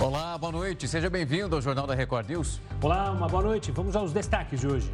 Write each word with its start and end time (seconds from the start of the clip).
Olá, 0.00 0.38
boa 0.38 0.50
noite. 0.50 0.88
Seja 0.88 1.10
bem-vindo 1.10 1.54
ao 1.54 1.60
Jornal 1.60 1.86
da 1.86 1.94
Record 1.94 2.26
News. 2.26 2.58
Olá, 2.80 3.10
uma 3.10 3.28
boa 3.28 3.42
noite. 3.42 3.70
Vamos 3.70 3.94
aos 3.94 4.14
destaques 4.14 4.58
de 4.58 4.66
hoje. 4.66 4.90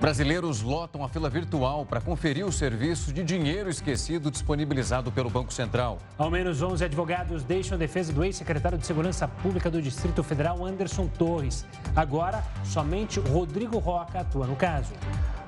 Brasileiros 0.00 0.60
lotam 0.60 1.04
a 1.04 1.08
fila 1.08 1.30
virtual 1.30 1.86
para 1.86 2.00
conferir 2.00 2.44
o 2.44 2.50
serviço 2.50 3.12
de 3.12 3.22
dinheiro 3.22 3.70
esquecido 3.70 4.28
disponibilizado 4.28 5.12
pelo 5.12 5.30
Banco 5.30 5.52
Central. 5.52 5.98
Ao 6.18 6.28
menos 6.28 6.60
11 6.62 6.84
advogados 6.84 7.44
deixam 7.44 7.76
a 7.76 7.78
defesa 7.78 8.12
do 8.12 8.24
ex-secretário 8.24 8.76
de 8.76 8.84
Segurança 8.84 9.28
Pública 9.28 9.70
do 9.70 9.80
Distrito 9.80 10.20
Federal, 10.24 10.66
Anderson 10.66 11.06
Torres. 11.06 11.64
Agora, 11.94 12.42
somente 12.64 13.20
Rodrigo 13.20 13.78
Roca 13.78 14.18
atua 14.18 14.48
no 14.48 14.56
caso. 14.56 14.92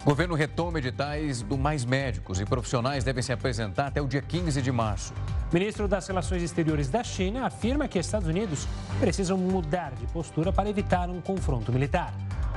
Governo 0.05 0.34
retoma 0.34 0.80
editais 0.80 1.43
do 1.43 1.57
Mais 1.57 1.85
Médicos 1.85 2.41
e 2.41 2.45
profissionais 2.45 3.05
devem 3.05 3.23
se 3.23 3.32
apresentar 3.32 3.87
até 3.87 4.03
o 4.03 4.09
dia 4.09 4.21
15 4.21 4.61
de 4.61 4.73
março. 4.73 5.14
Ministro 5.53 5.86
das 5.86 6.09
Relações 6.09 6.43
Exteriores 6.43 6.89
da 6.89 7.05
China 7.05 7.46
afirma 7.46 7.86
que 7.86 8.00
Estados 8.00 8.27
Unidos 8.27 8.67
precisam 8.99 9.39
mudar 9.39 9.93
de 9.93 10.04
postura 10.09 10.53
para 10.53 10.68
evitar 10.68 11.09
um 11.09 11.21
confronto 11.21 11.73
militar. 11.73 12.12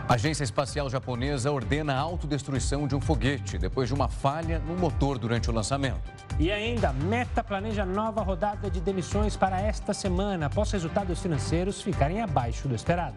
A 0.10 0.16
Agência 0.16 0.44
Espacial 0.44 0.90
Japonesa 0.90 1.52
ordena 1.52 1.94
a 1.94 2.00
autodestruição 2.00 2.88
de 2.88 2.96
um 2.96 3.02
foguete 3.02 3.60
depois 3.60 3.90
de 3.90 3.94
uma 3.94 4.08
falha 4.08 4.58
no 4.58 4.76
motor 4.76 5.20
durante 5.20 5.48
o 5.48 5.54
lançamento. 5.54 6.02
E 6.40 6.52
ainda, 6.52 6.92
Meta 6.94 7.44
planeja 7.44 7.86
nova 7.86 8.24
rodada 8.24 8.72
de 8.72 8.82
demissões 8.82 9.38
para 9.38 9.62
esta 9.62 9.94
semana, 9.94 10.48
após 10.48 10.72
resultados 10.72 11.22
financeiros 11.22 11.80
ficarem 11.80 12.22
abaixo 12.22 12.68
do 12.68 12.74
esperado. 12.74 13.16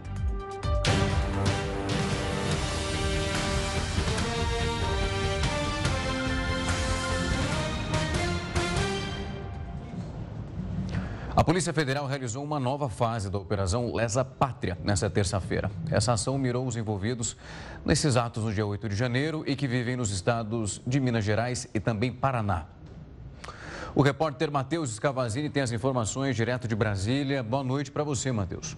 A 11.39 11.45
Polícia 11.45 11.73
Federal 11.73 12.05
realizou 12.05 12.43
uma 12.43 12.59
nova 12.59 12.89
fase 12.89 13.31
da 13.31 13.39
Operação 13.39 13.95
Lesa 13.95 14.25
Pátria 14.25 14.77
nesta 14.83 15.09
terça-feira. 15.09 15.71
Essa 15.89 16.15
ação 16.15 16.37
mirou 16.37 16.67
os 16.67 16.77
envolvidos 16.77 17.37
nesses 17.85 18.17
atos 18.17 18.43
no 18.43 18.53
dia 18.53 18.67
8 18.67 18.89
de 18.89 18.97
janeiro 18.97 19.45
e 19.47 19.55
que 19.55 19.69
vivem 19.69 19.95
nos 19.95 20.11
estados 20.11 20.83
de 20.85 20.99
Minas 20.99 21.25
Gerais 21.25 21.69
e 21.73 21.79
também 21.79 22.13
Paraná. 22.13 22.67
O 23.95 24.03
repórter 24.03 24.51
Matheus 24.51 24.91
Scavazini 24.91 25.49
tem 25.49 25.63
as 25.63 25.71
informações 25.71 26.35
direto 26.35 26.67
de 26.67 26.75
Brasília. 26.75 27.41
Boa 27.41 27.63
noite 27.63 27.93
para 27.93 28.03
você, 28.03 28.33
Matheus. 28.33 28.77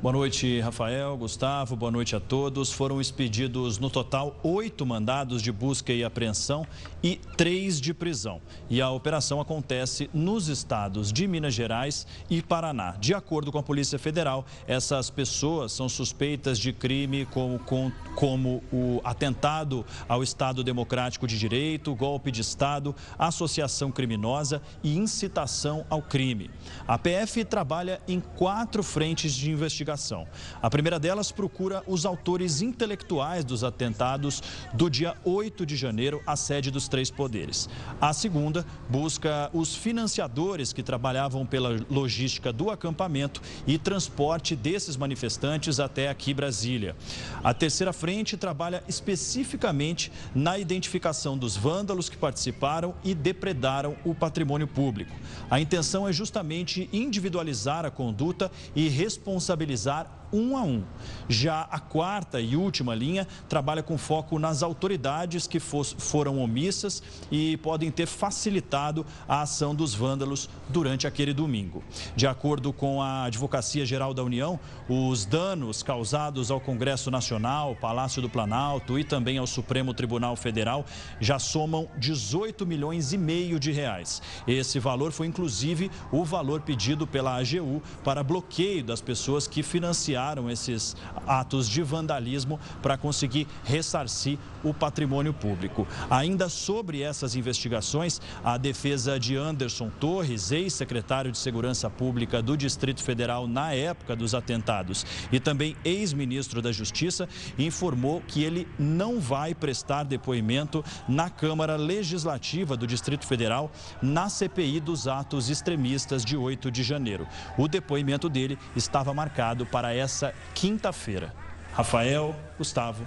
Boa 0.00 0.12
noite, 0.12 0.60
Rafael, 0.60 1.16
Gustavo, 1.16 1.74
boa 1.74 1.90
noite 1.90 2.14
a 2.14 2.20
todos. 2.20 2.70
Foram 2.70 3.00
expedidos 3.00 3.80
no 3.80 3.90
total 3.90 4.38
oito 4.44 4.86
mandados 4.86 5.42
de 5.42 5.50
busca 5.50 5.92
e 5.92 6.04
apreensão 6.04 6.64
e 7.02 7.16
três 7.36 7.80
de 7.80 7.92
prisão. 7.92 8.40
E 8.70 8.80
a 8.80 8.88
operação 8.90 9.40
acontece 9.40 10.08
nos 10.14 10.46
estados 10.46 11.12
de 11.12 11.26
Minas 11.26 11.52
Gerais 11.52 12.06
e 12.30 12.40
Paraná. 12.40 12.92
De 12.92 13.12
acordo 13.12 13.50
com 13.50 13.58
a 13.58 13.62
Polícia 13.62 13.98
Federal, 13.98 14.46
essas 14.68 15.10
pessoas 15.10 15.72
são 15.72 15.88
suspeitas 15.88 16.60
de 16.60 16.72
crime 16.72 17.26
como, 17.26 17.58
com, 17.58 17.90
como 18.14 18.62
o 18.72 19.00
atentado 19.02 19.84
ao 20.08 20.22
Estado 20.22 20.62
Democrático 20.62 21.26
de 21.26 21.36
Direito, 21.36 21.92
golpe 21.92 22.30
de 22.30 22.40
Estado, 22.40 22.94
associação 23.18 23.90
criminosa 23.90 24.62
e 24.80 24.96
incitação 24.96 25.84
ao 25.90 26.00
crime. 26.00 26.52
A 26.86 26.96
PF 26.96 27.44
trabalha 27.44 28.00
em 28.06 28.20
quatro 28.20 28.84
frentes 28.84 29.34
de 29.34 29.50
investigação 29.50 29.87
investigação. 29.88 30.26
A 30.60 30.68
primeira 30.68 30.98
delas 30.98 31.32
procura 31.32 31.82
os 31.86 32.04
autores 32.04 32.60
intelectuais 32.60 33.44
dos 33.44 33.64
atentados 33.64 34.42
do 34.74 34.90
dia 34.90 35.16
8 35.24 35.64
de 35.64 35.76
janeiro 35.76 36.20
à 36.26 36.36
sede 36.36 36.70
dos 36.70 36.88
três 36.88 37.10
poderes. 37.10 37.68
A 38.00 38.12
segunda 38.12 38.66
busca 38.88 39.50
os 39.52 39.74
financiadores 39.74 40.72
que 40.72 40.82
trabalhavam 40.82 41.46
pela 41.46 41.80
logística 41.90 42.52
do 42.52 42.70
acampamento 42.70 43.40
e 43.66 43.78
transporte 43.78 44.54
desses 44.54 44.96
manifestantes 44.96 45.80
até 45.80 46.08
aqui 46.08 46.34
Brasília. 46.34 46.94
A 47.42 47.54
terceira 47.54 47.92
frente 47.92 48.36
trabalha 48.36 48.82
especificamente 48.86 50.12
na 50.34 50.58
identificação 50.58 51.38
dos 51.38 51.56
vândalos 51.56 52.08
que 52.08 52.16
participaram 52.16 52.94
e 53.02 53.14
depredaram 53.14 53.96
o 54.04 54.14
patrimônio 54.14 54.66
público. 54.66 55.14
A 55.50 55.60
intenção 55.60 56.06
é 56.06 56.12
justamente 56.12 56.88
individualizar 56.92 57.86
a 57.86 57.90
conduta 57.90 58.50
e 58.74 58.88
responsabilizar 58.88 59.77
realizar 59.78 60.17
um 60.32 60.56
a 60.56 60.62
um. 60.62 60.82
Já 61.28 61.62
a 61.70 61.78
quarta 61.78 62.40
e 62.40 62.56
última 62.56 62.94
linha 62.94 63.26
trabalha 63.48 63.82
com 63.82 63.96
foco 63.96 64.38
nas 64.38 64.62
autoridades 64.62 65.46
que 65.46 65.58
foram 65.58 66.38
omissas 66.38 67.02
e 67.30 67.56
podem 67.58 67.90
ter 67.90 68.06
facilitado 68.06 69.04
a 69.26 69.42
ação 69.42 69.74
dos 69.74 69.94
vândalos 69.94 70.48
durante 70.68 71.06
aquele 71.06 71.32
domingo. 71.32 71.82
De 72.14 72.26
acordo 72.26 72.72
com 72.72 73.02
a 73.02 73.24
Advocacia 73.24 73.86
Geral 73.86 74.12
da 74.12 74.22
União, 74.22 74.58
os 74.88 75.24
danos 75.24 75.82
causados 75.82 76.50
ao 76.50 76.60
Congresso 76.60 77.10
Nacional, 77.10 77.74
Palácio 77.76 78.20
do 78.20 78.28
Planalto 78.28 78.98
e 78.98 79.04
também 79.04 79.38
ao 79.38 79.46
Supremo 79.46 79.94
Tribunal 79.94 80.36
Federal 80.36 80.84
já 81.20 81.38
somam 81.38 81.88
18 81.98 82.66
milhões 82.66 83.12
e 83.12 83.18
meio 83.18 83.58
de 83.58 83.72
reais. 83.72 84.20
Esse 84.46 84.78
valor 84.78 85.12
foi 85.12 85.26
inclusive 85.26 85.90
o 86.12 86.24
valor 86.24 86.60
pedido 86.60 87.06
pela 87.06 87.38
AGU 87.38 87.82
para 88.04 88.22
bloqueio 88.22 88.84
das 88.84 89.00
pessoas 89.00 89.46
que 89.46 89.62
financiaram 89.62 90.17
iniciaram 90.18 90.50
esses 90.50 90.96
atos 91.26 91.68
de 91.68 91.82
vandalismo 91.82 92.58
para 92.82 92.98
conseguir 92.98 93.46
ressarcir 93.64 94.38
o 94.64 94.74
patrimônio 94.74 95.32
público. 95.32 95.86
Ainda 96.10 96.48
sobre 96.48 97.02
essas 97.02 97.36
investigações, 97.36 98.20
a 98.44 98.58
defesa 98.58 99.18
de 99.18 99.36
Anderson 99.36 99.88
Torres, 100.00 100.50
ex-secretário 100.50 101.30
de 101.30 101.38
Segurança 101.38 101.88
Pública 101.88 102.42
do 102.42 102.56
Distrito 102.56 103.02
Federal 103.02 103.46
na 103.46 103.72
época 103.72 104.16
dos 104.16 104.34
atentados 104.34 105.06
e 105.30 105.38
também 105.38 105.76
ex-ministro 105.84 106.60
da 106.60 106.72
Justiça, 106.72 107.28
informou 107.56 108.20
que 108.26 108.42
ele 108.42 108.66
não 108.78 109.20
vai 109.20 109.54
prestar 109.54 110.02
depoimento 110.02 110.84
na 111.08 111.30
Câmara 111.30 111.76
Legislativa 111.76 112.76
do 112.76 112.86
Distrito 112.86 113.26
Federal 113.26 113.70
na 114.02 114.28
CPI 114.28 114.80
dos 114.80 115.06
atos 115.06 115.48
extremistas 115.48 116.24
de 116.24 116.36
8 116.36 116.70
de 116.70 116.82
janeiro. 116.82 117.26
O 117.56 117.68
depoimento 117.68 118.28
dele 118.28 118.58
estava 118.74 119.14
marcado 119.14 119.64
para 119.64 119.94
essa 119.94 120.07
essa 120.08 120.34
quinta-feira. 120.54 121.34
Rafael, 121.74 122.34
Gustavo. 122.56 123.06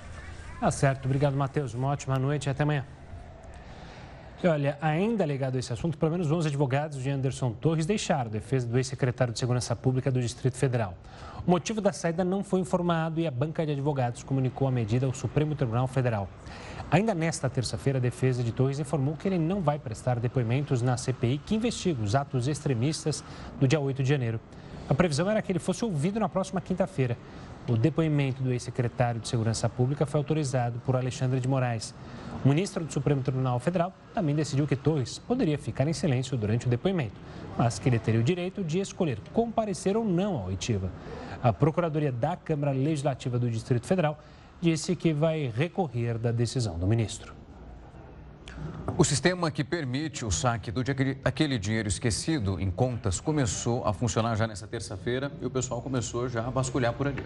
Tá 0.59 0.69
certo. 0.69 1.05
Obrigado, 1.05 1.35
Matheus. 1.35 1.73
Uma 1.73 1.87
ótima 1.87 2.17
noite 2.19 2.45
e 2.45 2.49
até 2.49 2.61
amanhã. 2.61 2.85
E 4.43 4.47
olha, 4.47 4.77
ainda 4.81 5.25
ligado 5.25 5.55
a 5.55 5.59
esse 5.59 5.73
assunto, 5.73 5.97
pelo 5.97 6.11
menos 6.11 6.31
11 6.31 6.47
advogados 6.47 7.01
de 7.01 7.09
Anderson 7.09 7.51
Torres 7.51 7.85
deixaram 7.85 8.29
a 8.29 8.33
defesa 8.33 8.67
do 8.67 8.77
ex-secretário 8.77 9.33
de 9.33 9.39
Segurança 9.39 9.75
Pública 9.75 10.11
do 10.11 10.19
Distrito 10.19 10.57
Federal. 10.57 10.95
O 11.45 11.49
motivo 11.49 11.81
da 11.81 11.91
saída 11.91 12.23
não 12.23 12.43
foi 12.43 12.59
informado 12.59 13.19
e 13.19 13.27
a 13.27 13.31
banca 13.31 13.65
de 13.65 13.71
advogados 13.71 14.23
comunicou 14.23 14.67
a 14.67 14.71
medida 14.71 15.05
ao 15.05 15.13
Supremo 15.13 15.55
Tribunal 15.55 15.87
Federal. 15.87 16.29
Ainda 16.91 17.13
nesta 17.13 17.49
terça-feira, 17.49 17.97
a 17.97 18.01
defesa 18.01 18.43
de 18.43 18.51
Torres 18.51 18.79
informou 18.79 19.15
que 19.15 19.27
ele 19.27 19.39
não 19.39 19.61
vai 19.61 19.79
prestar 19.79 20.19
depoimentos 20.19 20.81
na 20.81 20.97
CPI 20.97 21.39
que 21.39 21.55
investiga 21.55 22.01
os 22.03 22.15
atos 22.15 22.47
extremistas 22.47 23.23
do 23.59 23.67
dia 23.67 23.79
8 23.79 24.03
de 24.03 24.09
janeiro. 24.09 24.39
A 24.91 24.93
previsão 24.93 25.31
era 25.31 25.41
que 25.41 25.49
ele 25.49 25.57
fosse 25.57 25.85
ouvido 25.85 26.19
na 26.19 26.27
próxima 26.27 26.59
quinta-feira. 26.59 27.17
O 27.65 27.77
depoimento 27.77 28.43
do 28.43 28.51
ex-secretário 28.51 29.21
de 29.21 29.29
Segurança 29.29 29.69
Pública 29.69 30.05
foi 30.05 30.17
autorizado 30.17 30.81
por 30.85 30.97
Alexandre 30.97 31.39
de 31.39 31.47
Moraes. 31.47 31.95
O 32.43 32.49
ministro 32.49 32.83
do 32.83 32.91
Supremo 32.91 33.21
Tribunal 33.21 33.57
Federal 33.57 33.93
também 34.13 34.35
decidiu 34.35 34.67
que 34.67 34.75
Torres 34.75 35.17
poderia 35.17 35.57
ficar 35.57 35.87
em 35.87 35.93
silêncio 35.93 36.35
durante 36.35 36.67
o 36.67 36.69
depoimento, 36.69 37.15
mas 37.57 37.79
que 37.79 37.87
ele 37.87 37.99
teria 37.99 38.19
o 38.19 38.23
direito 38.23 38.65
de 38.65 38.81
escolher 38.81 39.17
comparecer 39.31 39.95
ou 39.95 40.03
não 40.03 40.37
à 40.37 40.47
oitiva. 40.47 40.91
A 41.41 41.53
Procuradoria 41.53 42.11
da 42.11 42.35
Câmara 42.35 42.73
Legislativa 42.73 43.39
do 43.39 43.49
Distrito 43.49 43.87
Federal 43.87 44.19
disse 44.59 44.93
que 44.93 45.13
vai 45.13 45.49
recorrer 45.55 46.17
da 46.17 46.33
decisão 46.33 46.77
do 46.77 46.85
ministro. 46.85 47.40
O 48.97 49.03
sistema 49.03 49.49
que 49.49 49.63
permite 49.63 50.25
o 50.25 50.31
saque 50.31 50.71
do 50.71 50.81
aquele 51.23 51.57
dinheiro 51.57 51.87
esquecido 51.87 52.59
em 52.59 52.69
contas 52.69 53.19
começou 53.19 53.85
a 53.85 53.93
funcionar 53.93 54.35
já 54.35 54.45
nessa 54.45 54.67
terça-feira 54.67 55.31
e 55.41 55.45
o 55.45 55.49
pessoal 55.49 55.81
começou 55.81 56.29
já 56.29 56.45
a 56.45 56.49
vasculhar 56.49 56.93
por 56.93 57.07
ali. 57.07 57.23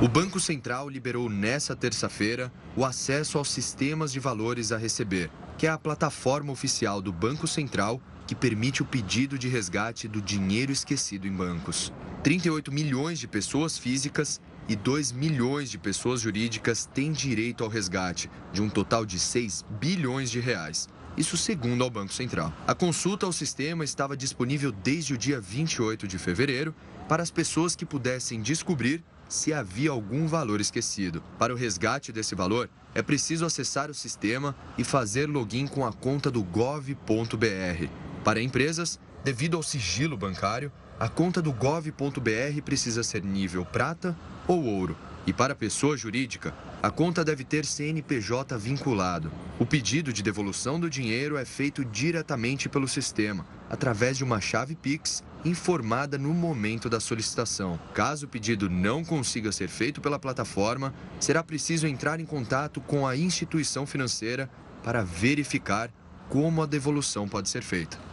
O 0.00 0.08
Banco 0.08 0.40
Central 0.40 0.88
liberou 0.88 1.28
nessa 1.28 1.76
terça-feira 1.76 2.52
o 2.76 2.84
acesso 2.84 3.38
aos 3.38 3.50
sistemas 3.50 4.12
de 4.12 4.20
valores 4.20 4.72
a 4.72 4.76
receber, 4.76 5.30
que 5.56 5.66
é 5.66 5.70
a 5.70 5.78
plataforma 5.78 6.52
oficial 6.52 7.00
do 7.00 7.12
Banco 7.12 7.46
Central 7.46 8.00
que 8.26 8.34
permite 8.34 8.82
o 8.82 8.84
pedido 8.84 9.38
de 9.38 9.48
resgate 9.48 10.08
do 10.08 10.20
dinheiro 10.20 10.72
esquecido 10.72 11.26
em 11.26 11.32
bancos. 11.32 11.92
38 12.22 12.72
milhões 12.72 13.20
de 13.20 13.28
pessoas 13.28 13.78
físicas 13.78 14.40
2 14.74 15.12
milhões 15.12 15.70
de 15.70 15.78
pessoas 15.78 16.22
jurídicas 16.22 16.86
têm 16.86 17.12
direito 17.12 17.62
ao 17.62 17.70
resgate, 17.70 18.28
de 18.52 18.60
um 18.60 18.68
total 18.68 19.06
de 19.06 19.18
6 19.18 19.64
bilhões 19.78 20.30
de 20.30 20.40
reais. 20.40 20.88
Isso 21.16 21.36
segundo 21.36 21.84
ao 21.84 21.90
Banco 21.90 22.12
Central. 22.12 22.52
A 22.66 22.74
consulta 22.74 23.24
ao 23.24 23.32
sistema 23.32 23.84
estava 23.84 24.16
disponível 24.16 24.72
desde 24.72 25.14
o 25.14 25.18
dia 25.18 25.40
28 25.40 26.08
de 26.08 26.18
fevereiro 26.18 26.74
para 27.08 27.22
as 27.22 27.30
pessoas 27.30 27.76
que 27.76 27.86
pudessem 27.86 28.40
descobrir 28.40 29.04
se 29.28 29.52
havia 29.52 29.90
algum 29.90 30.26
valor 30.26 30.60
esquecido. 30.60 31.22
Para 31.38 31.52
o 31.52 31.56
resgate 31.56 32.12
desse 32.12 32.34
valor, 32.34 32.68
é 32.94 33.02
preciso 33.02 33.44
acessar 33.44 33.90
o 33.90 33.94
sistema 33.94 34.56
e 34.76 34.82
fazer 34.82 35.28
login 35.28 35.66
com 35.66 35.86
a 35.86 35.92
conta 35.92 36.30
do 36.30 36.42
gov.br. 36.42 37.88
Para 38.24 38.42
empresas, 38.42 38.98
Devido 39.26 39.56
ao 39.56 39.62
sigilo 39.64 40.16
bancário, 40.16 40.70
a 41.00 41.08
conta 41.08 41.42
do 41.42 41.52
gov.br 41.52 42.62
precisa 42.64 43.02
ser 43.02 43.24
nível 43.24 43.64
prata 43.64 44.16
ou 44.46 44.64
ouro. 44.64 44.96
E 45.26 45.32
para 45.32 45.54
a 45.54 45.56
pessoa 45.56 45.96
jurídica, 45.96 46.54
a 46.80 46.88
conta 46.88 47.24
deve 47.24 47.42
ter 47.42 47.64
CNPJ 47.64 48.56
vinculado. 48.56 49.32
O 49.58 49.66
pedido 49.66 50.12
de 50.12 50.22
devolução 50.22 50.78
do 50.78 50.88
dinheiro 50.88 51.36
é 51.36 51.44
feito 51.44 51.84
diretamente 51.84 52.68
pelo 52.68 52.86
sistema, 52.86 53.44
através 53.68 54.16
de 54.16 54.22
uma 54.22 54.40
chave 54.40 54.76
Pix 54.76 55.24
informada 55.44 56.16
no 56.16 56.32
momento 56.32 56.88
da 56.88 57.00
solicitação. 57.00 57.78
Caso 57.92 58.26
o 58.26 58.28
pedido 58.28 58.70
não 58.70 59.04
consiga 59.04 59.50
ser 59.50 59.68
feito 59.68 60.00
pela 60.00 60.18
plataforma, 60.18 60.94
será 61.18 61.42
preciso 61.42 61.86
entrar 61.86 62.20
em 62.20 62.24
contato 62.24 62.80
com 62.80 63.06
a 63.06 63.16
instituição 63.16 63.84
financeira 63.84 64.48
para 64.82 65.02
verificar 65.02 65.90
como 66.28 66.62
a 66.62 66.66
devolução 66.66 67.28
pode 67.28 67.48
ser 67.48 67.62
feita. 67.62 68.05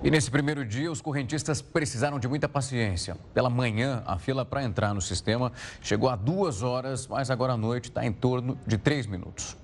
E 0.00 0.12
nesse 0.12 0.30
primeiro 0.30 0.64
dia, 0.64 0.92
os 0.92 1.00
correntistas 1.00 1.60
precisaram 1.60 2.20
de 2.20 2.28
muita 2.28 2.48
paciência. 2.48 3.16
Pela 3.34 3.50
manhã, 3.50 4.00
a 4.06 4.16
fila 4.16 4.44
para 4.44 4.62
entrar 4.62 4.94
no 4.94 5.00
sistema 5.00 5.50
chegou 5.82 6.08
a 6.08 6.14
duas 6.14 6.62
horas, 6.62 7.08
mas 7.08 7.32
agora 7.32 7.54
à 7.54 7.56
noite 7.56 7.88
está 7.88 8.06
em 8.06 8.12
torno 8.12 8.56
de 8.64 8.78
três 8.78 9.08
minutos. 9.08 9.56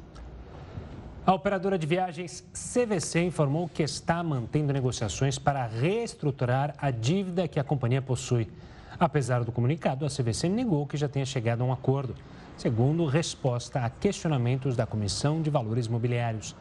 A 1.25 1.32
operadora 1.32 1.78
de 1.78 1.86
viagens 1.86 2.44
CVC 2.52 3.22
informou 3.22 3.69
que 3.69 3.82
está 3.84 4.22
mantendo 4.25 4.72
negociações 4.72 5.38
para 5.38 5.66
reestruturar 5.66 6.75
a 6.78 6.90
dívida 6.90 7.46
que 7.46 7.60
a 7.60 7.64
companhia 7.64 8.02
possui. 8.02 8.50
Apesar 8.98 9.44
do 9.44 9.52
comunicado, 9.52 10.04
a 10.04 10.08
CVC 10.08 10.48
negou 10.48 10.84
que 10.84 10.96
já 10.96 11.08
tenha 11.08 11.25
chegado 11.25 11.62
a 11.62 11.64
um 11.64 11.72
acordo, 11.72 12.14
segundo 12.56 13.06
resposta 13.06 13.80
a 13.80 13.88
questionamentos 13.88 14.75
da 14.75 14.84
Comissão 14.84 15.40
de 15.40 15.48
Valores 15.48 15.87
Mobiliários. 15.87 16.56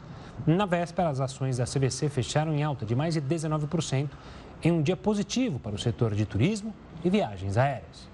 Na 0.46 0.66
véspera, 0.66 1.08
as 1.08 1.20
ações 1.20 1.56
da 1.56 1.64
CVC 1.64 2.08
fecharam 2.08 2.54
em 2.54 2.62
alta 2.62 2.84
de 2.84 2.94
mais 2.94 3.14
de 3.14 3.20
19%, 3.20 4.10
em 4.62 4.72
um 4.72 4.82
dia 4.82 4.96
positivo 4.96 5.58
para 5.58 5.74
o 5.74 5.78
setor 5.78 6.14
de 6.14 6.26
turismo 6.26 6.74
e 7.04 7.10
viagens 7.10 7.56
aéreas. 7.56 8.08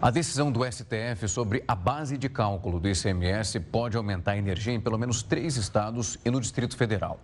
A 0.00 0.10
decisão 0.10 0.52
do 0.52 0.64
STF 0.64 1.26
sobre 1.26 1.64
a 1.66 1.74
base 1.74 2.16
de 2.16 2.28
cálculo 2.28 2.78
do 2.78 2.88
ICMS 2.88 3.58
pode 3.58 3.96
aumentar 3.96 4.32
a 4.32 4.38
energia 4.38 4.72
em 4.72 4.80
pelo 4.80 4.96
menos 4.96 5.24
três 5.24 5.56
estados 5.56 6.16
e 6.24 6.30
no 6.30 6.40
Distrito 6.40 6.76
Federal. 6.76 7.18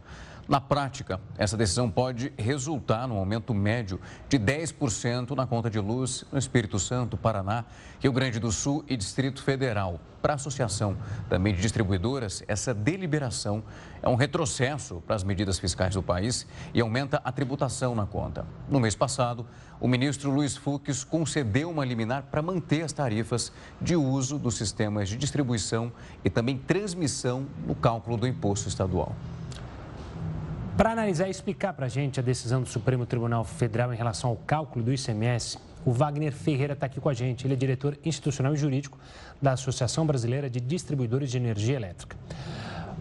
Na 0.46 0.60
prática, 0.60 1.18
essa 1.38 1.56
decisão 1.56 1.90
pode 1.90 2.30
resultar 2.36 3.08
num 3.08 3.16
aumento 3.16 3.54
médio 3.54 3.98
de 4.28 4.38
10% 4.38 5.30
na 5.30 5.46
conta 5.46 5.70
de 5.70 5.80
luz 5.80 6.22
no 6.30 6.38
Espírito 6.38 6.78
Santo, 6.78 7.16
Paraná, 7.16 7.64
Rio 7.98 8.12
Grande 8.12 8.38
do 8.38 8.52
Sul 8.52 8.84
e 8.86 8.94
Distrito 8.94 9.42
Federal. 9.42 9.98
Para 10.20 10.34
a 10.34 10.36
Associação 10.36 10.98
também 11.30 11.54
de 11.54 11.62
Distribuidoras, 11.62 12.42
essa 12.46 12.74
deliberação 12.74 13.62
é 14.02 14.08
um 14.08 14.16
retrocesso 14.16 15.02
para 15.06 15.16
as 15.16 15.24
medidas 15.24 15.58
fiscais 15.58 15.94
do 15.94 16.02
país 16.02 16.46
e 16.74 16.80
aumenta 16.80 17.22
a 17.24 17.32
tributação 17.32 17.94
na 17.94 18.04
conta. 18.04 18.46
No 18.68 18.80
mês 18.80 18.94
passado, 18.94 19.46
o 19.80 19.88
ministro 19.88 20.30
Luiz 20.30 20.56
Fux 20.56 21.04
concedeu 21.04 21.70
uma 21.70 21.86
liminar 21.86 22.24
para 22.30 22.42
manter 22.42 22.82
as 22.82 22.92
tarifas 22.92 23.50
de 23.80 23.96
uso 23.96 24.38
dos 24.38 24.56
sistemas 24.56 25.08
de 25.08 25.16
distribuição 25.16 25.90
e 26.22 26.28
também 26.28 26.58
transmissão 26.58 27.46
no 27.66 27.74
cálculo 27.74 28.18
do 28.18 28.26
imposto 28.26 28.68
estadual. 28.68 29.14
Para 30.76 30.90
analisar 30.90 31.28
e 31.28 31.30
explicar 31.30 31.72
para 31.72 31.86
a 31.86 31.88
gente 31.88 32.18
a 32.18 32.22
decisão 32.22 32.60
do 32.60 32.68
Supremo 32.68 33.06
Tribunal 33.06 33.44
Federal 33.44 33.94
em 33.94 33.96
relação 33.96 34.30
ao 34.30 34.36
cálculo 34.36 34.84
do 34.84 34.92
ICMS, 34.92 35.56
o 35.84 35.92
Wagner 35.92 36.32
Ferreira 36.32 36.72
está 36.72 36.86
aqui 36.86 37.00
com 37.00 37.08
a 37.08 37.14
gente. 37.14 37.46
Ele 37.46 37.54
é 37.54 37.56
diretor 37.56 37.96
institucional 38.04 38.52
e 38.54 38.56
jurídico 38.56 38.98
da 39.40 39.52
Associação 39.52 40.04
Brasileira 40.04 40.50
de 40.50 40.58
Distribuidores 40.58 41.30
de 41.30 41.36
Energia 41.36 41.76
Elétrica. 41.76 42.16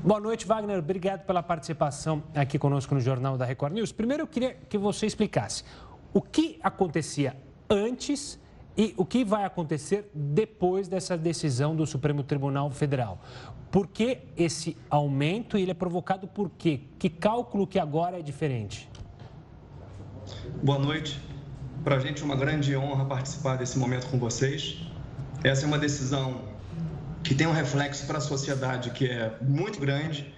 Boa 0.04 0.20
noite, 0.20 0.46
Wagner. 0.46 0.78
Obrigado 0.78 1.25
pela 1.25 1.42
participação 1.42 2.22
aqui 2.36 2.60
conosco 2.60 2.94
no 2.94 3.02
Jornal 3.02 3.40
da 3.40 3.46
Record 3.46 3.74
News. 3.74 3.92
Primeiro, 3.92 4.22
eu 4.22 4.28
queria 4.28 4.54
que 4.70 4.78
você 4.78 5.08
explicasse 5.08 5.64
o 6.14 6.22
que 6.22 6.60
acontecia 6.62 7.36
antes 7.68 8.40
e 8.78 8.94
o 8.98 9.06
que 9.06 9.24
vai 9.24 9.46
acontecer 9.46 10.10
depois 10.14 10.88
dessa 10.88 11.18
decisão 11.18 11.75
do 11.75 11.86
Supremo 11.86 12.24
Tribunal 12.24 12.70
Federal. 12.70 13.20
Por 13.74 13.88
que 13.88 14.20
esse 14.38 14.78
aumento 14.88 15.58
ele 15.58 15.72
é 15.72 15.74
provocado 15.74 16.28
por 16.28 16.48
quê? 16.48 16.81
Que 17.00 17.10
cálculo 17.10 17.66
que 17.66 17.80
agora 17.80 18.20
é 18.20 18.22
diferente? 18.22 18.88
Boa 20.62 20.78
noite. 20.78 21.20
Para 21.84 21.96
a 21.96 22.00
gente 22.00 22.22
é 22.22 22.25
uma 22.25 22.36
grande 22.36 22.78
honra 22.78 23.04
participar 23.04 23.56
desse 23.56 23.80
momento 23.80 24.06
com 24.12 24.20
vocês. 24.20 24.78
Essa 25.44 25.66
é 25.66 25.68
uma 25.68 25.80
decisão 25.80 26.44
que 27.24 27.34
tem 27.34 27.48
um 27.48 27.52
reflexo 27.52 28.06
para 28.06 28.20
a 28.20 28.22
sociedade 28.22 28.92
que 28.92 29.08
é 29.10 29.36
muito 29.42 29.80
grande 29.80 30.31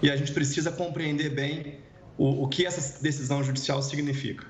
e 0.00 0.08
a 0.08 0.14
gente 0.14 0.30
precisa 0.30 0.70
compreender 0.70 1.30
bem 1.30 1.80
o, 2.16 2.44
o 2.44 2.46
que 2.46 2.64
essa 2.64 3.02
decisão 3.02 3.42
judicial 3.42 3.82
significa. 3.82 4.46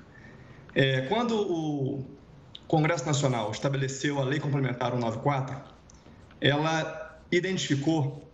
É, 0.75 1.01
quando 1.07 1.35
o 1.35 2.05
Congresso 2.67 3.03
Nacional 3.03 3.49
estabeleceu 3.49 4.19
a 4.19 4.23
Lei 4.23 4.39
Complementar 4.39 4.91
194, 4.91 5.59
ela 6.39 7.19
identificou 7.31 8.26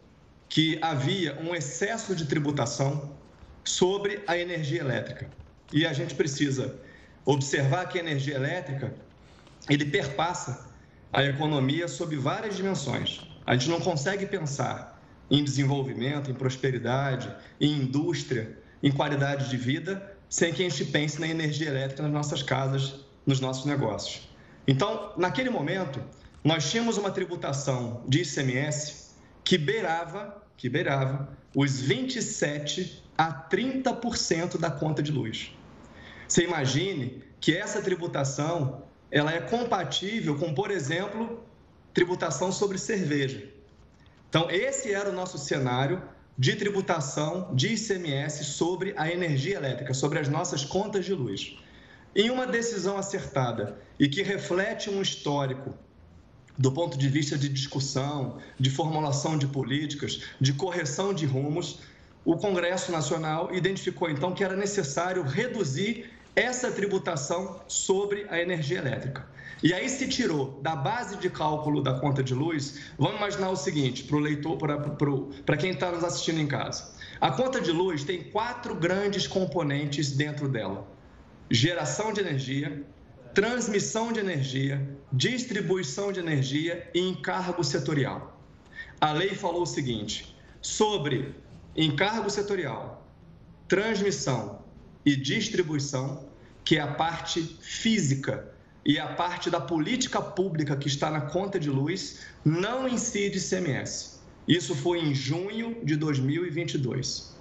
que 0.53 0.77
havia 0.83 1.35
um 1.41 1.55
excesso 1.55 2.15
de 2.15 2.25
tributação 2.25 3.15
sobre 3.63 4.21
a 4.27 4.37
energia 4.37 4.81
elétrica. 4.81 5.27
E 5.73 5.83
a 5.83 5.91
gente 5.93 6.13
precisa 6.13 6.79
observar 7.25 7.89
que 7.89 7.97
a 7.97 8.01
energia 8.01 8.35
elétrica 8.35 8.93
ele 9.67 9.83
perpassa 9.85 10.69
a 11.11 11.23
economia 11.23 11.87
sob 11.87 12.15
várias 12.17 12.55
dimensões. 12.55 13.21
A 13.47 13.55
gente 13.55 13.67
não 13.67 13.81
consegue 13.81 14.27
pensar 14.27 15.01
em 15.27 15.43
desenvolvimento, 15.43 16.29
em 16.29 16.35
prosperidade, 16.35 17.33
em 17.59 17.71
indústria, 17.71 18.55
em 18.83 18.91
qualidade 18.91 19.49
de 19.49 19.57
vida, 19.57 20.15
sem 20.29 20.53
que 20.53 20.63
a 20.63 20.69
gente 20.69 20.85
pense 20.85 21.19
na 21.19 21.27
energia 21.27 21.67
elétrica 21.67 22.03
nas 22.03 22.11
nossas 22.11 22.43
casas, 22.43 23.03
nos 23.25 23.39
nossos 23.39 23.65
negócios. 23.65 24.29
Então, 24.67 25.13
naquele 25.17 25.49
momento, 25.49 25.99
nós 26.43 26.69
tínhamos 26.69 26.95
uma 26.99 27.09
tributação 27.09 28.03
de 28.07 28.21
ICMS 28.21 29.15
que 29.43 29.57
beirava 29.57 30.42
que 30.57 30.69
beirava 30.69 31.29
os 31.55 31.79
27 31.79 33.03
a 33.17 33.31
30% 33.31 34.57
da 34.57 34.71
conta 34.71 35.03
de 35.03 35.11
luz. 35.11 35.55
Você 36.27 36.43
imagine 36.43 37.23
que 37.39 37.55
essa 37.55 37.81
tributação 37.81 38.83
ela 39.11 39.31
é 39.31 39.39
compatível 39.41 40.35
com, 40.37 40.53
por 40.53 40.71
exemplo, 40.71 41.43
tributação 41.93 42.51
sobre 42.51 42.79
cerveja. 42.79 43.47
Então, 44.27 44.49
esse 44.49 44.91
era 44.91 45.09
o 45.09 45.13
nosso 45.13 45.37
cenário 45.37 46.01
de 46.35 46.55
tributação 46.55 47.53
de 47.53 47.75
ICMS 47.75 48.43
sobre 48.43 48.95
a 48.97 49.11
energia 49.11 49.57
elétrica, 49.57 49.93
sobre 49.93 50.17
as 50.17 50.27
nossas 50.27 50.65
contas 50.65 51.05
de 51.05 51.13
luz. 51.13 51.55
Em 52.15 52.31
uma 52.31 52.47
decisão 52.47 52.97
acertada 52.97 53.77
e 53.99 54.07
que 54.07 54.23
reflete 54.23 54.89
um 54.89 55.01
histórico 55.01 55.75
do 56.57 56.71
ponto 56.71 56.97
de 56.97 57.07
vista 57.07 57.37
de 57.37 57.49
discussão, 57.49 58.37
de 58.59 58.69
formulação 58.69 59.37
de 59.37 59.47
políticas, 59.47 60.21
de 60.39 60.53
correção 60.53 61.13
de 61.13 61.25
rumos, 61.25 61.79
o 62.23 62.37
Congresso 62.37 62.91
Nacional 62.91 63.53
identificou 63.53 64.09
então 64.09 64.33
que 64.33 64.43
era 64.43 64.55
necessário 64.55 65.23
reduzir 65.23 66.09
essa 66.35 66.71
tributação 66.71 67.61
sobre 67.67 68.25
a 68.29 68.39
energia 68.39 68.79
elétrica. 68.79 69.27
E 69.61 69.73
aí 69.73 69.87
se 69.87 70.07
tirou 70.07 70.59
da 70.61 70.75
base 70.75 71.17
de 71.17 71.29
cálculo 71.29 71.81
da 71.81 71.99
conta 71.99 72.21
de 72.21 72.33
luz, 72.33 72.81
vamos 72.97 73.17
imaginar 73.17 73.49
o 73.49 73.55
seguinte, 73.55 74.03
para 74.03 74.17
o 74.17 74.19
leitor, 74.19 74.57
para 75.45 75.57
quem 75.57 75.71
está 75.71 75.91
nos 75.91 76.03
assistindo 76.03 76.39
em 76.39 76.47
casa. 76.47 76.91
A 77.21 77.31
conta 77.31 77.61
de 77.61 77.71
luz 77.71 78.03
tem 78.03 78.23
quatro 78.23 78.75
grandes 78.75 79.25
componentes 79.25 80.11
dentro 80.11 80.49
dela: 80.49 80.85
geração 81.49 82.11
de 82.11 82.19
energia, 82.19 82.83
transmissão 83.33 84.13
de 84.13 84.19
energia, 84.19 84.95
distribuição 85.11 86.11
de 86.11 86.19
energia 86.19 86.87
e 86.93 86.99
encargo 86.99 87.63
setorial. 87.63 88.39
A 89.01 89.11
lei 89.11 89.33
falou 89.33 89.63
o 89.63 89.65
seguinte: 89.65 90.35
sobre 90.61 91.35
encargo 91.75 92.29
setorial, 92.29 93.07
transmissão 93.67 94.63
e 95.03 95.15
distribuição, 95.15 96.29
que 96.63 96.77
é 96.77 96.81
a 96.81 96.93
parte 96.93 97.41
física 97.61 98.53
e 98.85 98.99
a 98.99 99.07
parte 99.07 99.49
da 99.49 99.59
política 99.59 100.21
pública 100.21 100.75
que 100.75 100.87
está 100.87 101.09
na 101.09 101.21
conta 101.21 101.59
de 101.59 101.69
luz, 101.69 102.19
não 102.45 102.87
incide 102.87 103.39
ICMS. 103.39 104.19
Isso 104.47 104.75
foi 104.75 104.99
em 104.99 105.15
junho 105.15 105.83
de 105.83 105.95
2022. 105.95 107.35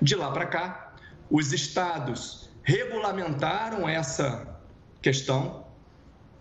De 0.00 0.14
lá 0.14 0.30
para 0.30 0.46
cá, 0.46 0.94
os 1.30 1.52
estados 1.52 2.48
regulamentaram 2.62 3.88
essa 3.88 4.57
questão. 5.00 5.66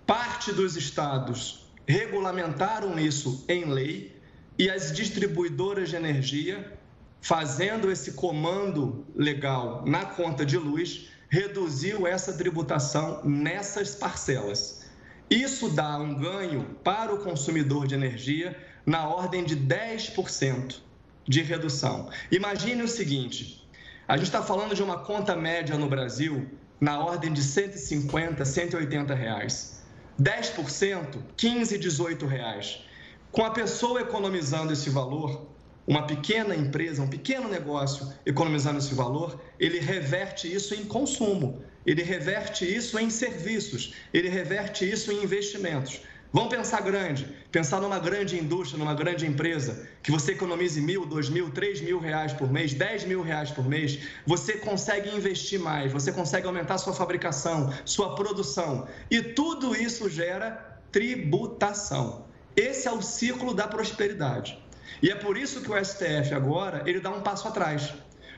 Parte 0.05 0.51
dos 0.51 0.75
estados 0.75 1.67
regulamentaram 1.85 2.99
isso 2.99 3.45
em 3.47 3.65
lei 3.65 4.19
e 4.57 4.69
as 4.69 4.91
distribuidoras 4.91 5.89
de 5.89 5.95
energia, 5.95 6.77
fazendo 7.21 7.91
esse 7.91 8.13
comando 8.13 9.05
legal 9.15 9.83
na 9.85 10.05
conta 10.05 10.45
de 10.45 10.57
luz, 10.57 11.09
reduziu 11.29 12.07
essa 12.07 12.33
tributação 12.33 13.23
nessas 13.23 13.95
parcelas. 13.95 14.85
Isso 15.29 15.69
dá 15.69 15.97
um 15.97 16.15
ganho 16.15 16.63
para 16.83 17.13
o 17.13 17.23
consumidor 17.23 17.85
de 17.85 17.95
energia 17.95 18.57
na 18.85 19.07
ordem 19.07 19.43
de 19.43 19.57
10% 19.57 20.79
de 21.27 21.41
redução. 21.41 22.09
Imagine 22.31 22.83
o 22.83 22.87
seguinte: 22.87 23.67
A 24.07 24.15
gente 24.15 24.27
está 24.27 24.41
falando 24.41 24.73
de 24.73 24.81
uma 24.81 24.99
conta 24.99 25.35
média 25.35 25.77
no 25.77 25.89
Brasil 25.89 26.47
na 26.79 26.99
ordem 26.99 27.33
de 27.33 27.43
150, 27.43 28.43
180 28.45 29.13
reais. 29.13 29.83
10%, 30.21 31.19
15, 31.35 31.77
18 31.77 32.25
reais. 32.25 32.83
Com 33.31 33.43
a 33.43 33.51
pessoa 33.51 34.01
economizando 34.01 34.73
esse 34.73 34.89
valor, 34.89 35.47
uma 35.85 36.05
pequena 36.05 36.55
empresa, 36.55 37.01
um 37.01 37.07
pequeno 37.07 37.47
negócio 37.47 38.11
economizando 38.25 38.79
esse 38.79 38.93
valor, 38.93 39.39
ele 39.59 39.79
reverte 39.79 40.51
isso 40.51 40.75
em 40.75 40.83
consumo, 40.83 41.61
ele 41.85 42.03
reverte 42.03 42.65
isso 42.65 42.99
em 42.99 43.09
serviços, 43.09 43.93
ele 44.13 44.27
reverte 44.27 44.89
isso 44.89 45.11
em 45.11 45.23
investimentos. 45.23 46.01
Vamos 46.31 46.53
pensar 46.53 46.81
grande, 46.81 47.25
pensar 47.51 47.79
numa 47.79 47.99
grande 47.99 48.37
indústria, 48.37 48.77
numa 48.77 48.93
grande 48.93 49.25
empresa, 49.25 49.87
que 50.03 50.11
você 50.11 50.33
economize 50.33 50.79
mil, 50.81 51.05
dois 51.05 51.29
mil, 51.29 51.51
três 51.51 51.79
mil 51.79 51.99
reais 51.99 52.33
por 52.33 52.51
mês, 52.51 52.73
dez 52.73 53.05
mil 53.05 53.21
reais 53.21 53.49
por 53.49 53.65
mês, 53.65 53.99
você 54.25 54.53
consegue 54.53 55.09
investir 55.15 55.57
mais, 55.57 55.91
você 55.91 56.11
consegue 56.11 56.45
aumentar 56.45 56.77
sua 56.79 56.93
fabricação, 56.93 57.73
sua 57.85 58.13
produção. 58.13 58.87
E 59.09 59.21
tudo 59.21 59.73
isso 59.73 60.09
gera 60.09 60.79
tributação. 60.91 62.25
Esse 62.57 62.89
é 62.89 62.91
o 62.91 63.01
ciclo 63.01 63.53
da 63.53 63.67
prosperidade. 63.67 64.61
E 65.01 65.09
é 65.09 65.15
por 65.15 65.37
isso 65.37 65.61
que 65.61 65.71
o 65.71 65.85
STF 65.85 66.33
agora 66.33 66.83
ele 66.85 66.99
dá 66.99 67.09
um 67.09 67.21
passo 67.21 67.47
atrás, 67.47 67.93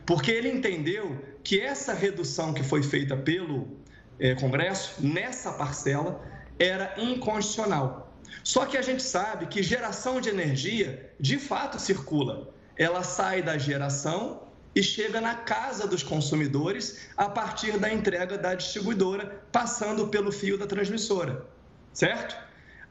porque 0.05 0.29
ele 0.29 0.49
entendeu 0.49 1.25
que 1.43 1.59
essa 1.59 1.93
redução 1.93 2.53
que 2.53 2.61
foi 2.61 2.83
feita 2.83 3.17
pelo 3.17 3.79
é, 4.19 4.35
Congresso 4.35 4.95
nessa 4.99 5.53
parcela 5.53 6.21
era 6.59 6.93
inconstitucional. 6.97 8.13
Só 8.43 8.65
que 8.65 8.77
a 8.77 8.81
gente 8.81 9.01
sabe 9.01 9.47
que 9.47 9.63
geração 9.63 10.21
de 10.21 10.29
energia 10.29 11.11
de 11.19 11.39
fato 11.39 11.79
circula. 11.79 12.49
Ela 12.77 13.03
sai 13.03 13.41
da 13.41 13.57
geração 13.57 14.43
e 14.75 14.83
chega 14.83 15.19
na 15.19 15.35
casa 15.35 15.87
dos 15.87 16.03
consumidores 16.03 17.09
a 17.17 17.27
partir 17.27 17.77
da 17.77 17.91
entrega 17.91 18.37
da 18.37 18.53
distribuidora, 18.53 19.41
passando 19.51 20.07
pelo 20.07 20.31
fio 20.31 20.57
da 20.57 20.67
transmissora. 20.67 21.45
Certo? 21.93 22.35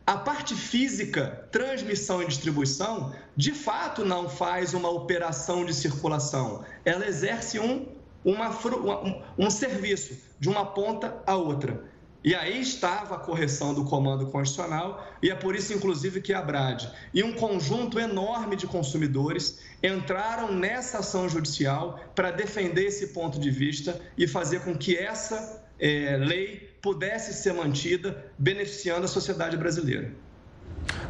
A 0.07 0.17
parte 0.17 0.55
física, 0.55 1.47
transmissão 1.53 2.23
e 2.23 2.27
distribuição, 2.27 3.15
de 3.37 3.53
fato 3.53 4.05
não 4.05 4.29
faz 4.29 4.75
uma 4.75 4.89
operação 4.89 5.65
de 5.65 5.75
circulação. 5.75 6.65
Ela 6.85 7.07
exerce 7.07 7.59
um, 7.59 7.87
uma, 8.25 8.49
um, 8.49 9.23
um 9.39 9.51
serviço 9.51 10.17
de 10.41 10.49
uma 10.49 10.65
ponta 10.65 11.23
a 11.27 11.37
outra. 11.37 11.85
E 12.29 12.35
aí 12.35 12.61
estava 12.61 13.15
a 13.15 13.19
correção 13.19 13.73
do 13.73 13.87
comando 13.87 14.27
constitucional, 14.27 15.03
e 15.23 15.31
é 15.31 15.35
por 15.35 15.57
isso, 15.57 15.73
inclusive, 15.73 16.21
que 16.21 16.35
a 16.35 16.43
Brad 16.43 16.85
e 17.15 17.23
um 17.23 17.33
conjunto 17.33 17.99
enorme 17.99 18.55
de 18.55 18.67
consumidores 18.67 19.61
entraram 19.83 20.53
nessa 20.55 20.99
ação 20.99 21.27
judicial 21.27 21.99
para 22.15 22.31
defender 22.31 22.85
esse 22.85 23.15
ponto 23.15 23.41
de 23.41 23.51
vista 23.51 23.99
e 24.15 24.29
fazer 24.29 24.61
com 24.61 24.77
que 24.77 24.95
essa 24.95 25.67
é, 25.81 26.19
lei 26.19 26.77
pudesse 26.83 27.33
ser 27.33 27.55
mantida, 27.55 28.31
beneficiando 28.39 29.07
a 29.07 29.09
sociedade 29.09 29.57
brasileira. 29.57 30.13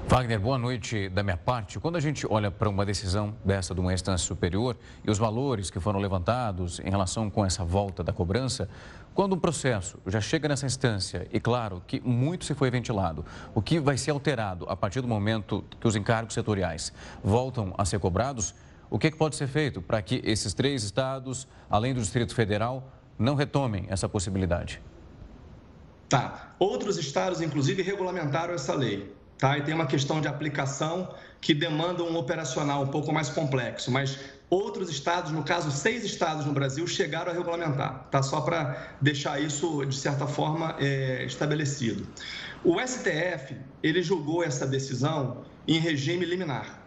Wagner, 0.07 0.41
boa 0.41 0.57
noite 0.57 1.09
da 1.11 1.23
minha 1.23 1.37
parte. 1.37 1.79
Quando 1.79 1.97
a 1.97 2.01
gente 2.01 2.27
olha 2.31 2.51
para 2.51 2.69
uma 2.69 2.87
decisão 2.87 3.37
dessa 3.45 3.75
de 3.75 3.81
uma 3.81 3.93
instância 3.93 4.27
superior 4.27 4.75
e 5.05 5.11
os 5.11 5.19
valores 5.19 5.71
que 5.71 5.79
foram 5.79 6.01
levantados 6.01 6.81
em 6.81 6.89
relação 6.89 7.29
com 7.29 7.45
essa 7.45 7.63
volta 7.63 8.03
da 8.03 8.11
cobrança, 8.11 8.71
quando 9.19 9.33
um 9.33 9.39
processo 9.41 9.99
já 10.07 10.21
chega 10.21 10.47
nessa 10.47 10.65
instância 10.65 11.27
e 11.33 11.41
claro 11.41 11.83
que 11.85 11.99
muito 11.99 12.45
se 12.45 12.55
foi 12.55 12.71
ventilado, 12.71 13.27
o 13.53 13.61
que 13.61 13.81
vai 13.81 13.99
ser 13.99 14.13
alterado 14.13 14.65
a 14.69 14.77
partir 14.77 15.01
do 15.01 15.09
momento 15.09 15.65
que 15.81 15.89
os 15.89 15.97
encargos 15.97 16.35
setoriais 16.35 16.93
voltam 17.21 17.75
a 17.77 17.85
ser 17.85 17.99
cobrados, 17.99 18.55
o 18.89 18.97
que, 18.97 19.11
que 19.11 19.17
pode 19.17 19.35
ser 19.35 19.49
feito 19.49 19.83
para 19.83 20.01
que 20.01 20.23
esses 20.25 20.55
três 20.55 20.85
estados, 20.85 21.49
além 21.69 21.93
do 21.93 22.01
Distrito 22.01 22.33
Federal, 22.33 22.93
não 23.19 23.35
retomem 23.35 23.87
essa 23.89 24.09
possibilidade? 24.09 24.81
Tá. 26.09 26.55
Outros 26.57 26.97
estados, 26.97 27.41
inclusive, 27.41 27.83
regulamentaram 27.83 28.55
essa 28.55 28.73
lei. 28.73 29.13
Tá? 29.37 29.59
E 29.59 29.63
tem 29.63 29.75
uma 29.75 29.87
questão 29.87 30.21
de 30.21 30.29
aplicação 30.29 31.13
que 31.41 31.53
demanda 31.53 32.05
um 32.05 32.17
operacional 32.17 32.85
um 32.85 32.89
pouco 32.89 33.13
mais 33.13 33.29
complexo, 33.29 33.91
mas 33.91 34.17
outros 34.51 34.89
estados, 34.89 35.31
no 35.31 35.43
caso, 35.43 35.71
seis 35.71 36.05
estados 36.05 36.47
no 36.47 36.53
Brasil, 36.53 36.87
chegaram 36.87 37.31
a 37.31 37.35
regulamentar, 37.35 38.09
tá? 38.11 38.23
Só 38.23 38.41
para 38.41 38.95
deixar 39.01 39.41
isso, 39.41 39.85
de 39.85 39.97
certa 39.97 40.27
forma, 40.27 40.75
é, 40.79 41.25
estabelecido. 41.25 42.07
O 42.65 42.81
STF, 42.81 43.57
ele 43.83 44.03
julgou 44.03 44.43
essa 44.43 44.67
decisão 44.67 45.45
em 45.67 45.79
regime 45.79 46.25
liminar. 46.25 46.83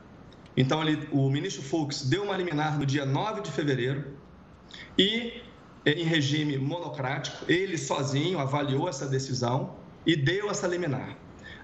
Então, 0.58 0.82
ele, 0.82 1.08
o 1.12 1.30
ministro 1.30 1.62
Fux 1.62 2.04
deu 2.04 2.24
uma 2.24 2.36
liminar 2.36 2.78
no 2.78 2.86
dia 2.86 3.06
9 3.06 3.42
de 3.42 3.52
fevereiro 3.52 4.18
e, 4.98 5.42
é, 5.86 5.92
em 5.92 6.04
regime 6.04 6.58
monocrático, 6.58 7.46
ele 7.48 7.78
sozinho 7.78 8.40
avaliou 8.40 8.90
essa 8.90 9.06
decisão 9.06 9.76
e 10.06 10.16
deu 10.16 10.50
essa 10.50 10.68
liminar. 10.68 11.16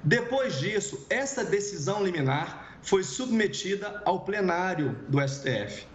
Depois 0.04 0.60
disso, 0.60 1.06
essa 1.10 1.44
decisão 1.44 2.04
liminar 2.04 2.67
foi 2.82 3.04
submetida 3.04 4.02
ao 4.06 4.22
plenário 4.22 4.98
do 5.08 5.20
STF. 5.26 5.86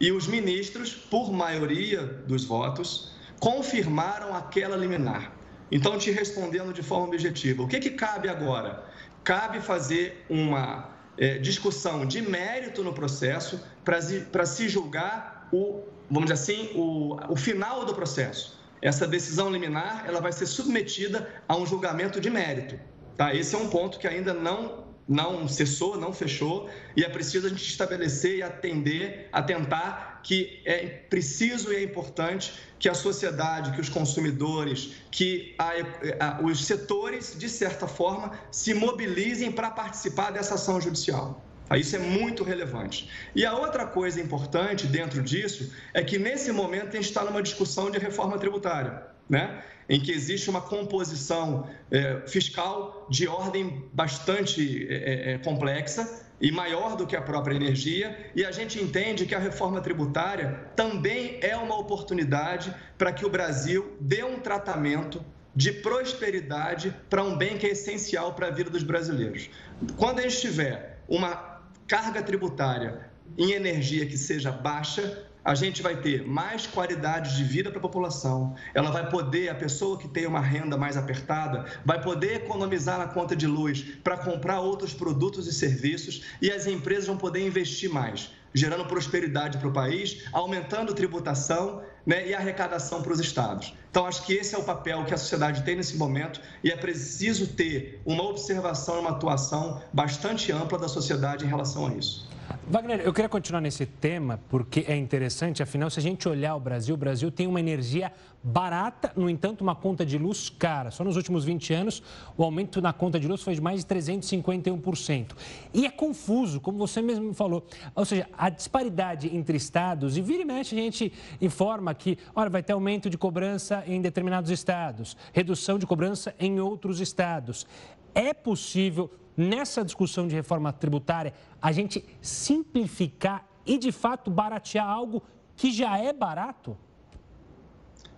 E 0.00 0.10
os 0.10 0.26
ministros, 0.26 0.92
por 0.94 1.32
maioria 1.32 2.02
dos 2.02 2.44
votos, 2.44 3.12
confirmaram 3.38 4.34
aquela 4.34 4.76
liminar. 4.76 5.32
Então, 5.70 5.98
te 5.98 6.10
respondendo 6.10 6.72
de 6.72 6.82
forma 6.82 7.06
objetiva, 7.06 7.62
o 7.62 7.68
que, 7.68 7.80
que 7.80 7.90
cabe 7.90 8.28
agora? 8.28 8.84
Cabe 9.24 9.60
fazer 9.60 10.24
uma 10.28 10.90
é, 11.16 11.38
discussão 11.38 12.04
de 12.04 12.20
mérito 12.20 12.82
no 12.82 12.92
processo 12.92 13.60
para 13.84 14.46
se 14.46 14.68
julgar 14.68 15.48
o, 15.52 15.84
vamos 16.10 16.30
dizer 16.30 16.34
assim, 16.34 16.70
o, 16.74 17.16
o 17.28 17.36
final 17.36 17.84
do 17.84 17.94
processo. 17.94 18.60
Essa 18.80 19.06
decisão 19.06 19.50
liminar 19.50 20.04
ela 20.06 20.20
vai 20.20 20.32
ser 20.32 20.46
submetida 20.46 21.28
a 21.46 21.56
um 21.56 21.64
julgamento 21.64 22.20
de 22.20 22.28
mérito. 22.28 22.78
Tá? 23.16 23.34
Esse 23.34 23.54
é 23.54 23.58
um 23.58 23.68
ponto 23.68 23.98
que 23.98 24.08
ainda 24.08 24.34
não 24.34 24.84
não 25.12 25.46
cessou, 25.46 25.98
não 25.98 26.12
fechou, 26.12 26.68
e 26.96 27.04
é 27.04 27.08
preciso 27.08 27.46
a 27.46 27.50
gente 27.50 27.62
estabelecer 27.62 28.38
e 28.38 28.42
atender, 28.42 29.28
atentar 29.30 30.20
que 30.22 30.60
é 30.64 30.86
preciso 30.86 31.72
e 31.72 31.76
é 31.76 31.82
importante 31.82 32.52
que 32.78 32.88
a 32.88 32.94
sociedade, 32.94 33.72
que 33.72 33.80
os 33.80 33.88
consumidores, 33.88 34.94
que 35.10 35.54
a, 35.58 35.72
a, 36.20 36.42
os 36.42 36.64
setores, 36.64 37.36
de 37.38 37.48
certa 37.48 37.86
forma, 37.86 38.32
se 38.50 38.72
mobilizem 38.72 39.52
para 39.52 39.70
participar 39.70 40.30
dessa 40.30 40.54
ação 40.54 40.80
judicial. 40.80 41.44
Tá? 41.68 41.76
Isso 41.76 41.94
é 41.96 41.98
muito 41.98 42.42
relevante. 42.44 43.08
E 43.34 43.44
a 43.44 43.54
outra 43.54 43.86
coisa 43.86 44.20
importante 44.20 44.86
dentro 44.86 45.22
disso 45.22 45.72
é 45.92 46.02
que, 46.02 46.18
nesse 46.18 46.52
momento, 46.52 46.88
a 46.88 46.96
gente 46.96 47.08
está 47.08 47.24
numa 47.24 47.42
discussão 47.42 47.90
de 47.90 47.98
reforma 47.98 48.38
tributária. 48.38 49.02
Né? 49.28 49.62
Em 49.92 50.00
que 50.00 50.10
existe 50.10 50.48
uma 50.48 50.62
composição 50.62 51.68
é, 51.90 52.22
fiscal 52.26 53.06
de 53.10 53.28
ordem 53.28 53.84
bastante 53.92 54.86
é, 54.88 55.32
é, 55.32 55.38
complexa 55.38 56.24
e 56.40 56.50
maior 56.50 56.96
do 56.96 57.06
que 57.06 57.14
a 57.14 57.20
própria 57.20 57.54
energia, 57.54 58.32
e 58.34 58.42
a 58.42 58.50
gente 58.50 58.82
entende 58.82 59.26
que 59.26 59.34
a 59.34 59.38
reforma 59.38 59.82
tributária 59.82 60.66
também 60.74 61.38
é 61.42 61.54
uma 61.54 61.78
oportunidade 61.78 62.74
para 62.96 63.12
que 63.12 63.26
o 63.26 63.28
Brasil 63.28 63.94
dê 64.00 64.24
um 64.24 64.40
tratamento 64.40 65.22
de 65.54 65.70
prosperidade 65.70 66.96
para 67.10 67.22
um 67.22 67.36
bem 67.36 67.58
que 67.58 67.66
é 67.66 67.72
essencial 67.72 68.32
para 68.32 68.46
a 68.46 68.50
vida 68.50 68.70
dos 68.70 68.82
brasileiros. 68.82 69.50
Quando 69.98 70.20
a 70.20 70.22
gente 70.22 70.40
tiver 70.40 71.02
uma 71.06 71.60
carga 71.86 72.22
tributária 72.22 73.10
em 73.36 73.52
energia 73.52 74.06
que 74.06 74.16
seja 74.16 74.50
baixa, 74.50 75.26
a 75.44 75.54
gente 75.54 75.82
vai 75.82 75.96
ter 75.96 76.26
mais 76.26 76.66
qualidade 76.66 77.36
de 77.36 77.44
vida 77.44 77.70
para 77.70 77.78
a 77.78 77.82
população. 77.82 78.54
Ela 78.74 78.90
vai 78.90 79.08
poder, 79.10 79.48
a 79.48 79.54
pessoa 79.54 79.98
que 79.98 80.06
tem 80.06 80.26
uma 80.26 80.40
renda 80.40 80.76
mais 80.76 80.96
apertada, 80.96 81.66
vai 81.84 82.00
poder 82.00 82.36
economizar 82.36 82.98
na 82.98 83.06
conta 83.06 83.34
de 83.34 83.46
luz 83.46 83.82
para 84.04 84.16
comprar 84.16 84.60
outros 84.60 84.94
produtos 84.94 85.46
e 85.46 85.52
serviços 85.52 86.22
e 86.40 86.50
as 86.50 86.66
empresas 86.66 87.06
vão 87.06 87.16
poder 87.16 87.44
investir 87.44 87.90
mais, 87.90 88.30
gerando 88.54 88.84
prosperidade 88.84 89.58
para 89.58 89.68
o 89.68 89.72
país, 89.72 90.24
aumentando 90.32 90.94
tributação 90.94 91.82
né, 92.06 92.28
e 92.28 92.34
arrecadação 92.34 93.02
para 93.02 93.12
os 93.12 93.20
estados. 93.20 93.74
Então, 93.90 94.06
acho 94.06 94.24
que 94.24 94.32
esse 94.32 94.54
é 94.54 94.58
o 94.58 94.64
papel 94.64 95.04
que 95.04 95.14
a 95.14 95.18
sociedade 95.18 95.62
tem 95.62 95.76
nesse 95.76 95.96
momento 95.96 96.40
e 96.62 96.70
é 96.70 96.76
preciso 96.76 97.48
ter 97.48 98.00
uma 98.04 98.22
observação, 98.22 99.00
uma 99.00 99.10
atuação 99.10 99.82
bastante 99.92 100.52
ampla 100.52 100.78
da 100.78 100.88
sociedade 100.88 101.44
em 101.44 101.48
relação 101.48 101.86
a 101.86 101.94
isso. 101.94 102.31
Wagner, 102.68 103.00
eu 103.00 103.12
queria 103.12 103.28
continuar 103.28 103.60
nesse 103.60 103.84
tema 103.86 104.40
porque 104.48 104.84
é 104.88 104.96
interessante, 104.96 105.62
afinal, 105.62 105.90
se 105.90 105.98
a 105.98 106.02
gente 106.02 106.28
olhar 106.28 106.54
o 106.54 106.60
Brasil, 106.60 106.94
o 106.94 106.98
Brasil 106.98 107.30
tem 107.30 107.46
uma 107.46 107.60
energia 107.60 108.12
barata, 108.42 109.12
no 109.14 109.30
entanto, 109.30 109.60
uma 109.60 109.74
conta 109.74 110.04
de 110.04 110.18
luz 110.18 110.48
cara. 110.48 110.90
Só 110.90 111.04
nos 111.04 111.16
últimos 111.16 111.44
20 111.44 111.72
anos, 111.72 112.02
o 112.36 112.42
aumento 112.42 112.80
na 112.80 112.92
conta 112.92 113.18
de 113.20 113.28
luz 113.28 113.42
foi 113.42 113.54
de 113.54 113.60
mais 113.60 113.84
de 113.84 113.94
351%. 113.94 115.32
E 115.72 115.86
é 115.86 115.90
confuso, 115.90 116.60
como 116.60 116.78
você 116.78 117.00
mesmo 117.00 117.32
falou. 117.34 117.64
Ou 117.94 118.04
seja, 118.04 118.28
a 118.36 118.48
disparidade 118.48 119.34
entre 119.34 119.56
estados, 119.56 120.16
e 120.16 120.20
vira 120.20 120.42
e 120.42 120.44
mexe 120.44 120.74
a 120.74 120.78
gente 120.78 121.12
informa 121.40 121.94
que, 121.94 122.18
olha, 122.34 122.50
vai 122.50 122.62
ter 122.62 122.72
aumento 122.72 123.08
de 123.08 123.16
cobrança 123.16 123.84
em 123.86 124.00
determinados 124.00 124.50
estados, 124.50 125.16
redução 125.32 125.78
de 125.78 125.86
cobrança 125.86 126.34
em 126.38 126.60
outros 126.60 127.00
estados. 127.00 127.66
É 128.14 128.34
possível 128.34 129.10
nessa 129.36 129.84
discussão 129.84 130.26
de 130.26 130.34
reforma 130.34 130.72
tributária, 130.72 131.32
a 131.60 131.72
gente 131.72 132.04
simplificar 132.20 133.46
e, 133.64 133.78
de 133.78 133.92
fato, 133.92 134.30
baratear 134.30 134.88
algo 134.88 135.22
que 135.56 135.70
já 135.70 135.98
é 135.98 136.12
barato? 136.12 136.76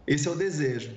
Esse 0.07 0.29
é 0.29 0.31
o 0.31 0.37
desejo. 0.37 0.93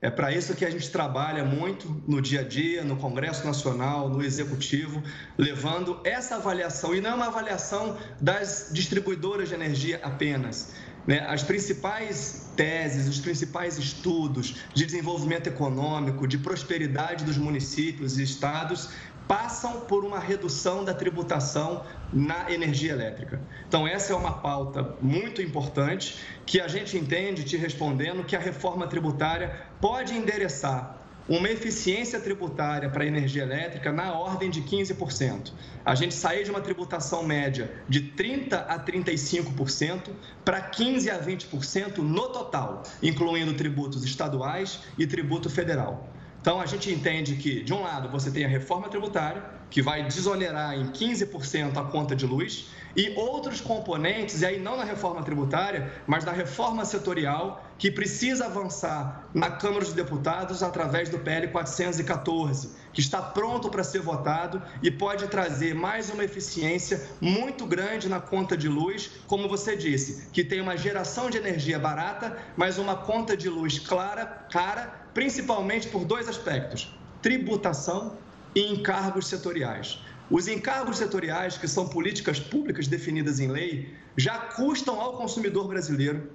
É 0.00 0.10
para 0.10 0.32
isso 0.32 0.56
que 0.56 0.64
a 0.64 0.70
gente 0.70 0.90
trabalha 0.90 1.44
muito 1.44 2.02
no 2.08 2.20
dia 2.20 2.40
a 2.40 2.42
dia, 2.42 2.82
no 2.82 2.96
Congresso 2.96 3.46
Nacional, 3.46 4.08
no 4.08 4.20
Executivo, 4.20 5.00
levando 5.38 6.00
essa 6.02 6.36
avaliação, 6.36 6.92
e 6.92 7.00
não 7.00 7.10
é 7.10 7.14
uma 7.14 7.26
avaliação 7.28 7.96
das 8.20 8.70
distribuidoras 8.72 9.48
de 9.48 9.54
energia 9.54 10.00
apenas. 10.02 10.72
Né? 11.06 11.20
As 11.20 11.44
principais 11.44 12.50
teses, 12.56 13.08
os 13.08 13.20
principais 13.20 13.78
estudos 13.78 14.56
de 14.74 14.84
desenvolvimento 14.84 15.46
econômico, 15.46 16.26
de 16.26 16.36
prosperidade 16.36 17.24
dos 17.24 17.36
municípios 17.36 18.18
e 18.18 18.24
estados 18.24 18.90
passam 19.26 19.80
por 19.80 20.04
uma 20.04 20.18
redução 20.18 20.84
da 20.84 20.94
tributação 20.94 21.84
na 22.12 22.50
energia 22.50 22.92
elétrica. 22.92 23.40
Então, 23.66 23.86
essa 23.86 24.12
é 24.12 24.16
uma 24.16 24.32
pauta 24.32 24.96
muito 25.00 25.40
importante 25.40 26.18
que 26.44 26.60
a 26.60 26.68
gente 26.68 26.96
entende, 26.96 27.44
te 27.44 27.56
respondendo, 27.56 28.24
que 28.24 28.36
a 28.36 28.40
reforma 28.40 28.86
tributária 28.86 29.66
pode 29.80 30.14
endereçar 30.14 31.02
uma 31.28 31.48
eficiência 31.48 32.20
tributária 32.20 32.90
para 32.90 33.04
a 33.04 33.06
energia 33.06 33.42
elétrica 33.42 33.92
na 33.92 34.12
ordem 34.12 34.50
de 34.50 34.60
15%. 34.62 35.52
A 35.84 35.94
gente 35.94 36.14
sair 36.14 36.44
de 36.44 36.50
uma 36.50 36.60
tributação 36.60 37.22
média 37.22 37.72
de 37.88 38.02
30% 38.02 38.52
a 38.68 38.78
35% 38.78 40.10
para 40.44 40.70
15% 40.70 41.10
a 41.10 41.24
20% 41.24 41.98
no 41.98 42.28
total, 42.28 42.82
incluindo 43.02 43.54
tributos 43.54 44.04
estaduais 44.04 44.80
e 44.98 45.06
tributo 45.06 45.48
federal. 45.48 46.08
Então, 46.42 46.60
a 46.60 46.66
gente 46.66 46.90
entende 46.90 47.36
que, 47.36 47.62
de 47.62 47.72
um 47.72 47.82
lado, 47.82 48.08
você 48.08 48.28
tem 48.28 48.44
a 48.44 48.48
reforma 48.48 48.88
tributária, 48.88 49.44
que 49.70 49.80
vai 49.80 50.02
desonerar 50.02 50.74
em 50.74 50.90
15% 50.90 51.76
a 51.76 51.84
conta 51.84 52.16
de 52.16 52.26
luz, 52.26 52.68
e 52.96 53.10
outros 53.16 53.60
componentes, 53.60 54.42
e 54.42 54.46
aí 54.46 54.58
não 54.58 54.76
na 54.76 54.82
reforma 54.82 55.22
tributária, 55.22 55.92
mas 56.04 56.24
na 56.24 56.32
reforma 56.32 56.84
setorial, 56.84 57.64
que 57.78 57.92
precisa 57.92 58.46
avançar 58.46 59.28
na 59.32 59.52
Câmara 59.52 59.84
dos 59.84 59.94
Deputados 59.94 60.64
através 60.64 61.08
do 61.08 61.20
PL 61.20 61.46
414, 61.46 62.76
que 62.92 63.00
está 63.00 63.22
pronto 63.22 63.70
para 63.70 63.84
ser 63.84 64.00
votado 64.00 64.60
e 64.82 64.90
pode 64.90 65.28
trazer 65.28 65.76
mais 65.76 66.10
uma 66.10 66.24
eficiência 66.24 67.08
muito 67.20 67.64
grande 67.66 68.08
na 68.08 68.20
conta 68.20 68.56
de 68.56 68.68
luz, 68.68 69.10
como 69.28 69.48
você 69.48 69.76
disse, 69.76 70.28
que 70.32 70.42
tem 70.42 70.60
uma 70.60 70.76
geração 70.76 71.30
de 71.30 71.38
energia 71.38 71.78
barata, 71.78 72.36
mas 72.56 72.78
uma 72.78 72.96
conta 72.96 73.36
de 73.36 73.48
luz 73.48 73.78
clara, 73.78 74.26
cara, 74.50 75.01
principalmente 75.14 75.88
por 75.88 76.04
dois 76.04 76.28
aspectos: 76.28 76.94
tributação 77.20 78.16
e 78.54 78.60
encargos 78.72 79.26
setoriais. 79.26 79.98
Os 80.30 80.48
encargos 80.48 80.96
setoriais, 80.96 81.58
que 81.58 81.68
são 81.68 81.88
políticas 81.88 82.40
públicas 82.40 82.86
definidas 82.86 83.38
em 83.38 83.48
lei, 83.48 83.94
já 84.16 84.38
custam 84.38 84.98
ao 85.00 85.16
consumidor 85.16 85.68
brasileiro 85.68 86.30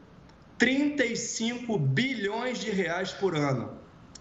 35 0.58 1.78
bilhões 1.78 2.60
de 2.60 2.70
reais 2.70 3.12
por 3.12 3.36
ano. 3.36 3.72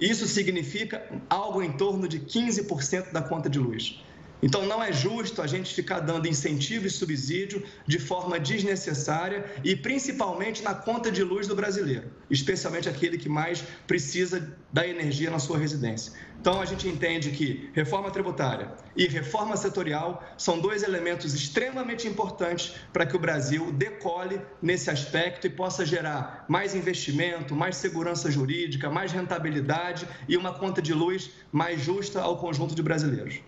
Isso 0.01 0.27
significa 0.27 1.03
algo 1.29 1.63
em 1.63 1.73
torno 1.73 2.07
de 2.07 2.21
15% 2.21 3.13
da 3.13 3.23
conta 3.23 3.49
de 3.49 3.59
luz. 3.59 4.03
Então, 4.43 4.67
não 4.67 4.83
é 4.83 4.93
justo 4.93 5.41
a 5.41 5.47
gente 5.47 5.75
ficar 5.75 6.01
dando 6.01 6.29
incentivo 6.29 6.87
e 6.87 6.91
subsídio 6.91 7.65
de 7.87 7.99
forma 7.99 8.39
desnecessária 8.39 9.45
e 9.65 9.75
principalmente 9.75 10.63
na 10.63 10.75
conta 10.75 11.11
de 11.11 11.23
luz 11.23 11.47
do 11.47 11.57
brasileiro, 11.57 12.11
especialmente 12.31 12.89
aquele 12.89 13.17
que 13.17 13.29
mais 13.29 13.65
precisa 13.87 14.57
da 14.73 14.87
energia 14.87 15.31
na 15.31 15.39
sua 15.39 15.59
residência. 15.59 16.13
Então, 16.39 16.61
a 16.61 16.67
gente 16.67 16.87
entende 16.87 17.31
que 17.31 17.71
reforma 17.75 18.11
tributária 18.11 18.73
e 18.95 19.09
reforma 19.09 19.57
setorial 19.57 20.23
são 20.37 20.61
dois 20.61 20.83
elementos 20.83 21.35
extremamente 21.35 22.07
importantes 22.07 22.75
para 22.93 23.07
que 23.07 23.17
o 23.17 23.19
Brasil 23.19 23.73
decole 23.73 24.41
nesse 24.61 24.91
aspecto 24.91 25.47
e 25.47 25.51
possa 25.51 25.85
gerar 25.85 26.45
mais 26.47 26.75
investimento, 26.75 27.57
mais 27.57 27.77
segurança 27.77 28.31
jurídica, 28.31 28.91
mais 28.91 29.13
rentabilidade 29.13 30.07
e 30.29 30.37
uma 30.37 30.53
conta 30.53 30.83
de 30.83 30.93
luz 30.93 31.31
mais 31.51 31.81
justa 31.81 32.21
ao 32.21 32.37
conjunto 32.37 32.75
de 32.75 32.83
brasileiros. 32.83 33.41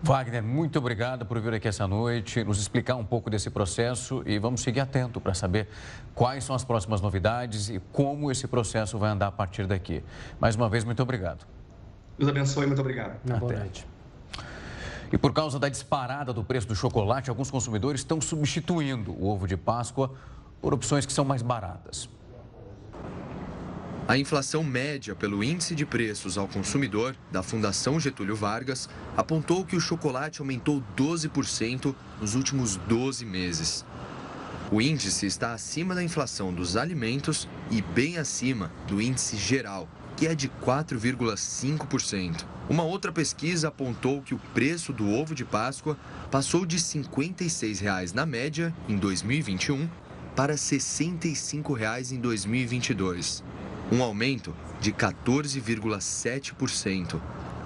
Wagner, 0.00 0.42
muito 0.42 0.78
obrigado 0.78 1.26
por 1.26 1.40
vir 1.40 1.54
aqui 1.54 1.66
essa 1.66 1.86
noite, 1.86 2.44
nos 2.44 2.60
explicar 2.60 2.94
um 2.94 3.04
pouco 3.04 3.28
desse 3.28 3.50
processo 3.50 4.22
e 4.24 4.38
vamos 4.38 4.60
seguir 4.60 4.78
atento 4.78 5.20
para 5.20 5.34
saber 5.34 5.68
quais 6.14 6.44
são 6.44 6.54
as 6.54 6.64
próximas 6.64 7.00
novidades 7.00 7.68
e 7.68 7.80
como 7.92 8.30
esse 8.30 8.46
processo 8.46 8.96
vai 8.96 9.10
andar 9.10 9.26
a 9.26 9.32
partir 9.32 9.66
daqui. 9.66 10.04
Mais 10.38 10.54
uma 10.54 10.68
vez, 10.68 10.84
muito 10.84 11.02
obrigado. 11.02 11.44
Deus 12.16 12.30
abençoe, 12.30 12.66
muito 12.66 12.80
obrigado. 12.80 13.18
Boa 13.24 13.52
noite. 13.52 13.86
E 15.12 15.18
por 15.18 15.32
causa 15.32 15.58
da 15.58 15.68
disparada 15.68 16.32
do 16.32 16.44
preço 16.44 16.68
do 16.68 16.76
chocolate, 16.76 17.28
alguns 17.28 17.50
consumidores 17.50 18.00
estão 18.00 18.20
substituindo 18.20 19.12
o 19.12 19.28
ovo 19.28 19.48
de 19.48 19.56
Páscoa 19.56 20.12
por 20.62 20.72
opções 20.72 21.06
que 21.06 21.12
são 21.12 21.24
mais 21.24 21.42
baratas. 21.42 22.08
A 24.08 24.16
inflação 24.16 24.64
média 24.64 25.14
pelo 25.14 25.44
índice 25.44 25.74
de 25.74 25.84
preços 25.84 26.38
ao 26.38 26.48
consumidor 26.48 27.14
da 27.30 27.42
Fundação 27.42 28.00
Getúlio 28.00 28.34
Vargas 28.34 28.88
apontou 29.14 29.66
que 29.66 29.76
o 29.76 29.80
chocolate 29.80 30.40
aumentou 30.40 30.82
12% 30.96 31.94
nos 32.18 32.34
últimos 32.34 32.76
12 32.88 33.26
meses. 33.26 33.84
O 34.72 34.80
índice 34.80 35.26
está 35.26 35.52
acima 35.52 35.94
da 35.94 36.02
inflação 36.02 36.54
dos 36.54 36.74
alimentos 36.74 37.46
e 37.70 37.82
bem 37.82 38.16
acima 38.16 38.72
do 38.86 38.98
índice 38.98 39.36
geral, 39.36 39.86
que 40.16 40.26
é 40.26 40.34
de 40.34 40.48
4,5%. 40.48 42.46
Uma 42.66 42.84
outra 42.84 43.12
pesquisa 43.12 43.68
apontou 43.68 44.22
que 44.22 44.34
o 44.34 44.40
preço 44.54 44.90
do 44.90 45.06
ovo 45.10 45.34
de 45.34 45.44
Páscoa 45.44 45.98
passou 46.30 46.64
de 46.64 46.76
R$ 46.76 46.82
56,00 46.82 48.14
na 48.14 48.24
média 48.24 48.74
em 48.88 48.96
2021 48.96 49.86
para 50.34 50.54
R$ 50.54 50.58
65,00 50.58 52.12
em 52.12 52.20
2022 52.20 53.44
um 53.90 54.02
aumento 54.02 54.54
de 54.80 54.92
14,7%. 54.92 57.18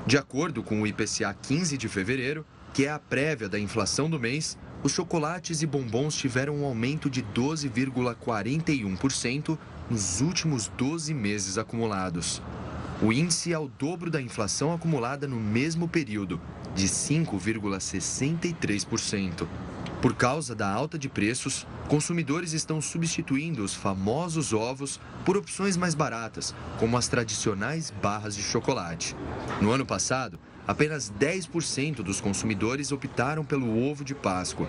De 0.06 0.16
acordo 0.16 0.62
com 0.62 0.80
o 0.80 0.86
IPCA 0.86 1.36
15 1.42 1.76
de 1.76 1.88
fevereiro, 1.88 2.46
que 2.72 2.86
é 2.86 2.90
a 2.90 2.98
prévia 2.98 3.46
da 3.48 3.58
inflação 3.58 4.08
do 4.08 4.20
mês, 4.20 4.56
os 4.82 4.92
chocolates 4.92 5.60
e 5.62 5.66
bombons 5.66 6.16
tiveram 6.16 6.56
um 6.56 6.64
aumento 6.64 7.10
de 7.10 7.22
12,41% 7.22 9.58
nos 9.90 10.20
últimos 10.20 10.68
12 10.68 11.12
meses 11.14 11.58
acumulados. 11.58 12.40
O 13.00 13.12
índice 13.12 13.52
é 13.52 13.58
o 13.58 13.68
dobro 13.68 14.10
da 14.10 14.22
inflação 14.22 14.72
acumulada 14.72 15.28
no 15.28 15.40
mesmo 15.40 15.88
período, 15.88 16.40
de 16.74 16.88
5,63%. 16.88 19.46
Por 20.02 20.16
causa 20.16 20.52
da 20.52 20.68
alta 20.68 20.98
de 20.98 21.08
preços, 21.08 21.64
consumidores 21.88 22.52
estão 22.52 22.80
substituindo 22.80 23.62
os 23.62 23.72
famosos 23.72 24.52
ovos 24.52 24.98
por 25.24 25.36
opções 25.36 25.76
mais 25.76 25.94
baratas, 25.94 26.52
como 26.80 26.96
as 26.96 27.06
tradicionais 27.06 27.92
barras 28.02 28.34
de 28.34 28.42
chocolate. 28.42 29.14
No 29.60 29.70
ano 29.70 29.86
passado, 29.86 30.40
apenas 30.66 31.08
10% 31.20 32.02
dos 32.02 32.20
consumidores 32.20 32.90
optaram 32.90 33.44
pelo 33.44 33.78
ovo 33.88 34.04
de 34.04 34.12
Páscoa. 34.12 34.68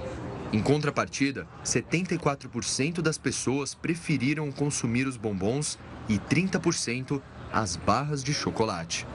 Em 0.54 0.62
contrapartida, 0.62 1.48
74% 1.66 3.02
das 3.02 3.18
pessoas 3.18 3.74
preferiram 3.74 4.52
consumir 4.52 5.08
os 5.08 5.18
bombons 5.18 5.80
e 6.08 6.20
30% 6.20 7.20
as 7.52 7.76
barras 7.76 8.24
de 8.24 8.36
chocolate. 8.36 9.08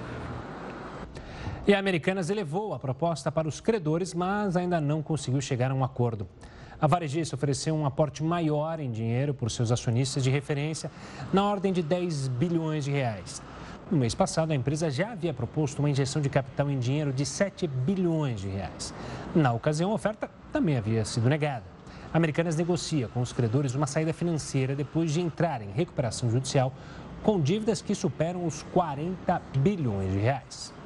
E 1.69 1.75
a 1.75 1.79
Americanas 1.79 2.31
elevou 2.31 2.73
a 2.73 2.79
proposta 2.79 3.31
para 3.31 3.47
os 3.47 3.61
credores, 3.61 4.15
mas 4.15 4.57
ainda 4.57 4.81
não 4.81 5.03
conseguiu 5.03 5.39
chegar 5.39 5.71
a 5.71 5.75
um 5.75 5.85
acordo. 5.85 6.27
A 6.81 6.87
varejista 6.87 7.37
ofereceu 7.37 7.75
um 7.75 7.85
aporte 7.85 8.25
maior 8.25 8.81
em 8.81 8.91
dinheiro 8.91 9.35
por 9.35 9.51
seus 9.51 9.71
acionistas 9.71 10.25
de 10.25 10.31
referência, 10.31 10.91
na 11.31 11.45
ordem 11.45 11.71
de 11.71 11.83
10 11.83 12.29
bilhões 12.29 12.87
de 12.87 12.93
reais. 12.93 13.43
No 13.91 13.99
mês 13.99 14.15
passado, 14.15 14.51
a 14.51 14.55
empresa 14.55 14.91
já 14.91 15.13
havia 15.13 15.35
proposto 15.35 15.81
uma 15.81 15.91
injeção 15.91 16.23
de 16.23 16.31
capital 16.31 16.71
em 16.71 16.79
dinheiro 16.79 17.13
de 17.13 17.27
7 17.27 17.67
bilhões 17.67 18.41
de 18.41 18.49
reais. 18.49 18.95
Na 19.35 19.53
ocasião, 19.53 19.91
a 19.91 19.95
oferta 19.95 20.31
também 20.51 20.79
havia 20.79 21.05
sido 21.05 21.29
negada. 21.29 21.65
A 22.15 22.17
Americanas 22.17 22.57
negocia 22.57 23.09
com 23.09 23.21
os 23.21 23.31
credores 23.31 23.75
uma 23.75 23.87
saída 23.87 24.15
financeira 24.15 24.75
depois 24.75 25.13
de 25.13 25.21
entrar 25.21 25.61
em 25.61 25.71
recuperação 25.71 26.31
judicial 26.31 26.73
com 27.23 27.39
dívidas 27.39 27.83
que 27.83 27.95
superam 27.95 28.47
os 28.47 28.63
40 28.73 29.43
bilhões 29.59 30.11
de 30.15 30.19
reais. 30.19 30.78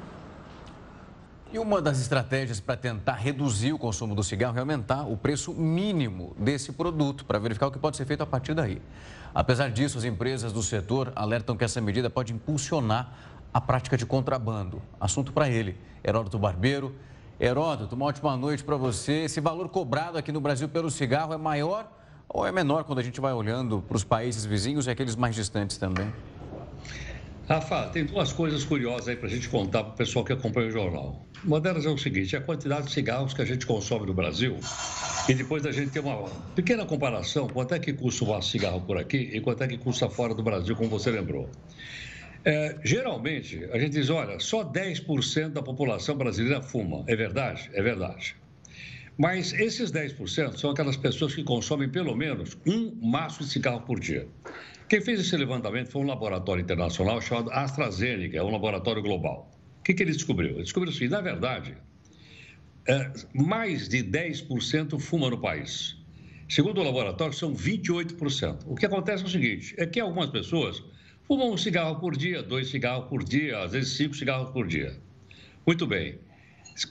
E 1.53 1.59
uma 1.59 1.79
das 1.79 1.99
estratégias 2.01 2.59
para 2.59 2.75
tentar 2.75 3.13
reduzir 3.13 3.73
o 3.73 3.77
consumo 3.77 4.15
do 4.15 4.23
cigarro 4.23 4.57
é 4.57 4.59
aumentar 4.59 5.03
o 5.03 5.15
preço 5.15 5.53
mínimo 5.53 6.35
desse 6.35 6.71
produto, 6.71 7.23
para 7.25 7.37
verificar 7.37 7.67
o 7.67 7.71
que 7.71 7.77
pode 7.77 7.95
ser 7.95 8.05
feito 8.05 8.23
a 8.23 8.25
partir 8.25 8.55
daí. 8.55 8.81
Apesar 9.35 9.69
disso, 9.69 9.99
as 9.99 10.03
empresas 10.03 10.51
do 10.51 10.63
setor 10.63 11.13
alertam 11.15 11.55
que 11.55 11.63
essa 11.63 11.79
medida 11.79 12.09
pode 12.09 12.33
impulsionar 12.33 13.13
a 13.53 13.61
prática 13.61 13.95
de 13.95 14.03
contrabando. 14.03 14.81
Assunto 14.99 15.31
para 15.31 15.47
ele, 15.47 15.77
Heródoto 16.03 16.39
Barbeiro. 16.39 16.95
Heródoto, 17.39 17.93
uma 17.93 18.05
ótima 18.05 18.35
noite 18.35 18.63
para 18.63 18.75
você. 18.75 19.25
Esse 19.25 19.39
valor 19.39 19.69
cobrado 19.69 20.17
aqui 20.17 20.31
no 20.31 20.41
Brasil 20.41 20.67
pelo 20.67 20.89
cigarro 20.89 21.35
é 21.35 21.37
maior 21.37 21.87
ou 22.27 22.47
é 22.47 22.51
menor 22.51 22.83
quando 22.83 22.97
a 22.97 23.03
gente 23.03 23.21
vai 23.21 23.31
olhando 23.31 23.79
para 23.87 23.95
os 23.95 24.03
países 24.03 24.43
vizinhos 24.43 24.87
e 24.87 24.89
aqueles 24.89 25.15
mais 25.15 25.35
distantes 25.35 25.77
também? 25.77 26.11
Rafa, 27.47 27.87
tem 27.89 28.05
duas 28.05 28.31
coisas 28.31 28.63
curiosas 28.63 29.09
aí 29.09 29.17
para 29.17 29.27
a 29.27 29.29
gente 29.29 29.49
contar 29.49 29.83
para 29.83 29.93
o 29.93 29.97
pessoal 29.97 30.23
que 30.23 30.31
acompanha 30.31 30.67
o 30.67 30.71
jornal. 30.71 31.27
Uma 31.43 31.59
delas 31.59 31.85
é 31.85 31.89
o 31.89 31.97
seguinte: 31.97 32.35
a 32.37 32.41
quantidade 32.41 32.87
de 32.87 32.93
cigarros 32.93 33.33
que 33.33 33.41
a 33.41 33.45
gente 33.45 33.65
consome 33.65 34.05
no 34.05 34.13
Brasil 34.13 34.57
e 35.27 35.33
depois 35.33 35.65
a 35.65 35.71
gente 35.71 35.91
ter 35.91 35.99
uma 35.99 36.29
pequena 36.55 36.85
comparação, 36.85 37.47
quanto 37.47 37.73
é 37.73 37.79
que 37.79 37.91
custa 37.91 38.23
um 38.23 38.41
cigarro 38.41 38.81
por 38.81 38.97
aqui 38.97 39.17
e 39.17 39.41
quanto 39.41 39.63
é 39.63 39.67
que 39.67 39.77
custa 39.77 40.09
fora 40.09 40.33
do 40.33 40.41
Brasil, 40.41 40.75
como 40.75 40.89
você 40.89 41.11
lembrou. 41.11 41.49
É, 42.45 42.77
geralmente, 42.83 43.63
a 43.71 43.79
gente 43.79 43.91
diz, 43.91 44.09
olha, 44.09 44.39
só 44.39 44.63
10% 44.63 45.49
da 45.49 45.61
população 45.61 46.15
brasileira 46.15 46.61
fuma. 46.61 47.03
É 47.07 47.15
verdade? 47.15 47.69
É 47.73 47.81
verdade. 47.81 48.35
Mas 49.17 49.53
esses 49.53 49.91
10% 49.91 50.57
são 50.57 50.71
aquelas 50.71 50.97
pessoas 50.97 51.35
que 51.35 51.43
consomem 51.43 51.89
pelo 51.89 52.15
menos 52.15 52.57
um 52.65 52.93
maço 53.01 53.43
de 53.43 53.49
cigarro 53.49 53.81
por 53.81 53.99
dia. 53.99 54.27
Quem 54.89 55.01
fez 55.01 55.19
esse 55.19 55.35
levantamento 55.35 55.89
foi 55.89 56.01
um 56.01 56.07
laboratório 56.07 56.61
internacional 56.61 57.21
chamado 57.21 57.51
AstraZeneca, 57.51 58.37
é 58.37 58.43
um 58.43 58.51
laboratório 58.51 59.01
global. 59.01 59.51
O 59.79 59.83
que, 59.83 59.93
que 59.93 60.03
ele 60.03 60.11
descobriu? 60.11 60.51
Ele 60.51 60.63
descobriu 60.63 60.93
assim, 60.93 61.07
na 61.07 61.21
verdade, 61.21 61.75
é, 62.87 63.11
mais 63.33 63.87
de 63.87 64.03
10% 64.03 64.99
fuma 64.99 65.29
no 65.29 65.37
país. 65.37 65.97
Segundo 66.49 66.81
o 66.81 66.83
laboratório, 66.83 67.33
são 67.33 67.53
28%. 67.53 68.63
O 68.65 68.75
que 68.75 68.85
acontece 68.85 69.23
é 69.23 69.25
o 69.25 69.29
seguinte, 69.29 69.73
é 69.77 69.85
que 69.85 69.99
algumas 69.99 70.29
pessoas 70.29 70.83
fumam 71.27 71.51
um 71.51 71.57
cigarro 71.57 71.99
por 71.99 72.15
dia, 72.15 72.43
dois 72.43 72.69
cigarros 72.69 73.07
por 73.07 73.23
dia, 73.23 73.59
às 73.59 73.71
vezes 73.71 73.95
cinco 73.95 74.13
cigarros 74.15 74.51
por 74.51 74.67
dia. 74.67 74.95
Muito 75.65 75.87
bem. 75.87 76.19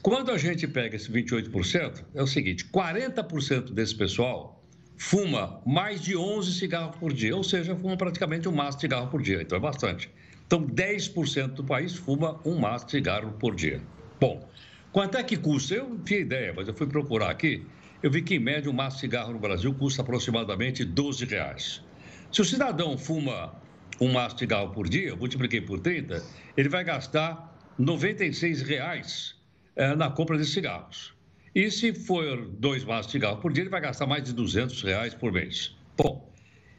Quando 0.00 0.30
a 0.30 0.38
gente 0.38 0.66
pega 0.66 0.96
esse 0.96 1.10
28%, 1.10 2.04
é 2.14 2.22
o 2.22 2.26
seguinte: 2.26 2.64
40% 2.66 3.72
desse 3.72 3.94
pessoal 3.94 4.61
fuma 5.02 5.60
mais 5.66 6.00
de 6.00 6.16
11 6.16 6.54
cigarros 6.54 6.96
por 6.96 7.12
dia, 7.12 7.36
ou 7.36 7.42
seja, 7.42 7.74
fuma 7.74 7.96
praticamente 7.96 8.48
um 8.48 8.52
maço 8.52 8.78
de 8.78 8.82
cigarro 8.82 9.08
por 9.08 9.20
dia, 9.20 9.42
então 9.42 9.58
é 9.58 9.60
bastante. 9.60 10.08
Então, 10.46 10.64
10% 10.64 11.48
do 11.48 11.64
país 11.64 11.96
fuma 11.96 12.40
um 12.46 12.56
maço 12.56 12.86
de 12.86 12.92
cigarro 12.92 13.32
por 13.32 13.54
dia. 13.54 13.82
Bom, 14.20 14.48
quanto 14.92 15.18
é 15.18 15.22
que 15.24 15.36
custa? 15.36 15.74
Eu 15.74 15.88
não 15.88 15.98
tinha 15.98 16.20
ideia, 16.20 16.54
mas 16.54 16.68
eu 16.68 16.74
fui 16.74 16.86
procurar 16.86 17.30
aqui. 17.30 17.66
Eu 18.00 18.12
vi 18.12 18.22
que, 18.22 18.36
em 18.36 18.38
média, 18.38 18.70
um 18.70 18.72
maço 18.72 18.98
de 18.98 19.00
cigarro 19.00 19.32
no 19.32 19.40
Brasil 19.40 19.74
custa 19.74 20.02
aproximadamente 20.02 20.84
12 20.84 21.24
reais. 21.24 21.82
Se 22.30 22.40
o 22.40 22.44
cidadão 22.44 22.96
fuma 22.96 23.52
um 24.00 24.12
maço 24.12 24.36
de 24.36 24.40
cigarro 24.42 24.70
por 24.70 24.88
dia, 24.88 25.08
eu 25.08 25.16
multipliquei 25.16 25.60
por 25.60 25.80
30, 25.80 26.22
ele 26.56 26.68
vai 26.68 26.84
gastar 26.84 27.58
96 27.76 28.62
reais 28.62 29.34
é, 29.74 29.96
na 29.96 30.10
compra 30.10 30.38
de 30.38 30.46
cigarros. 30.46 31.12
E 31.54 31.70
se 31.70 31.92
for 31.92 32.46
dois 32.46 32.84
maços 32.84 33.06
de 33.06 33.12
cigarro 33.12 33.38
por 33.38 33.52
dia, 33.52 33.62
ele 33.62 33.70
vai 33.70 33.80
gastar 33.80 34.06
mais 34.06 34.24
de 34.24 34.32
200 34.32 34.82
reais 34.82 35.14
por 35.14 35.30
mês. 35.30 35.76
Bom, 35.96 36.32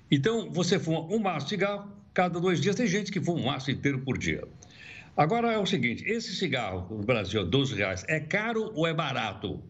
então 0.09 0.51
você 0.51 0.79
fuma 0.79 1.01
um 1.01 1.19
maço 1.19 1.45
de 1.45 1.51
cigarro 1.51 1.91
cada 2.13 2.39
dois 2.39 2.59
dias. 2.59 2.75
Tem 2.75 2.88
gente 2.88 3.12
que 3.12 3.21
fuma 3.21 3.39
um 3.39 3.45
maço 3.45 3.69
inteiro 3.69 3.99
por 3.99 4.17
dia. 4.17 4.43
Agora 5.15 5.51
é 5.51 5.57
o 5.59 5.65
seguinte: 5.65 6.03
esse 6.07 6.36
cigarro 6.36 6.88
no 6.89 7.03
Brasil 7.03 7.41
a 7.41 7.43
12 7.43 7.75
reais 7.75 8.03
é 8.07 8.19
caro 8.19 8.71
ou 8.73 8.88
é 8.88 8.93
barato? 8.93 9.62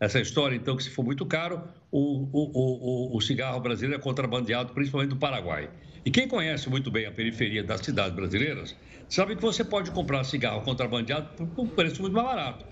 Essa 0.00 0.20
história, 0.20 0.54
então, 0.54 0.76
que 0.76 0.84
se 0.84 0.90
for 0.90 1.04
muito 1.04 1.26
caro, 1.26 1.60
o, 1.90 2.28
o, 2.32 3.12
o, 3.12 3.16
o 3.16 3.20
cigarro 3.20 3.60
brasileiro 3.60 4.00
é 4.00 4.02
contrabandeado, 4.02 4.72
principalmente 4.72 5.10
do 5.10 5.16
Paraguai. 5.16 5.68
E 6.08 6.10
quem 6.10 6.26
conhece 6.26 6.70
muito 6.70 6.90
bem 6.90 7.04
a 7.04 7.12
periferia 7.12 7.62
das 7.62 7.82
cidades 7.82 8.16
brasileiras, 8.16 8.74
sabe 9.10 9.36
que 9.36 9.42
você 9.42 9.62
pode 9.62 9.90
comprar 9.90 10.24
cigarro 10.24 10.62
contrabandeado 10.62 11.28
por 11.36 11.62
um 11.62 11.68
preço 11.68 12.00
muito 12.00 12.14
mais 12.14 12.26
barato, 12.26 12.64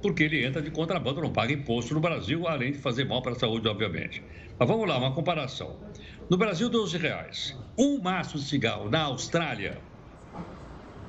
porque 0.00 0.22
ele 0.22 0.42
entra 0.42 0.62
de 0.62 0.70
contrabando, 0.70 1.20
não 1.20 1.30
paga 1.30 1.52
imposto 1.52 1.92
no 1.92 2.00
Brasil, 2.00 2.48
além 2.48 2.72
de 2.72 2.78
fazer 2.78 3.04
mal 3.04 3.20
para 3.20 3.32
a 3.32 3.38
saúde, 3.38 3.68
obviamente. 3.68 4.22
Mas 4.58 4.66
vamos 4.66 4.88
lá, 4.88 4.96
uma 4.96 5.14
comparação. 5.14 5.76
No 6.30 6.38
Brasil, 6.38 6.70
12 6.70 6.96
reais. 6.96 7.54
Um 7.76 8.00
maço 8.00 8.38
de 8.38 8.44
cigarro 8.44 8.88
na 8.88 9.02
Austrália 9.02 9.76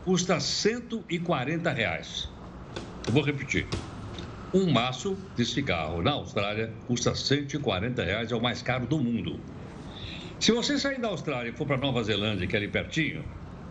custa 0.04 0.38
140 0.38 1.72
reais. 1.72 2.28
Eu 3.08 3.14
vou 3.14 3.24
repetir. 3.24 3.66
Um 4.54 4.70
maço 4.70 5.16
de 5.34 5.46
cigarro 5.46 6.02
na 6.02 6.12
Austrália 6.12 6.74
custa 6.86 7.16
140 7.16 8.04
reais, 8.04 8.34
é 8.34 8.36
o 8.36 8.42
mais 8.42 8.62
caro 8.62 8.86
do 8.86 9.00
mundo. 9.00 9.40
Se 10.40 10.54
você 10.54 10.80
sair 10.80 11.02
da 11.02 11.10
Austrália 11.10 11.50
e 11.50 11.54
for 11.54 11.68
para 11.68 11.76
Nova 11.76 12.02
Zelândia, 12.02 12.48
que 12.48 12.56
é 12.56 12.60
ali 12.60 12.70
pertinho, 12.70 13.26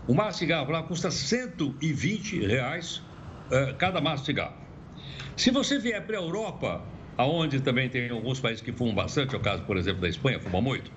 um 0.06 0.12
maço 0.12 0.32
de 0.32 0.38
cigarro 0.40 0.70
lá 0.70 0.82
custa 0.82 1.10
120 1.10 2.46
reais 2.46 2.98
uh, 3.50 3.74
cada 3.78 4.02
maço 4.02 4.24
de 4.24 4.26
cigarro. 4.26 4.54
Se 5.34 5.50
você 5.50 5.78
vier 5.78 6.04
para 6.04 6.18
a 6.18 6.20
Europa, 6.20 6.84
aonde 7.16 7.60
também 7.60 7.88
tem 7.88 8.10
alguns 8.10 8.38
países 8.38 8.62
que 8.62 8.70
fumam 8.70 8.94
bastante, 8.94 9.34
é 9.34 9.38
o 9.38 9.40
caso, 9.40 9.62
por 9.62 9.78
exemplo, 9.78 10.02
da 10.02 10.10
Espanha, 10.10 10.38
fuma 10.40 10.60
muito. 10.60 10.92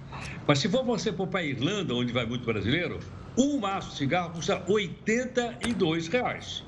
Mas 0.46 0.60
se 0.60 0.68
for 0.68 0.84
você 0.84 1.14
for 1.14 1.28
para 1.28 1.40
a 1.40 1.44
Irlanda, 1.44 1.96
onde 1.96 2.12
vai 2.12 2.26
muito 2.26 2.46
brasileiro, 2.46 3.00
um 3.38 3.58
maço 3.58 3.92
de 3.92 3.96
cigarro 3.96 4.32
custa 4.32 4.62
82 4.68 6.10
reais. 6.10 6.66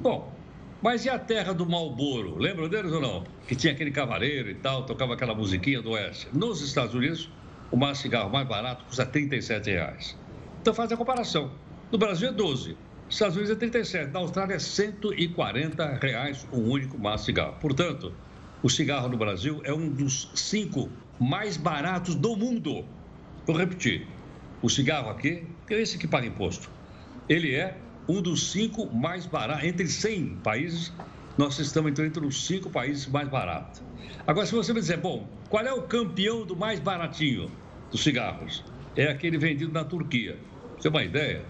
Bom, 0.00 0.32
mas 0.80 1.04
e 1.04 1.10
a 1.10 1.18
terra 1.18 1.52
do 1.52 1.66
Malboro? 1.66 2.38
Lembram 2.38 2.70
deles 2.70 2.90
ou 2.90 3.02
não? 3.02 3.24
Que 3.46 3.54
tinha 3.54 3.74
aquele 3.74 3.90
cavaleiro 3.90 4.48
e 4.48 4.54
tal, 4.54 4.86
tocava 4.86 5.12
aquela 5.12 5.34
musiquinha 5.34 5.82
do 5.82 5.90
Oeste. 5.90 6.26
Nos 6.32 6.62
Estados 6.62 6.94
Unidos, 6.94 7.28
o 7.70 7.76
de 7.76 7.98
cigarro 7.98 8.30
mais 8.30 8.46
barato 8.46 8.84
custa 8.84 9.06
37 9.06 9.70
reais. 9.70 10.16
Então 10.60 10.74
faz 10.74 10.90
a 10.90 10.96
comparação. 10.96 11.52
No 11.90 11.98
Brasil 11.98 12.28
é 12.28 12.32
12, 12.32 12.70
nos 12.70 13.14
Estados 13.14 13.36
Unidos 13.36 13.56
é 13.56 13.58
37, 13.58 14.12
na 14.12 14.20
Austrália 14.20 14.54
é 14.54 14.58
140 14.58 15.98
reais 16.00 16.46
o 16.52 16.58
único 16.58 16.98
maço 16.98 17.24
de 17.24 17.26
cigarro. 17.26 17.56
Portanto, 17.60 18.12
o 18.62 18.68
cigarro 18.68 19.08
no 19.08 19.16
Brasil 19.16 19.60
é 19.64 19.72
um 19.72 19.88
dos 19.88 20.30
cinco 20.34 20.90
mais 21.18 21.56
baratos 21.56 22.14
do 22.14 22.36
mundo. 22.36 22.84
Vou 23.46 23.56
repetir. 23.56 24.06
O 24.62 24.68
cigarro 24.68 25.10
aqui, 25.10 25.46
é 25.68 25.80
esse 25.80 25.96
que 25.96 26.06
paga 26.06 26.26
imposto, 26.26 26.70
ele 27.28 27.54
é 27.54 27.78
um 28.08 28.20
dos 28.20 28.50
cinco 28.50 28.92
mais 28.92 29.26
baratos. 29.26 29.64
Entre 29.64 29.86
100 29.86 30.36
países, 30.42 30.92
nós 31.38 31.58
estamos 31.58 31.92
então, 31.92 32.04
entre 32.04 32.24
os 32.24 32.46
cinco 32.46 32.68
países 32.68 33.06
mais 33.06 33.28
baratos. 33.28 33.82
Agora, 34.26 34.44
se 34.44 34.54
você 34.54 34.72
me 34.72 34.80
dizer, 34.80 34.98
bom, 34.98 35.26
qual 35.48 35.64
é 35.64 35.72
o 35.72 35.82
campeão 35.82 36.44
do 36.44 36.54
mais 36.54 36.78
baratinho 36.78 37.50
dos 37.90 38.02
cigarros? 38.02 38.64
É 38.96 39.08
aquele 39.08 39.38
vendido 39.38 39.72
na 39.72 39.84
Turquia. 39.84 40.38
Você 40.76 40.82
tem 40.82 40.90
uma 40.90 41.04
ideia? 41.04 41.44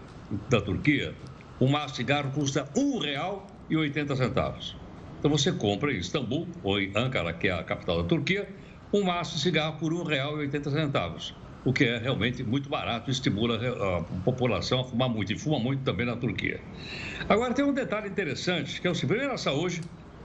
Da 0.48 0.60
Turquia, 0.60 1.14
um 1.60 1.68
maço 1.68 1.88
de 1.88 1.96
cigarro 1.96 2.30
custa 2.32 2.62
R$ 2.74 2.80
1,80. 2.80 4.74
Então 5.18 5.30
você 5.30 5.52
compra 5.52 5.92
em 5.92 5.98
Istambul, 5.98 6.48
ou 6.62 6.80
em 6.80 6.92
Ankara, 6.94 7.32
que 7.32 7.48
é 7.48 7.52
a 7.52 7.64
capital 7.64 8.02
da 8.02 8.08
Turquia, 8.08 8.48
um 8.92 9.02
maço 9.02 9.36
de 9.36 9.42
cigarro 9.42 9.78
por 9.78 9.92
R$ 9.92 10.16
1,80 10.16 11.40
o 11.64 11.72
que 11.72 11.84
é 11.84 11.98
realmente 11.98 12.42
muito 12.42 12.68
barato 12.68 13.10
estimula 13.10 13.58
a 13.98 14.02
população 14.24 14.80
a 14.80 14.84
fumar 14.84 15.08
muito, 15.08 15.32
e 15.32 15.38
fuma 15.38 15.58
muito 15.58 15.82
também 15.82 16.06
na 16.06 16.16
Turquia. 16.16 16.60
Agora, 17.28 17.52
tem 17.52 17.64
um 17.64 17.72
detalhe 17.72 18.08
interessante, 18.08 18.80
que 18.80 18.86
é 18.86 18.90
o 18.90 18.94
seguinte, 18.94 19.10
primeiro 19.10 19.34
a 19.34 19.38
saúde, 19.38 19.82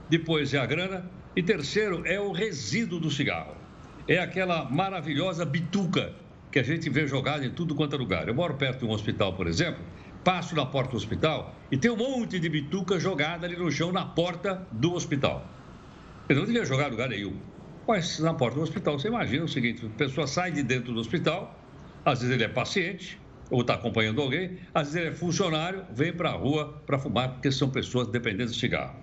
depois 0.08 0.54
é 0.54 0.58
a 0.58 0.66
grana, 0.66 1.10
e 1.34 1.42
terceiro 1.42 2.02
é 2.06 2.18
o 2.18 2.32
resíduo 2.32 2.98
do 2.98 3.10
cigarro. 3.10 3.65
É 4.08 4.18
aquela 4.18 4.70
maravilhosa 4.70 5.44
bituca 5.44 6.14
que 6.52 6.60
a 6.60 6.62
gente 6.62 6.88
vê 6.88 7.08
jogada 7.08 7.44
em 7.44 7.50
tudo 7.50 7.74
quanto 7.74 7.96
é 7.96 7.98
lugar. 7.98 8.28
Eu 8.28 8.34
moro 8.34 8.54
perto 8.54 8.80
de 8.80 8.84
um 8.84 8.90
hospital, 8.90 9.34
por 9.34 9.48
exemplo, 9.48 9.84
passo 10.22 10.54
na 10.54 10.64
porta 10.64 10.92
do 10.92 10.96
hospital 10.96 11.56
e 11.72 11.76
tem 11.76 11.90
um 11.90 11.96
monte 11.96 12.38
de 12.38 12.48
bituca 12.48 13.00
jogada 13.00 13.46
ali 13.46 13.56
no 13.56 13.70
chão 13.70 13.90
na 13.90 14.04
porta 14.04 14.66
do 14.70 14.94
hospital. 14.94 15.44
Eu 16.28 16.36
não 16.36 16.44
devia 16.44 16.64
jogar 16.64 16.88
lugar 16.88 17.08
nenhum. 17.08 17.36
Mas 17.86 18.20
na 18.20 18.32
porta 18.32 18.56
do 18.56 18.62
hospital, 18.62 18.98
você 18.98 19.08
imagina 19.08 19.44
o 19.44 19.48
seguinte: 19.48 19.84
a 19.84 19.98
pessoa 19.98 20.26
sai 20.26 20.52
de 20.52 20.62
dentro 20.62 20.92
do 20.92 21.00
hospital, 21.00 21.58
às 22.04 22.20
vezes 22.20 22.34
ele 22.34 22.44
é 22.44 22.48
paciente, 22.48 23.20
ou 23.50 23.60
está 23.60 23.74
acompanhando 23.74 24.20
alguém, 24.20 24.58
às 24.72 24.88
vezes 24.88 24.96
ele 24.96 25.08
é 25.08 25.12
funcionário, 25.12 25.84
vem 25.92 26.12
para 26.12 26.30
a 26.30 26.32
rua 26.32 26.80
para 26.86 26.98
fumar, 26.98 27.34
porque 27.34 27.50
são 27.50 27.70
pessoas 27.70 28.08
dependentes 28.08 28.54
de 28.54 28.60
cigarro. 28.60 28.96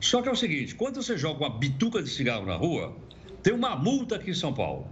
Só 0.00 0.20
que 0.20 0.28
é 0.28 0.32
o 0.32 0.36
seguinte: 0.36 0.74
quando 0.74 1.02
você 1.02 1.16
joga 1.16 1.44
uma 1.44 1.58
bituca 1.58 2.02
de 2.02 2.10
cigarro 2.10 2.44
na 2.44 2.54
rua, 2.54 2.96
tem 3.42 3.52
uma 3.52 3.74
multa 3.74 4.16
aqui 4.16 4.30
em 4.30 4.34
São 4.34 4.54
Paulo. 4.54 4.86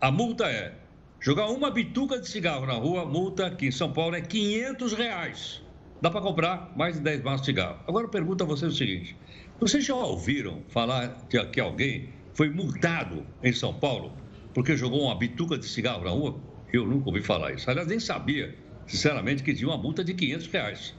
A 0.00 0.10
multa 0.10 0.46
é 0.46 0.74
jogar 1.20 1.46
uma 1.46 1.70
bituca 1.70 2.18
de 2.18 2.28
cigarro 2.28 2.66
na 2.66 2.74
rua, 2.74 3.04
multa 3.04 3.46
aqui 3.46 3.66
em 3.66 3.70
São 3.70 3.92
Paulo 3.92 4.16
é 4.16 4.20
500 4.20 4.92
reais. 4.94 5.62
Dá 6.00 6.10
para 6.10 6.20
comprar 6.20 6.72
mais 6.76 6.96
de 6.96 7.00
10 7.02 7.22
maços 7.22 7.42
de 7.42 7.46
cigarro. 7.46 7.78
Agora 7.86 8.06
eu 8.06 8.10
pergunto 8.10 8.42
a 8.42 8.46
vocês 8.46 8.72
o 8.72 8.76
seguinte: 8.76 9.16
vocês 9.60 9.84
já 9.84 9.94
ouviram 9.94 10.62
falar 10.68 11.26
que, 11.28 11.42
que 11.46 11.60
alguém 11.60 12.08
foi 12.34 12.48
multado 12.50 13.26
em 13.42 13.52
São 13.52 13.74
Paulo 13.74 14.12
porque 14.54 14.76
jogou 14.76 15.02
uma 15.02 15.14
bituca 15.14 15.56
de 15.56 15.66
cigarro 15.66 16.04
na 16.04 16.10
rua? 16.10 16.40
Eu 16.72 16.86
nunca 16.86 17.08
ouvi 17.08 17.22
falar 17.22 17.52
isso. 17.52 17.70
Aliás, 17.70 17.88
nem 17.88 17.98
sabia, 18.00 18.56
sinceramente, 18.86 19.42
que 19.42 19.54
tinha 19.54 19.68
uma 19.68 19.78
multa 19.78 20.04
de 20.04 20.14
500 20.14 20.46
reais. 20.48 20.94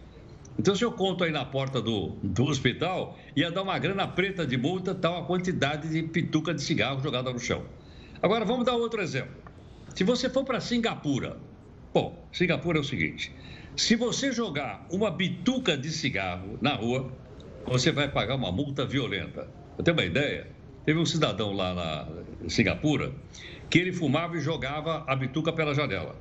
Então, 0.57 0.75
se 0.75 0.83
eu 0.83 0.91
conto 0.91 1.23
aí 1.23 1.31
na 1.31 1.45
porta 1.45 1.81
do, 1.81 2.17
do 2.21 2.45
hospital, 2.45 3.17
ia 3.35 3.49
dar 3.49 3.61
uma 3.61 3.77
grana 3.79 4.07
preta 4.07 4.45
de 4.45 4.57
multa, 4.57 4.93
tal 4.93 5.17
a 5.17 5.25
quantidade 5.25 5.89
de 5.89 6.03
pituca 6.03 6.53
de 6.53 6.61
cigarro 6.61 7.01
jogada 7.01 7.31
no 7.31 7.39
chão. 7.39 7.63
Agora, 8.21 8.43
vamos 8.43 8.65
dar 8.65 8.75
outro 8.75 9.01
exemplo. 9.01 9.35
Se 9.95 10.03
você 10.03 10.29
for 10.29 10.43
para 10.43 10.59
Singapura, 10.59 11.37
bom, 11.93 12.27
Singapura 12.31 12.77
é 12.77 12.81
o 12.81 12.83
seguinte: 12.83 13.33
se 13.75 13.95
você 13.95 14.31
jogar 14.31 14.85
uma 14.91 15.09
bituca 15.09 15.77
de 15.77 15.89
cigarro 15.89 16.57
na 16.61 16.73
rua, 16.73 17.11
você 17.65 17.91
vai 17.91 18.09
pagar 18.09 18.35
uma 18.35 18.51
multa 18.51 18.85
violenta. 18.85 19.47
Eu 19.77 19.83
tenho 19.83 19.95
uma 19.95 20.05
ideia? 20.05 20.47
Teve 20.85 20.99
um 20.99 21.05
cidadão 21.05 21.53
lá 21.53 21.73
na 21.73 22.49
Singapura 22.49 23.13
que 23.69 23.77
ele 23.77 23.93
fumava 23.93 24.35
e 24.35 24.41
jogava 24.41 25.03
a 25.07 25.15
bituca 25.15 25.53
pela 25.53 25.73
janela. 25.73 26.15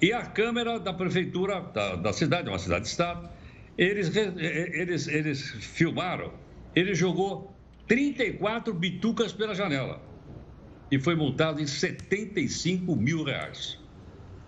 E 0.00 0.12
a 0.12 0.22
câmera 0.26 0.78
da 0.78 0.92
prefeitura 0.92 1.60
da, 1.60 1.96
da 1.96 2.12
cidade, 2.12 2.48
uma 2.48 2.58
cidade-estado, 2.58 3.28
eles, 3.76 4.14
eles, 4.16 5.08
eles 5.08 5.50
filmaram, 5.50 6.32
ele 6.74 6.94
jogou 6.94 7.54
34 7.86 8.72
bitucas 8.72 9.32
pela 9.32 9.54
janela 9.54 10.00
e 10.90 10.98
foi 10.98 11.14
multado 11.14 11.60
em 11.60 11.66
75 11.66 12.94
mil 12.94 13.24
reais. 13.24 13.78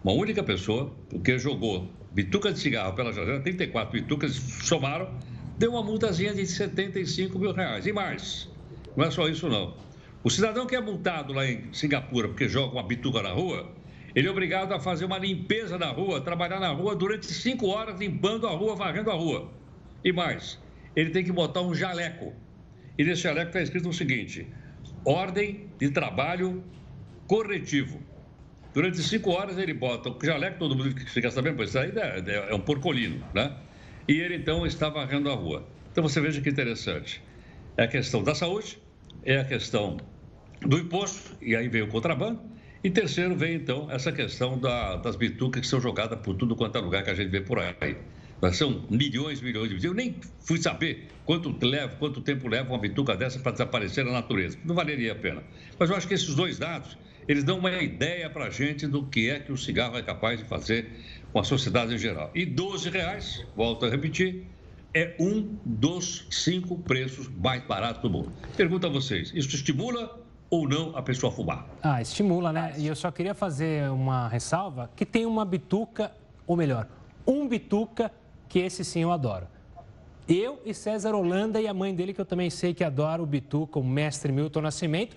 Uma 0.05 0.13
única 0.13 0.43
pessoa, 0.43 0.95
porque 1.09 1.39
jogou 1.39 1.91
bituca 2.13 2.53
de 2.53 2.59
cigarro 2.59 2.95
pela 2.95 3.13
janela, 3.13 3.41
34 3.41 3.93
bitucas, 3.93 4.33
somaram, 4.33 5.13
deu 5.59 5.73
uma 5.73 5.83
multazinha 5.83 6.33
de 6.33 6.47
75 6.47 7.39
mil 7.39 7.53
reais. 7.53 7.87
E 7.87 7.93
mais, 7.93 8.49
não 8.97 9.05
é 9.05 9.11
só 9.11 9.29
isso 9.29 9.49
não. 9.49 9.75
O 10.23 10.31
cidadão 10.31 10.67
que 10.67 10.75
é 10.75 10.81
multado 10.81 11.33
lá 11.33 11.47
em 11.47 11.73
Singapura 11.73 12.29
porque 12.29 12.49
joga 12.49 12.73
uma 12.73 12.83
bituca 12.83 13.23
na 13.23 13.31
rua, 13.31 13.71
ele 14.17 14.29
é 14.29 14.31
obrigado 14.31 14.73
a 14.73 14.81
fazer 14.81 15.05
uma 15.05 15.19
limpeza 15.19 15.77
na 15.77 15.89
rua, 15.89 16.23
trabalhar 16.23 16.59
na 16.59 16.71
rua 16.71 16.97
durante 16.97 17.27
cinco 17.27 17.67
horas 17.67 18.01
limpando 18.01 18.47
a 18.47 18.51
rua, 18.51 18.75
varrendo 18.75 19.11
a 19.11 19.15
rua. 19.15 19.53
E 20.03 20.11
mais, 20.11 20.59
ele 20.97 21.11
tem 21.11 21.23
que 21.23 21.31
botar 21.31 21.61
um 21.61 21.75
jaleco. 21.75 22.33
E 22.97 23.05
nesse 23.05 23.21
jaleco 23.21 23.49
está 23.49 23.61
escrito 23.61 23.91
o 23.91 23.93
seguinte: 23.93 24.47
ordem 25.05 25.69
de 25.79 25.91
trabalho 25.91 26.65
corretivo. 27.27 28.01
Durante 28.73 29.03
cinco 29.03 29.31
horas 29.33 29.59
ele 29.59 29.75
bota 29.75 30.09
o 30.09 30.19
jaleco, 30.25 30.61
todo 30.61 30.75
mundo 30.75 30.99
fica 30.99 31.31
sabendo, 31.31 31.57
pois 31.57 31.69
isso 31.69 31.79
aí 31.79 31.93
é, 31.95 32.51
é 32.51 32.55
um 32.55 32.61
porcolino, 32.61 33.23
né? 33.35 33.55
E 34.09 34.19
ele 34.19 34.37
então 34.37 34.67
está 34.67 34.89
varrendo 34.89 35.31
a 35.31 35.35
rua. 35.35 35.69
Então 35.93 36.03
você 36.03 36.23
veja 36.23 36.41
que 36.41 36.49
interessante. 36.49 37.23
É 37.77 37.83
a 37.83 37.89
questão 37.89 38.23
da 38.23 38.35
saúde, 38.35 38.79
é 39.23 39.41
a 39.41 39.45
questão 39.45 39.99
do 40.63 40.79
imposto, 40.79 41.37
e 41.43 41.55
aí 41.55 41.69
vem 41.69 41.83
o 41.83 41.89
contrabando. 41.89 42.56
E 42.87 42.91
terceiro 42.91 43.35
vem 43.35 43.57
então 43.57 43.91
essa 43.91 44.13
questão 44.13 44.57
da, 44.57 44.95
das 44.95 45.17
bitucas 45.17 45.61
que 45.61 45.67
são 45.67 45.81
jogadas 45.81 46.21
por 46.21 46.37
tudo 46.37 46.55
quanto 46.55 46.79
é 46.79 46.81
lugar 46.81 47.03
que 47.03 47.11
a 47.11 47.15
gente 47.15 47.31
vê 47.31 47.41
por 47.41 47.59
aí. 47.59 47.97
São 48.53 48.87
milhões, 48.89 49.41
milhões 49.41 49.77
de 49.77 49.85
Eu 49.85 49.93
nem 49.93 50.15
fui 50.45 50.57
saber 50.59 51.09
quanto, 51.25 51.53
leva, 51.67 51.97
quanto 51.97 52.21
tempo 52.21 52.47
leva 52.47 52.69
uma 52.69 52.79
bituca 52.79 53.17
dessa 53.17 53.41
para 53.41 53.51
desaparecer 53.51 54.05
na 54.05 54.13
natureza. 54.13 54.57
Não 54.65 54.73
valeria 54.73 55.11
a 55.11 55.15
pena. 55.17 55.43
Mas 55.77 55.91
eu 55.91 55.97
acho 55.97 56.07
que 56.07 56.15
esses 56.15 56.33
dois 56.37 56.61
dados, 56.61 56.97
eles 57.27 57.43
dão 57.43 57.59
uma 57.59 57.73
ideia 57.73 58.31
para 58.31 58.45
a 58.45 58.51
gente 58.51 58.87
do 58.87 59.05
que 59.05 59.31
é 59.31 59.41
que 59.41 59.51
o 59.51 59.57
cigarro 59.57 59.99
é 59.99 60.03
capaz 60.03 60.39
de 60.39 60.45
fazer 60.45 60.89
com 61.33 61.41
a 61.41 61.43
sociedade 61.43 61.93
em 61.93 61.99
geral. 61.99 62.31
E 62.37 62.47
12 62.47 62.89
reais, 62.89 63.45
volto 63.57 63.85
a 63.85 63.91
repetir, 63.91 64.45
é 64.95 65.17
um 65.19 65.59
dos 65.65 66.29
cinco 66.31 66.79
preços 66.79 67.29
mais 67.37 67.65
baratos 67.65 68.01
do 68.01 68.09
mundo. 68.09 68.33
Pergunto 68.57 68.87
a 68.87 68.91
vocês, 68.91 69.33
isso 69.35 69.57
estimula 69.57 70.25
ou 70.49 70.69
não 70.69 70.97
a 70.97 71.03
pessoa 71.03 71.33
fumar? 71.33 71.67
Ah, 71.83 72.01
estimula, 72.01 72.53
né? 72.53 72.75
E 72.77 72.87
eu 72.87 72.95
só 72.95 73.11
queria 73.11 73.35
fazer 73.35 73.91
uma 73.91 74.29
ressalva 74.29 74.91
que 74.95 75.05
tem 75.05 75.27
uma 75.27 75.45
bituca, 75.45 76.13
ou 76.47 76.57
melhor, 76.57 76.87
um 77.27 77.49
bituca 77.49 78.13
que 78.49 78.59
esse 78.61 78.85
sim 78.85 79.01
eu 79.01 79.13
adoro. 79.13 79.47
Eu 80.29 80.61
e 80.65 80.75
César 80.75 81.15
Holanda 81.15 81.61
e 81.61 81.69
a 81.69 81.75
mãe 81.75 81.95
dele, 81.95 82.13
que 82.13 82.21
eu 82.21 82.25
também 82.25 82.51
sei 82.51 82.75
que 82.75 82.83
adora 82.83 83.23
o 83.23 83.27
Bituca, 83.27 83.79
o 83.79 83.85
mestre 83.85 84.33
Milton 84.33 84.61
Nascimento, 84.61 85.17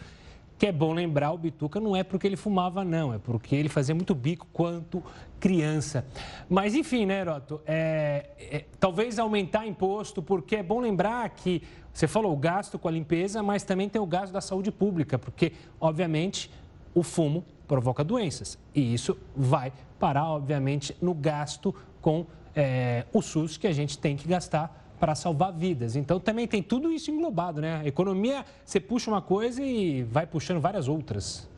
que 0.60 0.68
é 0.68 0.74
bom 0.74 0.92
lembrar, 0.92 1.32
o 1.32 1.38
Bituca 1.38 1.80
não 1.80 1.96
é 1.96 2.04
porque 2.04 2.28
ele 2.28 2.36
fumava, 2.36 2.84
não, 2.84 3.14
é 3.14 3.18
porque 3.18 3.56
ele 3.56 3.70
fazia 3.70 3.96
muito 3.96 4.14
bico 4.14 4.46
quanto 4.52 5.02
criança. 5.40 6.06
Mas, 6.50 6.76
enfim, 6.76 7.06
né, 7.06 7.22
Heroto, 7.22 7.62
é, 7.66 8.26
é, 8.38 8.66
talvez 8.78 9.18
aumentar 9.18 9.66
imposto, 9.66 10.22
porque 10.22 10.58
é 10.58 10.64
bom 10.64 10.82
lembrar 10.82 11.30
que 11.30 11.64
você 11.94 12.10
falou 12.10 12.34
o 12.34 12.36
gasto 12.36 12.78
com 12.78 12.90
a 12.90 12.92
limpeza, 12.92 13.42
mas 13.42 13.64
também 13.64 13.88
tem 13.88 14.02
o 14.02 14.06
gasto 14.06 14.34
da 14.34 14.42
saúde 14.42 14.70
pública, 14.70 15.18
porque, 15.18 15.54
obviamente, 15.80 16.52
o 16.94 17.04
fumo 17.04 17.46
provoca 17.66 18.04
doenças. 18.04 18.60
E 18.76 18.94
isso 18.94 19.18
vai 19.34 19.72
parar, 19.98 20.26
obviamente, 20.26 20.94
no 21.02 21.14
gasto 21.14 21.74
com 22.02 22.26
é, 22.54 23.06
o 23.14 23.22
SUS 23.22 23.56
que 23.56 23.66
a 23.66 23.72
gente 23.72 23.98
tem 23.98 24.18
que 24.18 24.28
gastar 24.28 24.89
para 25.00 25.16
salvar 25.16 25.54
vidas. 25.54 25.96
Então 25.96 26.20
também 26.20 26.48
tem 26.48 26.62
tudo 26.62 26.92
isso 26.92 27.10
englobado, 27.10 27.62
né? 27.62 27.82
A 27.84 27.88
economia, 27.88 28.46
você 28.66 28.80
puxa 28.80 29.10
uma 29.10 29.22
coisa 29.22 29.64
e 29.64 30.04
vai 30.04 30.28
puxando 30.28 30.60
várias 30.60 30.88
outras. 30.88 31.50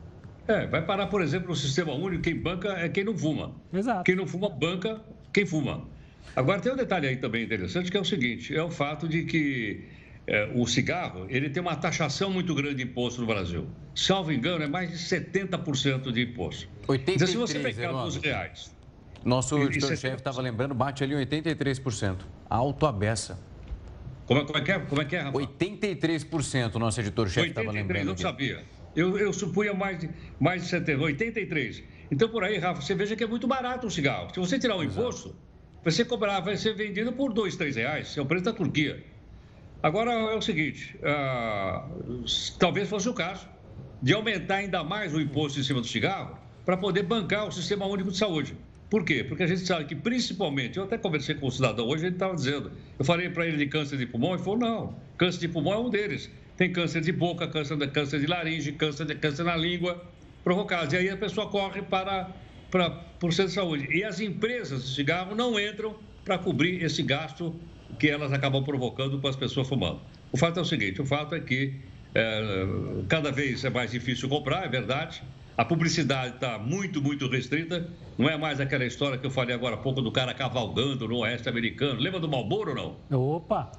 É, 0.47 0.67
vai 0.67 0.81
parar, 0.85 1.07
por 1.07 1.21
exemplo, 1.21 1.49
no 1.49 1.55
sistema 1.55 1.93
único, 1.93 2.23
quem 2.23 2.35
banca 2.35 2.69
é 2.69 2.89
quem 2.89 3.03
não 3.03 3.17
fuma. 3.17 3.51
Exato. 3.73 4.03
Quem 4.03 4.15
não 4.15 4.27
fuma, 4.27 4.49
banca 4.49 5.01
quem 5.33 5.45
fuma. 5.45 5.85
Agora 6.35 6.59
tem 6.59 6.71
um 6.71 6.75
detalhe 6.75 7.07
aí 7.07 7.17
também 7.17 7.43
interessante, 7.43 7.91
que 7.91 7.97
é 7.97 7.99
o 7.99 8.05
seguinte, 8.05 8.55
é 8.55 8.63
o 8.63 8.69
fato 8.69 9.07
de 9.07 9.23
que 9.23 9.85
é, 10.27 10.49
o 10.53 10.65
cigarro, 10.65 11.25
ele 11.29 11.49
tem 11.49 11.61
uma 11.61 11.75
taxação 11.75 12.31
muito 12.31 12.53
grande 12.53 12.75
de 12.75 12.83
imposto 12.83 13.21
no 13.21 13.27
Brasil. 13.27 13.67
Salvo 13.95 14.31
engano, 14.31 14.63
é 14.63 14.67
mais 14.67 14.89
de 14.89 14.97
70% 14.97 16.11
de 16.11 16.21
imposto. 16.21 16.69
83, 16.87 17.15
então, 17.15 17.27
se 17.27 17.53
você 17.53 17.59
pegar 17.59 17.93
os 18.05 18.15
reais 18.17 18.71
nosso 19.23 19.57
editor-chefe 19.57 20.15
estava 20.15 20.41
lembrando, 20.41 20.73
bate 20.73 21.03
ali 21.03 21.13
83%. 21.13 22.17
Alto 22.51 22.85
a 22.85 22.91
beça. 22.91 23.39
Como, 24.25 24.41
é, 24.41 24.45
como, 24.45 24.57
é 24.57 24.61
que 24.61 24.71
é, 24.73 24.79
como 24.79 25.01
é 25.01 25.05
que 25.05 25.15
é, 25.15 25.21
Rafa? 25.21 25.37
83% 25.37 26.75
nosso 26.75 26.99
editor-chefe 26.99 27.47
estava 27.47 27.71
lembrando. 27.71 28.07
não 28.07 28.17
sabia. 28.17 28.65
Eu, 28.93 29.17
eu 29.17 29.31
supunha 29.31 29.73
mais 29.73 29.99
de, 29.99 30.09
mais 30.37 30.61
de 30.61 30.67
70, 30.67 31.01
83. 31.01 31.81
Então, 32.11 32.27
por 32.27 32.43
aí, 32.43 32.57
Rafa, 32.57 32.81
você 32.81 32.93
veja 32.93 33.15
que 33.15 33.23
é 33.23 33.27
muito 33.27 33.47
barato 33.47 33.87
o 33.87 33.89
cigarro. 33.89 34.33
Se 34.33 34.39
você 34.41 34.59
tirar 34.59 34.75
o 34.75 34.83
Exato. 34.83 34.99
imposto, 34.99 35.35
você 35.81 36.03
cobrar, 36.03 36.41
vai 36.41 36.57
ser 36.57 36.75
vendido 36.75 37.13
por 37.13 37.31
2, 37.31 37.55
3 37.55 37.77
reais. 37.77 38.17
É 38.17 38.21
o 38.21 38.25
preço 38.25 38.43
da 38.43 38.51
Turquia. 38.51 39.01
Agora, 39.81 40.11
é 40.11 40.35
o 40.35 40.41
seguinte, 40.41 40.99
ah, 41.03 41.87
talvez 42.59 42.89
fosse 42.89 43.07
o 43.07 43.13
caso 43.13 43.47
de 44.01 44.13
aumentar 44.13 44.55
ainda 44.55 44.83
mais 44.83 45.13
o 45.13 45.21
imposto 45.21 45.57
em 45.57 45.63
cima 45.63 45.79
do 45.79 45.87
cigarro 45.87 46.37
para 46.65 46.75
poder 46.75 47.03
bancar 47.03 47.47
o 47.47 47.51
Sistema 47.51 47.85
Único 47.85 48.11
de 48.11 48.17
Saúde. 48.17 48.57
Por 48.91 49.05
quê? 49.05 49.23
Porque 49.23 49.43
a 49.43 49.47
gente 49.47 49.61
sabe 49.61 49.85
que, 49.85 49.95
principalmente, 49.95 50.77
eu 50.77 50.83
até 50.83 50.97
conversei 50.97 51.33
com 51.33 51.47
o 51.47 51.51
cidadão 51.51 51.87
hoje, 51.87 52.07
ele 52.07 52.15
estava 52.15 52.35
dizendo, 52.35 52.73
eu 52.99 53.05
falei 53.05 53.29
para 53.29 53.47
ele 53.47 53.55
de 53.55 53.67
câncer 53.67 53.97
de 53.97 54.05
pulmão, 54.05 54.33
ele 54.33 54.43
falou, 54.43 54.59
não, 54.59 54.95
câncer 55.17 55.39
de 55.39 55.47
pulmão 55.47 55.73
é 55.73 55.77
um 55.77 55.89
deles. 55.89 56.29
Tem 56.57 56.73
câncer 56.73 56.99
de 56.99 57.13
boca, 57.13 57.47
câncer 57.47 57.77
de, 57.77 57.87
câncer 57.87 58.19
de 58.19 58.27
laringe, 58.27 58.73
câncer, 58.73 59.05
de, 59.05 59.15
câncer 59.15 59.45
na 59.45 59.55
língua, 59.55 60.05
provocados. 60.43 60.93
E 60.93 60.97
aí 60.97 61.09
a 61.09 61.15
pessoa 61.15 61.47
corre 61.47 61.81
para, 61.81 62.31
para, 62.69 63.01
o 63.23 63.31
centro 63.31 63.47
de 63.47 63.53
saúde. 63.53 63.87
E 63.97 64.03
as 64.03 64.19
empresas 64.19 64.83
de 64.83 64.93
cigarro 64.93 65.33
não 65.35 65.57
entram 65.57 65.95
para 66.25 66.37
cobrir 66.37 66.83
esse 66.83 67.01
gasto 67.01 67.55
que 67.97 68.09
elas 68.09 68.33
acabam 68.33 68.61
provocando 68.61 69.19
para 69.19 69.29
as 69.29 69.37
pessoas 69.37 69.69
fumando. 69.69 70.01
O 70.33 70.37
fato 70.37 70.59
é 70.59 70.61
o 70.61 70.65
seguinte, 70.65 71.01
o 71.01 71.05
fato 71.05 71.33
é 71.33 71.39
que 71.39 71.75
é, 72.13 72.65
cada 73.07 73.31
vez 73.31 73.63
é 73.63 73.69
mais 73.69 73.91
difícil 73.91 74.27
comprar, 74.27 74.65
é 74.65 74.67
verdade, 74.67 75.23
a 75.57 75.65
publicidade 75.65 76.35
está 76.35 76.57
muito, 76.57 77.01
muito 77.01 77.27
restrita. 77.27 77.87
Não 78.17 78.29
é 78.29 78.37
mais 78.37 78.59
aquela 78.59 78.85
história 78.85 79.17
que 79.17 79.25
eu 79.25 79.31
falei 79.31 79.55
agora 79.55 79.75
há 79.75 79.77
pouco 79.77 80.01
do 80.01 80.11
cara 80.11 80.33
cavalgando 80.33 81.07
no 81.07 81.17
oeste 81.19 81.49
americano. 81.49 81.99
Lembra 81.99 82.19
do 82.19 82.27
Malboro 82.27 82.71
ou 82.71 82.97
não? 83.09 83.35
Opa! 83.35 83.71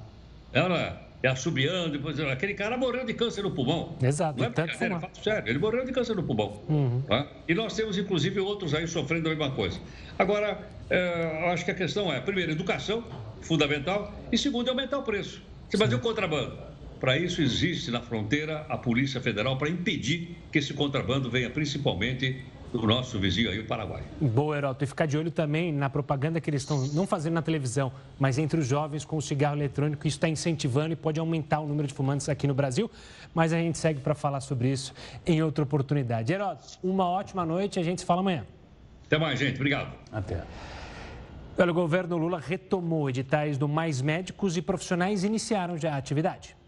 Ela 0.52 1.08
é 1.22 1.28
assobiando, 1.28 1.92
depois 1.92 2.18
aquele 2.18 2.54
cara 2.54 2.76
morreu 2.76 3.04
de 3.06 3.14
câncer 3.14 3.42
no 3.42 3.52
pulmão. 3.52 3.96
Exato, 4.02 4.38
não 4.38 4.46
é 4.46 4.50
tanto 4.50 4.76
sério, 5.22 5.48
ele 5.48 5.58
morreu 5.58 5.84
de 5.84 5.92
câncer 5.92 6.16
no 6.16 6.22
pulmão. 6.22 6.60
Uhum. 6.68 7.00
Tá? 7.02 7.28
E 7.48 7.54
nós 7.54 7.74
temos, 7.74 7.96
inclusive, 7.96 8.40
outros 8.40 8.74
aí 8.74 8.86
sofrendo 8.88 9.28
a 9.28 9.30
mesma 9.30 9.50
coisa. 9.52 9.80
Agora, 10.18 10.68
é, 10.90 11.44
eu 11.44 11.50
acho 11.50 11.64
que 11.64 11.70
a 11.70 11.74
questão 11.74 12.12
é, 12.12 12.20
primeiro, 12.20 12.50
educação, 12.50 13.04
fundamental, 13.40 14.12
e 14.32 14.36
segundo, 14.36 14.68
aumentar 14.68 14.98
o 14.98 15.02
preço. 15.02 15.40
Você 15.70 15.78
fazer 15.78 15.94
o 15.94 16.00
contrabando. 16.00 16.58
Para 17.02 17.18
isso 17.18 17.42
existe 17.42 17.90
na 17.90 18.00
fronteira 18.00 18.64
a 18.68 18.78
Polícia 18.78 19.20
Federal 19.20 19.58
para 19.58 19.68
impedir 19.68 20.36
que 20.52 20.58
esse 20.60 20.72
contrabando 20.72 21.28
venha 21.28 21.50
principalmente 21.50 22.40
do 22.72 22.86
nosso 22.86 23.18
vizinho 23.18 23.50
aí, 23.50 23.58
o 23.58 23.66
Paraguai. 23.66 24.04
Boa, 24.20 24.56
Heroto. 24.56 24.84
E 24.84 24.86
ficar 24.86 25.06
de 25.06 25.18
olho 25.18 25.32
também 25.32 25.72
na 25.72 25.90
propaganda 25.90 26.40
que 26.40 26.48
eles 26.48 26.62
estão 26.62 26.86
não 26.94 27.04
fazendo 27.04 27.32
na 27.32 27.42
televisão, 27.42 27.90
mas 28.20 28.38
entre 28.38 28.60
os 28.60 28.68
jovens 28.68 29.04
com 29.04 29.16
o 29.16 29.20
cigarro 29.20 29.56
eletrônico. 29.56 30.06
Isso 30.06 30.16
está 30.16 30.28
incentivando 30.28 30.92
e 30.92 30.96
pode 30.96 31.18
aumentar 31.18 31.58
o 31.58 31.66
número 31.66 31.88
de 31.88 31.92
fumantes 31.92 32.28
aqui 32.28 32.46
no 32.46 32.54
Brasil. 32.54 32.88
Mas 33.34 33.52
a 33.52 33.56
gente 33.56 33.78
segue 33.78 33.98
para 33.98 34.14
falar 34.14 34.40
sobre 34.40 34.70
isso 34.70 34.94
em 35.26 35.42
outra 35.42 35.64
oportunidade. 35.64 36.32
Heroto, 36.32 36.78
uma 36.84 37.08
ótima 37.08 37.44
noite. 37.44 37.80
A 37.80 37.82
gente 37.82 38.02
se 38.02 38.06
fala 38.06 38.20
amanhã. 38.20 38.46
Até 39.06 39.18
mais, 39.18 39.40
gente. 39.40 39.56
Obrigado. 39.56 39.92
Até. 40.12 40.44
O 41.58 41.74
governo 41.74 42.16
Lula 42.16 42.38
retomou 42.38 43.10
editais 43.10 43.58
do 43.58 43.66
Mais 43.66 44.00
Médicos 44.00 44.56
e 44.56 44.62
profissionais 44.62 45.24
iniciaram 45.24 45.76
já 45.76 45.94
a 45.94 45.96
atividade. 45.96 46.61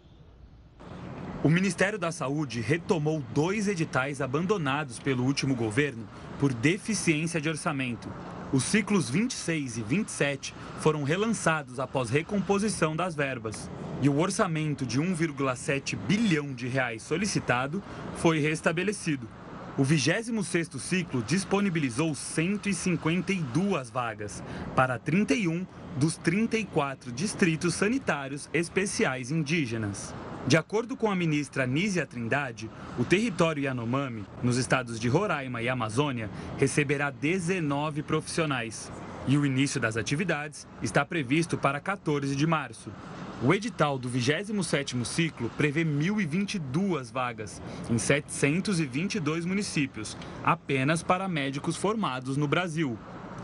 O 1.45 1.49
Ministério 1.49 1.99
da 1.99 2.11
Saúde 2.11 2.59
retomou 2.59 3.21
dois 3.31 3.67
editais 3.67 4.19
abandonados 4.19 4.97
pelo 4.97 5.23
último 5.23 5.53
governo 5.53 6.03
por 6.39 6.51
deficiência 6.51 7.39
de 7.39 7.47
orçamento. 7.47 8.09
Os 8.51 8.63
ciclos 8.63 9.11
26 9.11 9.77
e 9.77 9.83
27 9.83 10.55
foram 10.79 11.03
relançados 11.03 11.79
após 11.79 12.09
recomposição 12.09 12.95
das 12.95 13.13
verbas. 13.13 13.69
E 14.01 14.09
o 14.09 14.17
orçamento 14.17 14.87
de 14.87 14.99
1,7 14.99 15.95
bilhão 15.95 16.51
de 16.51 16.67
reais 16.67 17.03
solicitado 17.03 17.83
foi 18.15 18.39
restabelecido. 18.39 19.29
O 19.77 19.83
26º 19.83 20.79
ciclo 20.79 21.21
disponibilizou 21.21 22.15
152 22.15 23.91
vagas 23.91 24.43
para 24.75 24.97
31 24.97 25.63
dos 25.95 26.17
34 26.17 27.11
distritos 27.11 27.75
sanitários 27.75 28.49
especiais 28.51 29.29
indígenas. 29.29 30.11
De 30.47 30.57
acordo 30.57 30.95
com 30.95 31.09
a 31.09 31.15
ministra 31.15 31.65
Nízia 31.65 32.05
Trindade, 32.05 32.69
o 32.99 33.03
território 33.03 33.63
Yanomami, 33.63 34.23
nos 34.43 34.57
estados 34.57 34.99
de 34.99 35.09
Roraima 35.09 35.59
e 35.63 35.67
Amazônia, 35.67 36.29
receberá 36.59 37.09
19 37.09 38.03
profissionais. 38.03 38.91
E 39.27 39.39
o 39.39 39.45
início 39.45 39.81
das 39.81 39.97
atividades 39.97 40.67
está 40.83 41.03
previsto 41.03 41.57
para 41.57 41.79
14 41.79 42.35
de 42.35 42.45
março. 42.45 42.91
O 43.41 43.55
edital 43.55 43.97
do 43.97 44.07
27º 44.07 45.03
ciclo 45.03 45.49
prevê 45.57 45.83
1.022 45.83 47.11
vagas 47.11 47.59
em 47.89 47.97
722 47.97 49.45
municípios, 49.45 50.15
apenas 50.43 51.01
para 51.01 51.27
médicos 51.27 51.75
formados 51.75 52.37
no 52.37 52.47
Brasil. 52.47 52.95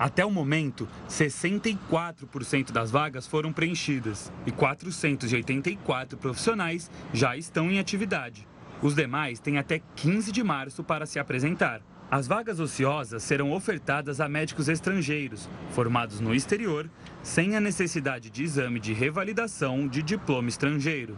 Até 0.01 0.25
o 0.25 0.31
momento, 0.31 0.87
64% 1.07 2.71
das 2.71 2.89
vagas 2.89 3.27
foram 3.27 3.53
preenchidas 3.53 4.33
e 4.47 4.51
484 4.51 6.17
profissionais 6.17 6.89
já 7.13 7.37
estão 7.37 7.69
em 7.69 7.77
atividade. 7.77 8.47
Os 8.81 8.95
demais 8.95 9.39
têm 9.39 9.59
até 9.59 9.79
15 9.95 10.31
de 10.31 10.43
março 10.43 10.83
para 10.83 11.05
se 11.05 11.19
apresentar. 11.19 11.83
As 12.09 12.25
vagas 12.25 12.59
ociosas 12.59 13.21
serão 13.21 13.51
ofertadas 13.51 14.19
a 14.19 14.27
médicos 14.27 14.69
estrangeiros, 14.69 15.47
formados 15.69 16.19
no 16.19 16.33
exterior, 16.33 16.89
sem 17.21 17.55
a 17.55 17.61
necessidade 17.61 18.31
de 18.31 18.43
exame 18.43 18.79
de 18.79 18.93
revalidação 18.93 19.87
de 19.87 20.01
diploma 20.01 20.49
estrangeiro. 20.49 21.15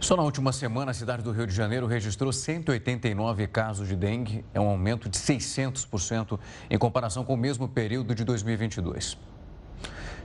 Só 0.00 0.16
na 0.16 0.22
última 0.22 0.52
semana, 0.52 0.92
a 0.92 0.94
cidade 0.94 1.24
do 1.24 1.32
Rio 1.32 1.44
de 1.44 1.52
Janeiro 1.52 1.84
registrou 1.86 2.32
189 2.32 3.48
casos 3.48 3.88
de 3.88 3.96
dengue, 3.96 4.44
é 4.54 4.60
um 4.60 4.68
aumento 4.68 5.08
de 5.08 5.18
600% 5.18 6.38
em 6.70 6.78
comparação 6.78 7.24
com 7.24 7.34
o 7.34 7.36
mesmo 7.36 7.68
período 7.68 8.14
de 8.14 8.24
2022. 8.24 9.18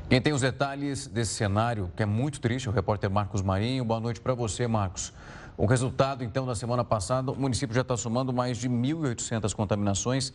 Quem 0.08 0.22
tem 0.22 0.32
os 0.32 0.42
detalhes 0.42 1.08
desse 1.08 1.34
cenário, 1.34 1.92
que 1.98 2.04
é 2.04 2.06
muito 2.06 2.40
triste, 2.40 2.68
é 2.68 2.72
o 2.72 2.74
repórter 2.74 3.10
Marcos 3.10 3.42
Marinho. 3.42 3.84
Boa 3.84 4.00
noite 4.00 4.22
para 4.22 4.36
você, 4.36 4.68
Marcos. 4.68 5.12
O 5.58 5.66
resultado, 5.66 6.24
então, 6.24 6.46
da 6.46 6.54
semana 6.54 6.84
passada, 6.84 7.32
o 7.32 7.36
município 7.36 7.74
já 7.74 7.82
está 7.82 7.98
somando 7.98 8.32
mais 8.32 8.60
de 8.60 8.70
1.800 8.70 9.56
contaminações. 9.56 10.34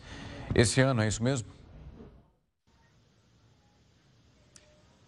Esse 0.53 0.81
ano, 0.81 1.01
é 1.01 1.07
isso 1.07 1.23
mesmo? 1.23 1.47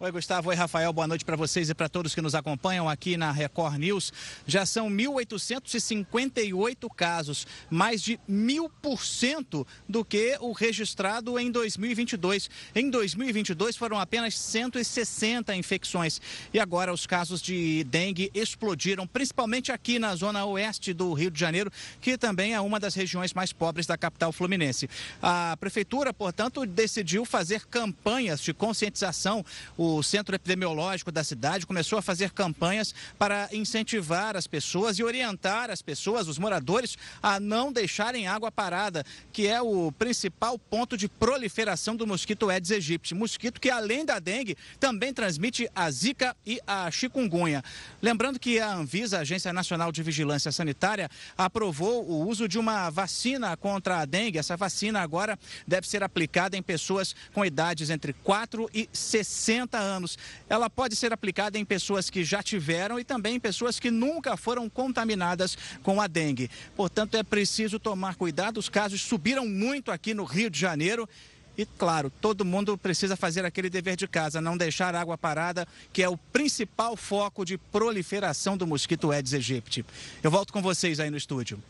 Oi, 0.02 0.10
Gustavo. 0.10 0.48
Oi, 0.48 0.56
Rafael. 0.56 0.92
Boa 0.92 1.06
noite 1.06 1.24
para 1.24 1.36
vocês 1.36 1.70
e 1.70 1.74
para 1.76 1.88
todos 1.88 2.12
que 2.12 2.20
nos 2.20 2.34
acompanham 2.34 2.88
aqui 2.88 3.16
na 3.16 3.30
Record 3.30 3.78
News. 3.78 4.12
Já 4.44 4.66
são 4.66 4.90
1.858 4.90 6.92
casos, 6.92 7.46
mais 7.70 8.02
de 8.02 8.18
mil 8.26 8.68
por 8.68 9.04
cento 9.04 9.64
do 9.88 10.04
que 10.04 10.36
o 10.40 10.50
registrado 10.50 11.38
em 11.38 11.52
2022. 11.52 12.50
Em 12.74 12.90
2022 12.90 13.76
foram 13.76 13.96
apenas 13.96 14.36
160 14.36 15.54
infecções. 15.54 16.20
E 16.52 16.58
agora 16.58 16.92
os 16.92 17.06
casos 17.06 17.40
de 17.40 17.84
dengue 17.84 18.28
explodiram, 18.34 19.06
principalmente 19.06 19.70
aqui 19.70 20.00
na 20.00 20.16
zona 20.16 20.44
oeste 20.44 20.92
do 20.92 21.12
Rio 21.12 21.30
de 21.30 21.38
Janeiro, 21.38 21.70
que 22.00 22.18
também 22.18 22.54
é 22.54 22.60
uma 22.60 22.80
das 22.80 22.96
regiões 22.96 23.32
mais 23.32 23.52
pobres 23.52 23.86
da 23.86 23.96
capital 23.96 24.32
fluminense. 24.32 24.90
A 25.22 25.56
prefeitura, 25.60 26.12
portanto, 26.12 26.66
decidiu 26.66 27.24
fazer 27.24 27.66
campanhas 27.66 28.40
de 28.40 28.52
conscientização. 28.52 29.44
O 29.78 29.91
o 29.96 30.02
centro 30.02 30.34
epidemiológico 30.34 31.12
da 31.12 31.24
cidade 31.24 31.66
começou 31.66 31.98
a 31.98 32.02
fazer 32.02 32.30
campanhas 32.30 32.94
para 33.18 33.48
incentivar 33.52 34.36
as 34.36 34.46
pessoas 34.46 34.98
e 34.98 35.04
orientar 35.04 35.70
as 35.70 35.82
pessoas, 35.82 36.28
os 36.28 36.38
moradores, 36.38 36.96
a 37.22 37.38
não 37.38 37.72
deixarem 37.72 38.26
água 38.26 38.50
parada, 38.50 39.04
que 39.32 39.46
é 39.46 39.60
o 39.60 39.92
principal 39.92 40.58
ponto 40.58 40.96
de 40.96 41.08
proliferação 41.08 41.96
do 41.96 42.06
mosquito 42.06 42.48
Aedes 42.48 42.70
aegypti. 42.70 43.14
Mosquito 43.14 43.60
que, 43.60 43.70
além 43.70 44.04
da 44.04 44.18
dengue, 44.18 44.56
também 44.78 45.12
transmite 45.12 45.68
a 45.74 45.90
zika 45.90 46.36
e 46.46 46.60
a 46.66 46.90
chikungunya. 46.90 47.62
Lembrando 48.00 48.38
que 48.38 48.58
a 48.58 48.72
Anvisa, 48.72 49.20
Agência 49.20 49.52
Nacional 49.52 49.92
de 49.92 50.02
Vigilância 50.02 50.52
Sanitária, 50.52 51.08
aprovou 51.36 52.04
o 52.04 52.26
uso 52.26 52.48
de 52.48 52.58
uma 52.58 52.90
vacina 52.90 53.56
contra 53.56 53.98
a 53.98 54.04
dengue. 54.04 54.38
Essa 54.38 54.56
vacina 54.56 55.00
agora 55.00 55.38
deve 55.66 55.88
ser 55.88 56.02
aplicada 56.02 56.56
em 56.56 56.62
pessoas 56.62 57.14
com 57.32 57.44
idades 57.44 57.90
entre 57.90 58.12
4 58.12 58.68
e 58.72 58.88
60 58.92 59.78
anos. 59.82 60.18
Ela 60.48 60.70
pode 60.70 60.96
ser 60.96 61.12
aplicada 61.12 61.58
em 61.58 61.64
pessoas 61.64 62.08
que 62.08 62.24
já 62.24 62.42
tiveram 62.42 62.98
e 62.98 63.04
também 63.04 63.36
em 63.36 63.40
pessoas 63.40 63.78
que 63.78 63.90
nunca 63.90 64.36
foram 64.36 64.68
contaminadas 64.68 65.56
com 65.82 66.00
a 66.00 66.06
dengue. 66.06 66.50
Portanto, 66.76 67.16
é 67.16 67.22
preciso 67.22 67.78
tomar 67.78 68.14
cuidado. 68.16 68.58
Os 68.58 68.68
casos 68.68 69.02
subiram 69.02 69.46
muito 69.46 69.90
aqui 69.90 70.14
no 70.14 70.24
Rio 70.24 70.48
de 70.48 70.58
Janeiro. 70.58 71.08
E, 71.56 71.66
claro, 71.66 72.10
todo 72.20 72.44
mundo 72.44 72.78
precisa 72.78 73.14
fazer 73.14 73.44
aquele 73.44 73.68
dever 73.68 73.94
de 73.94 74.08
casa, 74.08 74.40
não 74.40 74.56
deixar 74.56 74.94
água 74.94 75.18
parada, 75.18 75.68
que 75.92 76.02
é 76.02 76.08
o 76.08 76.16
principal 76.16 76.96
foco 76.96 77.44
de 77.44 77.58
proliferação 77.58 78.56
do 78.56 78.66
mosquito 78.66 79.10
Aedes 79.10 79.34
aegypti. 79.34 79.84
Eu 80.22 80.30
volto 80.30 80.52
com 80.52 80.62
vocês 80.62 80.98
aí 80.98 81.10
no 81.10 81.16
estúdio. 81.16 81.62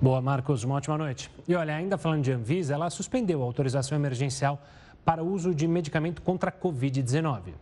Boa, 0.00 0.20
Marcos. 0.20 0.64
Uma 0.64 0.76
ótima 0.76 0.98
noite. 0.98 1.30
E 1.46 1.54
olha, 1.54 1.76
ainda 1.76 1.96
falando 1.96 2.24
de 2.24 2.32
Anvisa, 2.32 2.74
ela 2.74 2.90
suspendeu 2.90 3.42
a 3.42 3.44
autorização 3.44 3.96
emergencial 3.96 4.60
para 5.04 5.22
uso 5.22 5.54
de 5.54 5.66
medicamento 5.66 6.22
contra 6.22 6.50
a 6.50 6.52
Covid-19. 6.52 7.54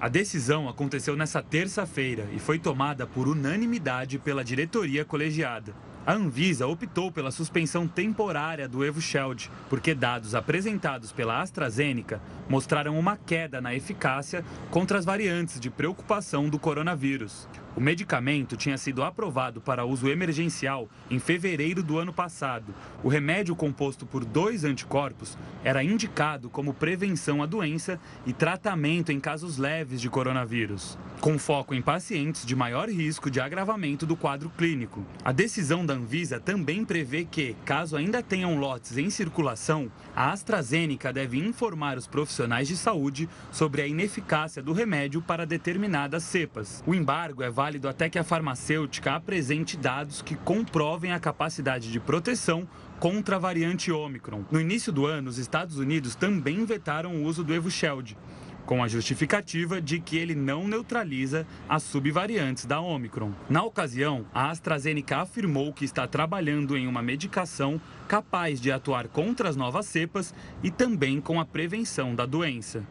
A 0.00 0.08
decisão 0.08 0.68
aconteceu 0.68 1.16
nesta 1.16 1.42
terça-feira 1.42 2.28
e 2.32 2.38
foi 2.38 2.58
tomada 2.58 3.04
por 3.06 3.26
unanimidade 3.26 4.18
pela 4.18 4.44
diretoria 4.44 5.04
colegiada. 5.04 5.74
A 6.06 6.14
Anvisa 6.14 6.66
optou 6.66 7.10
pela 7.10 7.32
suspensão 7.32 7.86
temporária 7.86 8.68
do 8.68 8.84
Evusheld, 8.84 9.50
porque 9.68 9.94
dados 9.94 10.34
apresentados 10.34 11.10
pela 11.12 11.42
AstraZeneca 11.42 12.20
mostraram 12.48 12.98
uma 12.98 13.16
queda 13.16 13.60
na 13.60 13.74
eficácia 13.74 14.44
contra 14.70 14.98
as 14.98 15.04
variantes 15.04 15.58
de 15.58 15.68
preocupação 15.68 16.48
do 16.48 16.58
coronavírus. 16.58 17.48
O 17.78 17.80
medicamento 17.80 18.56
tinha 18.56 18.76
sido 18.76 19.04
aprovado 19.04 19.60
para 19.60 19.84
uso 19.84 20.08
emergencial 20.08 20.88
em 21.08 21.20
fevereiro 21.20 21.80
do 21.80 21.96
ano 21.96 22.12
passado. 22.12 22.74
O 23.04 23.08
remédio 23.08 23.54
composto 23.54 24.04
por 24.04 24.24
dois 24.24 24.64
anticorpos 24.64 25.38
era 25.62 25.84
indicado 25.84 26.50
como 26.50 26.74
prevenção 26.74 27.40
à 27.40 27.46
doença 27.46 28.00
e 28.26 28.32
tratamento 28.32 29.12
em 29.12 29.20
casos 29.20 29.58
leves 29.58 30.00
de 30.00 30.10
coronavírus, 30.10 30.98
com 31.20 31.38
foco 31.38 31.72
em 31.72 31.80
pacientes 31.80 32.44
de 32.44 32.56
maior 32.56 32.88
risco 32.88 33.30
de 33.30 33.40
agravamento 33.40 34.04
do 34.04 34.16
quadro 34.16 34.50
clínico. 34.58 35.06
A 35.24 35.30
decisão 35.30 35.86
da 35.86 35.94
Anvisa 35.94 36.40
também 36.40 36.84
prevê 36.84 37.24
que, 37.24 37.54
caso 37.64 37.96
ainda 37.96 38.20
tenham 38.20 38.58
lotes 38.58 38.98
em 38.98 39.08
circulação, 39.08 39.88
a 40.16 40.32
AstraZeneca 40.32 41.12
deve 41.12 41.38
informar 41.38 41.96
os 41.96 42.08
profissionais 42.08 42.66
de 42.66 42.76
saúde 42.76 43.28
sobre 43.52 43.82
a 43.82 43.86
ineficácia 43.86 44.60
do 44.60 44.72
remédio 44.72 45.22
para 45.22 45.46
determinadas 45.46 46.24
cepas. 46.24 46.82
O 46.84 46.92
embargo 46.92 47.40
é 47.40 47.48
válido 47.48 47.67
válido 47.68 47.86
até 47.86 48.08
que 48.08 48.18
a 48.18 48.24
farmacêutica 48.24 49.14
apresente 49.14 49.76
dados 49.76 50.22
que 50.22 50.34
comprovem 50.36 51.12
a 51.12 51.20
capacidade 51.20 51.92
de 51.92 52.00
proteção 52.00 52.66
contra 52.98 53.36
a 53.36 53.38
variante 53.38 53.92
Omicron. 53.92 54.42
No 54.50 54.58
início 54.58 54.90
do 54.90 55.04
ano, 55.04 55.28
os 55.28 55.36
Estados 55.36 55.76
Unidos 55.76 56.14
também 56.14 56.64
vetaram 56.64 57.16
o 57.16 57.24
uso 57.24 57.44
do 57.44 57.52
Evusheld, 57.52 58.16
com 58.64 58.82
a 58.82 58.88
justificativa 58.88 59.82
de 59.82 60.00
que 60.00 60.16
ele 60.16 60.34
não 60.34 60.66
neutraliza 60.66 61.46
as 61.68 61.82
subvariantes 61.82 62.64
da 62.64 62.80
Omicron. 62.80 63.32
Na 63.50 63.62
ocasião, 63.62 64.24
a 64.32 64.48
AstraZeneca 64.48 65.18
afirmou 65.18 65.70
que 65.70 65.84
está 65.84 66.06
trabalhando 66.06 66.74
em 66.74 66.86
uma 66.86 67.02
medicação 67.02 67.78
capaz 68.08 68.62
de 68.62 68.72
atuar 68.72 69.08
contra 69.08 69.46
as 69.46 69.56
novas 69.56 69.84
cepas 69.84 70.34
e 70.62 70.70
também 70.70 71.20
com 71.20 71.38
a 71.38 71.44
prevenção 71.44 72.14
da 72.14 72.24
doença. 72.24 72.82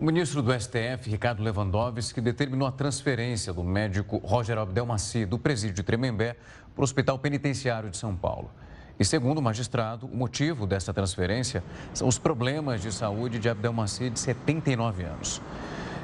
O 0.00 0.04
ministro 0.04 0.40
do 0.40 0.52
STF, 0.52 1.10
Ricardo 1.10 1.42
Lewandowski, 1.42 2.20
determinou 2.20 2.68
a 2.68 2.70
transferência 2.70 3.52
do 3.52 3.64
médico 3.64 4.18
Roger 4.18 4.56
Abdelmaci 4.56 5.26
do 5.26 5.40
presídio 5.40 5.74
de 5.74 5.82
Tremembé 5.82 6.36
para 6.72 6.82
o 6.82 6.84
Hospital 6.84 7.18
Penitenciário 7.18 7.90
de 7.90 7.96
São 7.96 8.14
Paulo. 8.14 8.48
E 8.96 9.04
segundo 9.04 9.38
o 9.38 9.42
magistrado, 9.42 10.06
o 10.06 10.16
motivo 10.16 10.68
dessa 10.68 10.94
transferência 10.94 11.64
são 11.92 12.06
os 12.06 12.16
problemas 12.16 12.80
de 12.80 12.92
saúde 12.92 13.40
de 13.40 13.48
Abdelmaci, 13.48 14.08
de 14.08 14.20
79 14.20 15.02
anos. 15.02 15.42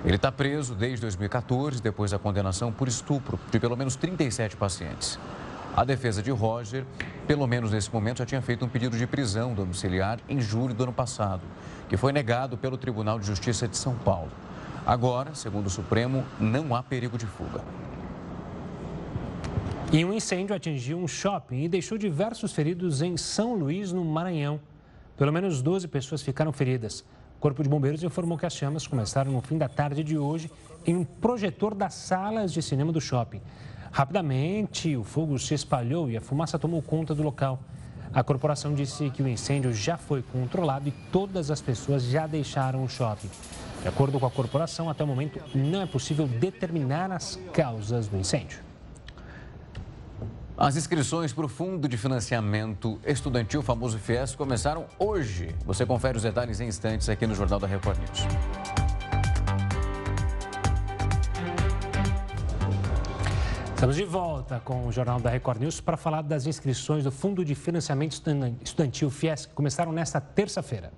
Ele 0.04 0.16
está 0.16 0.32
preso 0.32 0.74
desde 0.74 1.02
2014, 1.02 1.80
depois 1.80 2.10
da 2.10 2.18
condenação 2.18 2.72
por 2.72 2.88
estupro 2.88 3.38
de 3.52 3.60
pelo 3.60 3.76
menos 3.76 3.94
37 3.94 4.56
pacientes. 4.56 5.20
A 5.76 5.84
defesa 5.84 6.22
de 6.22 6.30
Roger, 6.30 6.84
pelo 7.26 7.46
menos 7.46 7.72
nesse 7.72 7.92
momento, 7.92 8.18
já 8.18 8.26
tinha 8.26 8.40
feito 8.40 8.64
um 8.64 8.68
pedido 8.68 8.96
de 8.96 9.06
prisão 9.06 9.54
domiciliar 9.54 10.20
em 10.28 10.40
julho 10.40 10.72
do 10.72 10.84
ano 10.84 10.92
passado 10.92 11.42
que 11.88 11.96
foi 11.96 12.12
negado 12.12 12.56
pelo 12.56 12.76
Tribunal 12.76 13.18
de 13.18 13.26
Justiça 13.26 13.68
de 13.68 13.76
São 13.76 13.94
Paulo. 13.96 14.30
Agora, 14.86 15.34
segundo 15.34 15.66
o 15.66 15.70
Supremo, 15.70 16.24
não 16.38 16.74
há 16.74 16.82
perigo 16.82 17.18
de 17.18 17.26
fuga. 17.26 17.60
E 19.92 20.04
um 20.04 20.12
incêndio 20.12 20.54
atingiu 20.54 20.98
um 20.98 21.06
shopping 21.06 21.62
e 21.62 21.68
deixou 21.68 21.96
diversos 21.96 22.52
feridos 22.52 23.00
em 23.02 23.16
São 23.16 23.54
Luís, 23.54 23.92
no 23.92 24.04
Maranhão. 24.04 24.60
Pelo 25.16 25.32
menos 25.32 25.62
12 25.62 25.86
pessoas 25.88 26.22
ficaram 26.22 26.52
feridas. 26.52 27.04
O 27.36 27.40
Corpo 27.40 27.62
de 27.62 27.68
Bombeiros 27.68 28.02
informou 28.02 28.36
que 28.36 28.46
as 28.46 28.54
chamas 28.54 28.86
começaram 28.86 29.30
no 29.30 29.40
fim 29.40 29.58
da 29.58 29.68
tarde 29.68 30.02
de 30.02 30.18
hoje 30.18 30.50
em 30.86 30.96
um 30.96 31.04
projetor 31.04 31.74
das 31.74 31.94
salas 31.94 32.52
de 32.52 32.60
cinema 32.60 32.92
do 32.92 33.00
shopping. 33.00 33.40
Rapidamente, 33.94 34.96
o 34.96 35.04
fogo 35.04 35.38
se 35.38 35.54
espalhou 35.54 36.10
e 36.10 36.16
a 36.16 36.20
fumaça 36.20 36.58
tomou 36.58 36.82
conta 36.82 37.14
do 37.14 37.22
local. 37.22 37.60
A 38.12 38.24
corporação 38.24 38.74
disse 38.74 39.08
que 39.10 39.22
o 39.22 39.28
incêndio 39.28 39.72
já 39.72 39.96
foi 39.96 40.20
controlado 40.20 40.88
e 40.88 40.90
todas 41.12 41.48
as 41.48 41.60
pessoas 41.60 42.02
já 42.02 42.26
deixaram 42.26 42.82
o 42.82 42.88
shopping. 42.88 43.30
De 43.82 43.86
acordo 43.86 44.18
com 44.18 44.26
a 44.26 44.30
corporação, 44.32 44.90
até 44.90 45.04
o 45.04 45.06
momento 45.06 45.40
não 45.54 45.80
é 45.80 45.86
possível 45.86 46.26
determinar 46.26 47.12
as 47.12 47.38
causas 47.52 48.08
do 48.08 48.16
incêndio. 48.16 48.58
As 50.58 50.74
inscrições 50.74 51.32
para 51.32 51.46
o 51.46 51.48
Fundo 51.48 51.86
de 51.86 51.96
Financiamento 51.96 52.98
Estudantil, 53.06 53.62
famoso 53.62 53.96
FIES, 54.00 54.34
começaram 54.34 54.86
hoje. 54.98 55.54
Você 55.64 55.86
confere 55.86 56.16
os 56.16 56.24
detalhes 56.24 56.58
em 56.58 56.66
instantes 56.66 57.08
aqui 57.08 57.28
no 57.28 57.34
Jornal 57.36 57.60
da 57.60 57.68
Record 57.68 57.96
News. 57.98 58.83
Estamos 63.74 63.96
de 63.96 64.04
volta 64.04 64.60
com 64.64 64.86
o 64.86 64.92
Jornal 64.92 65.20
da 65.20 65.28
Record 65.28 65.60
News 65.60 65.80
para 65.80 65.96
falar 65.96 66.22
das 66.22 66.46
inscrições 66.46 67.04
do 67.04 67.10
Fundo 67.10 67.44
de 67.44 67.54
Financiamento 67.54 68.12
Estudantil 68.62 69.10
FIES, 69.10 69.46
que 69.46 69.52
começaram 69.52 69.92
nesta 69.92 70.20
terça-feira. 70.20 70.92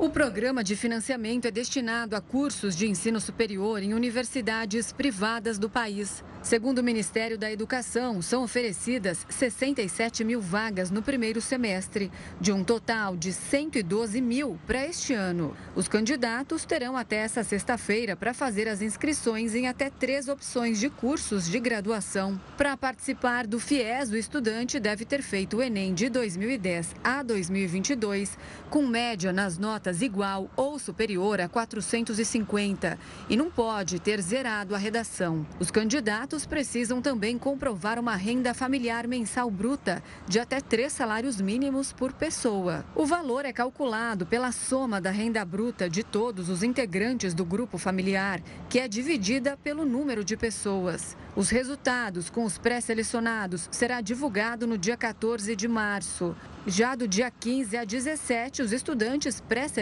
O 0.00 0.08
programa 0.08 0.64
de 0.64 0.76
financiamento 0.76 1.44
é 1.44 1.50
destinado 1.50 2.16
a 2.16 2.22
cursos 2.22 2.74
de 2.74 2.88
ensino 2.88 3.20
superior 3.20 3.82
em 3.82 3.92
universidades 3.92 4.92
privadas 4.92 5.58
do 5.58 5.68
país. 5.68 6.24
Segundo 6.42 6.78
o 6.78 6.82
Ministério 6.82 7.36
da 7.36 7.52
Educação, 7.52 8.22
são 8.22 8.42
oferecidas 8.42 9.26
67 9.28 10.24
mil 10.24 10.40
vagas 10.40 10.90
no 10.90 11.02
primeiro 11.02 11.38
semestre, 11.38 12.10
de 12.40 12.50
um 12.50 12.64
total 12.64 13.14
de 13.14 13.30
112 13.30 14.22
mil 14.22 14.58
para 14.66 14.86
este 14.86 15.12
ano. 15.12 15.54
Os 15.76 15.86
candidatos 15.86 16.64
terão 16.64 16.96
até 16.96 17.16
essa 17.16 17.44
sexta-feira 17.44 18.16
para 18.16 18.32
fazer 18.32 18.68
as 18.68 18.80
inscrições 18.80 19.54
em 19.54 19.68
até 19.68 19.90
três 19.90 20.28
opções 20.28 20.80
de 20.80 20.88
cursos 20.88 21.46
de 21.46 21.60
graduação. 21.60 22.40
Para 22.56 22.74
participar 22.74 23.46
do 23.46 23.60
FIES, 23.60 24.10
o 24.10 24.16
estudante 24.16 24.80
deve 24.80 25.04
ter 25.04 25.20
feito 25.20 25.58
o 25.58 25.62
Enem 25.62 25.92
de 25.92 26.08
2010 26.08 26.94
a 27.04 27.22
2022, 27.22 28.38
com 28.70 28.86
média 28.86 29.30
nas 29.30 29.58
notas 29.58 29.89
igual 30.00 30.48
ou 30.56 30.78
superior 30.78 31.40
a 31.40 31.48
450, 31.48 32.98
e 33.28 33.36
não 33.36 33.50
pode 33.50 33.98
ter 33.98 34.20
zerado 34.20 34.74
a 34.74 34.78
redação. 34.78 35.46
Os 35.58 35.70
candidatos 35.70 36.46
precisam 36.46 37.02
também 37.02 37.36
comprovar 37.36 37.98
uma 37.98 38.14
renda 38.14 38.54
familiar 38.54 39.06
mensal 39.06 39.50
bruta 39.50 40.02
de 40.26 40.38
até 40.38 40.60
três 40.60 40.92
salários 40.92 41.40
mínimos 41.40 41.92
por 41.92 42.12
pessoa. 42.12 42.84
O 42.94 43.04
valor 43.04 43.44
é 43.44 43.52
calculado 43.52 44.24
pela 44.24 44.52
soma 44.52 45.00
da 45.00 45.10
renda 45.10 45.44
bruta 45.44 45.90
de 45.90 46.02
todos 46.02 46.48
os 46.48 46.62
integrantes 46.62 47.34
do 47.34 47.44
grupo 47.44 47.78
familiar, 47.78 48.40
que 48.68 48.78
é 48.78 48.86
dividida 48.86 49.56
pelo 49.56 49.84
número 49.84 50.24
de 50.24 50.36
pessoas. 50.36 51.16
Os 51.36 51.48
resultados 51.48 52.28
com 52.28 52.44
os 52.44 52.58
pré-selecionados 52.58 53.68
será 53.70 54.00
divulgado 54.00 54.66
no 54.66 54.76
dia 54.76 54.96
14 54.96 55.54
de 55.54 55.68
março. 55.68 56.34
Já 56.66 56.94
do 56.94 57.08
dia 57.08 57.30
15 57.30 57.76
a 57.76 57.84
17, 57.84 58.62
os 58.62 58.72
estudantes 58.72 59.40
pré-selecionados 59.40 59.79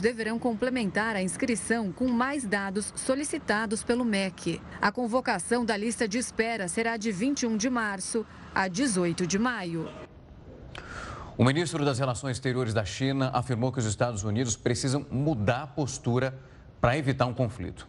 deverão 0.00 0.38
complementar 0.38 1.14
a 1.14 1.22
inscrição 1.22 1.92
com 1.92 2.08
mais 2.08 2.44
dados 2.44 2.92
solicitados 2.96 3.82
pelo 3.82 4.04
MEC. 4.04 4.60
A 4.80 4.90
convocação 4.90 5.64
da 5.64 5.76
lista 5.76 6.08
de 6.08 6.18
espera 6.18 6.68
será 6.68 6.96
de 6.96 7.12
21 7.12 7.56
de 7.56 7.68
março 7.68 8.24
a 8.54 8.68
18 8.68 9.26
de 9.26 9.38
maio. 9.38 9.88
O 11.36 11.44
ministro 11.44 11.84
das 11.84 11.98
Relações 11.98 12.36
Exteriores 12.36 12.74
da 12.74 12.84
China 12.84 13.30
afirmou 13.32 13.70
que 13.70 13.78
os 13.78 13.84
Estados 13.84 14.24
Unidos 14.24 14.56
precisam 14.56 15.06
mudar 15.10 15.62
a 15.62 15.66
postura 15.66 16.36
para 16.80 16.96
evitar 16.96 17.26
um 17.26 17.34
conflito. 17.34 17.86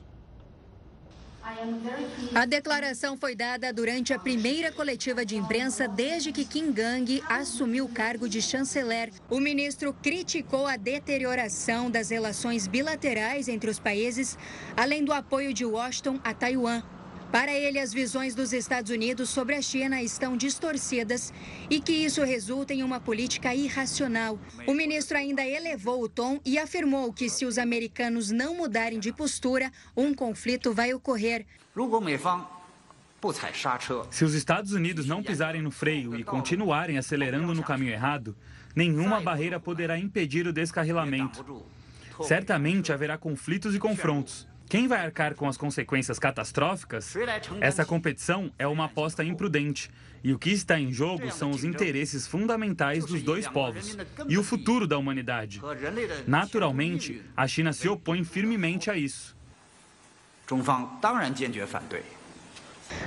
A 2.34 2.45
declaração 2.45 3.18
foi 3.18 3.36
dada 3.36 3.74
durante 3.74 4.14
a 4.14 4.20
primeira 4.20 4.72
coletiva 4.72 5.26
de 5.26 5.36
imprensa 5.36 5.88
desde 5.88 6.32
que 6.32 6.45
Kim 6.45 6.72
Gang 6.72 7.22
assumiu 7.28 7.86
o 7.86 7.89
cargo 7.89 8.30
de 8.30 8.41
chanceler. 8.41 9.12
O 9.30 9.39
ministro 9.39 9.93
criticou 9.93 10.68
a 10.68 10.78
deterioração 10.78 11.89
das 11.91 12.10
relações 12.10 12.68
bilaterais 12.68 13.47
entre 13.47 13.70
os 13.70 13.80
países, 13.80 14.38
além 14.78 15.03
do 15.03 15.12
apoio 15.12 15.53
de 15.53 15.66
Washington 15.66 16.20
a 16.24 16.34
Taiwan. 16.34 16.82
Para 17.32 17.53
ele, 17.53 17.77
as 17.77 17.93
visões 17.93 18.34
dos 18.34 18.53
Estados 18.53 18.89
Unidos 18.89 19.30
sobre 19.30 19.55
a 19.55 19.61
China 19.61 20.01
estão 20.01 20.36
distorcidas 20.36 21.32
e 21.69 21.80
que 21.80 21.91
isso 21.91 22.23
resulta 22.23 22.73
em 22.73 22.82
uma 22.82 22.99
política 22.99 23.53
irracional. 23.53 24.39
O 24.65 24.73
ministro 24.73 25.15
ainda 25.15 25.45
elevou 25.45 26.01
o 26.01 26.09
tom 26.09 26.39
e 26.43 26.57
afirmou 26.57 27.13
que 27.13 27.30
se 27.30 27.45
os 27.45 27.59
americanos 27.59 28.32
não 28.32 28.55
mudarem 28.55 28.99
de 28.99 29.13
postura, 29.13 29.71
um 29.95 30.11
conflito 30.11 30.73
vai 30.73 30.91
ocorrer. 30.91 31.45
Se 34.09 34.25
os 34.25 34.34
Estados 34.34 34.73
Unidos 34.73 35.05
não 35.05 35.21
pisarem 35.21 35.61
no 35.61 35.69
freio 35.69 36.17
e 36.17 36.23
continuarem 36.23 36.97
acelerando 36.97 37.53
no 37.53 37.61
caminho 37.61 37.91
errado, 37.91 38.36
nenhuma 38.75 39.21
barreira 39.21 39.59
poderá 39.59 39.99
impedir 39.99 40.47
o 40.47 40.53
descarrilamento. 40.53 41.63
Certamente 42.23 42.91
haverá 42.91 43.19
conflitos 43.19 43.75
e 43.75 43.80
confrontos. 43.80 44.47
Quem 44.70 44.88
vai 44.88 45.03
arcar 45.03 45.34
com 45.34 45.47
as 45.47 45.57
consequências 45.57 46.20
catastróficas? 46.20 47.15
Essa 47.59 47.84
competição 47.84 48.51
é 48.59 48.67
uma 48.67 48.86
aposta 48.86 49.24
imprudente. 49.24 49.89
E 50.24 50.32
o 50.32 50.38
que 50.38 50.51
está 50.51 50.80
em 50.80 50.93
jogo 50.93 51.32
são 51.32 51.49
os 51.49 51.63
interesses 51.63 52.28
fundamentais 52.28 53.03
dos 53.03 53.24
dois 53.24 53.47
povos 53.47 53.97
e 54.28 54.38
o 54.38 54.43
futuro 54.43 54.86
da 54.86 54.95
humanidade. 54.95 55.59
Naturalmente, 56.28 57.20
a 57.36 57.47
China 57.47 57.74
se 57.74 57.89
opõe 57.89 58.24
firmemente 58.24 58.91
a 58.91 58.95
isso. 58.95 59.36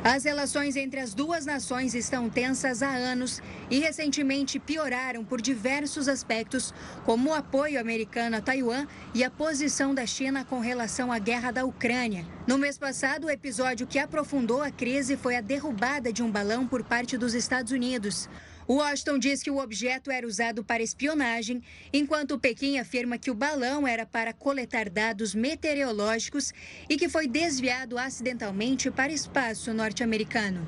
As 0.04 0.24
relações 0.24 0.76
entre 0.76 1.00
as 1.00 1.14
duas 1.14 1.46
nações 1.46 1.94
estão 1.94 2.28
tensas 2.28 2.82
há 2.82 2.90
anos 2.90 3.40
e 3.70 3.78
recentemente 3.78 4.58
pioraram 4.58 5.24
por 5.24 5.40
diversos 5.40 6.08
aspectos, 6.08 6.74
como 7.04 7.30
o 7.30 7.34
apoio 7.34 7.80
americano 7.80 8.36
a 8.36 8.40
Taiwan 8.40 8.86
e 9.14 9.22
a 9.22 9.30
posição 9.30 9.94
da 9.94 10.06
China 10.06 10.44
com 10.44 10.60
relação 10.60 11.12
à 11.12 11.18
guerra 11.18 11.50
da 11.50 11.64
Ucrânia. 11.64 12.26
No 12.46 12.58
mês 12.58 12.78
passado, 12.78 13.26
o 13.26 13.30
episódio 13.30 13.86
que 13.86 13.98
aprofundou 13.98 14.62
a 14.62 14.70
crise 14.70 15.16
foi 15.16 15.36
a 15.36 15.40
derrubada 15.40 16.12
de 16.12 16.22
um 16.22 16.30
balão 16.30 16.66
por 16.66 16.82
parte 16.82 17.16
dos 17.16 17.34
Estados 17.34 17.72
Unidos. 17.72 18.28
Washington 18.68 19.18
diz 19.18 19.42
que 19.42 19.50
o 19.50 19.58
objeto 19.58 20.10
era 20.10 20.26
usado 20.26 20.62
para 20.64 20.82
espionagem, 20.82 21.62
enquanto 21.92 22.38
Pequim 22.38 22.78
afirma 22.78 23.18
que 23.18 23.30
o 23.30 23.34
balão 23.34 23.86
era 23.86 24.06
para 24.06 24.32
coletar 24.32 24.88
dados 24.88 25.34
meteorológicos 25.34 26.52
e 26.88 26.96
que 26.96 27.08
foi 27.08 27.26
desviado 27.26 27.98
acidentalmente 27.98 28.90
para 28.90 29.12
espaço 29.12 29.72
norte-americano. 29.72 30.66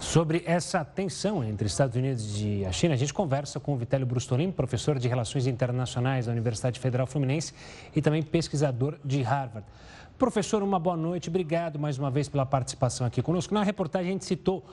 Sobre 0.00 0.42
essa 0.46 0.84
tensão 0.84 1.42
entre 1.42 1.66
Estados 1.66 1.96
Unidos 1.96 2.40
e 2.40 2.64
a 2.64 2.72
China, 2.72 2.94
a 2.94 2.96
gente 2.96 3.14
conversa 3.14 3.58
com 3.58 3.74
o 3.74 3.76
Vitélio 3.76 4.06
Brustolin, 4.06 4.50
professor 4.52 4.98
de 4.98 5.08
Relações 5.08 5.46
Internacionais 5.46 6.26
da 6.26 6.32
Universidade 6.32 6.78
Federal 6.78 7.06
Fluminense 7.06 7.54
e 7.94 8.02
também 8.02 8.22
pesquisador 8.22 8.98
de 9.04 9.22
Harvard. 9.22 9.66
Professor, 10.18 10.62
uma 10.62 10.78
boa 10.78 10.96
noite. 10.96 11.28
Obrigado 11.28 11.78
mais 11.78 11.98
uma 11.98 12.10
vez 12.10 12.26
pela 12.26 12.46
participação 12.46 13.06
aqui 13.06 13.20
conosco. 13.20 13.52
Na 13.52 13.62
reportagem, 13.62 14.08
a 14.08 14.12
gente 14.12 14.24
citou 14.24 14.64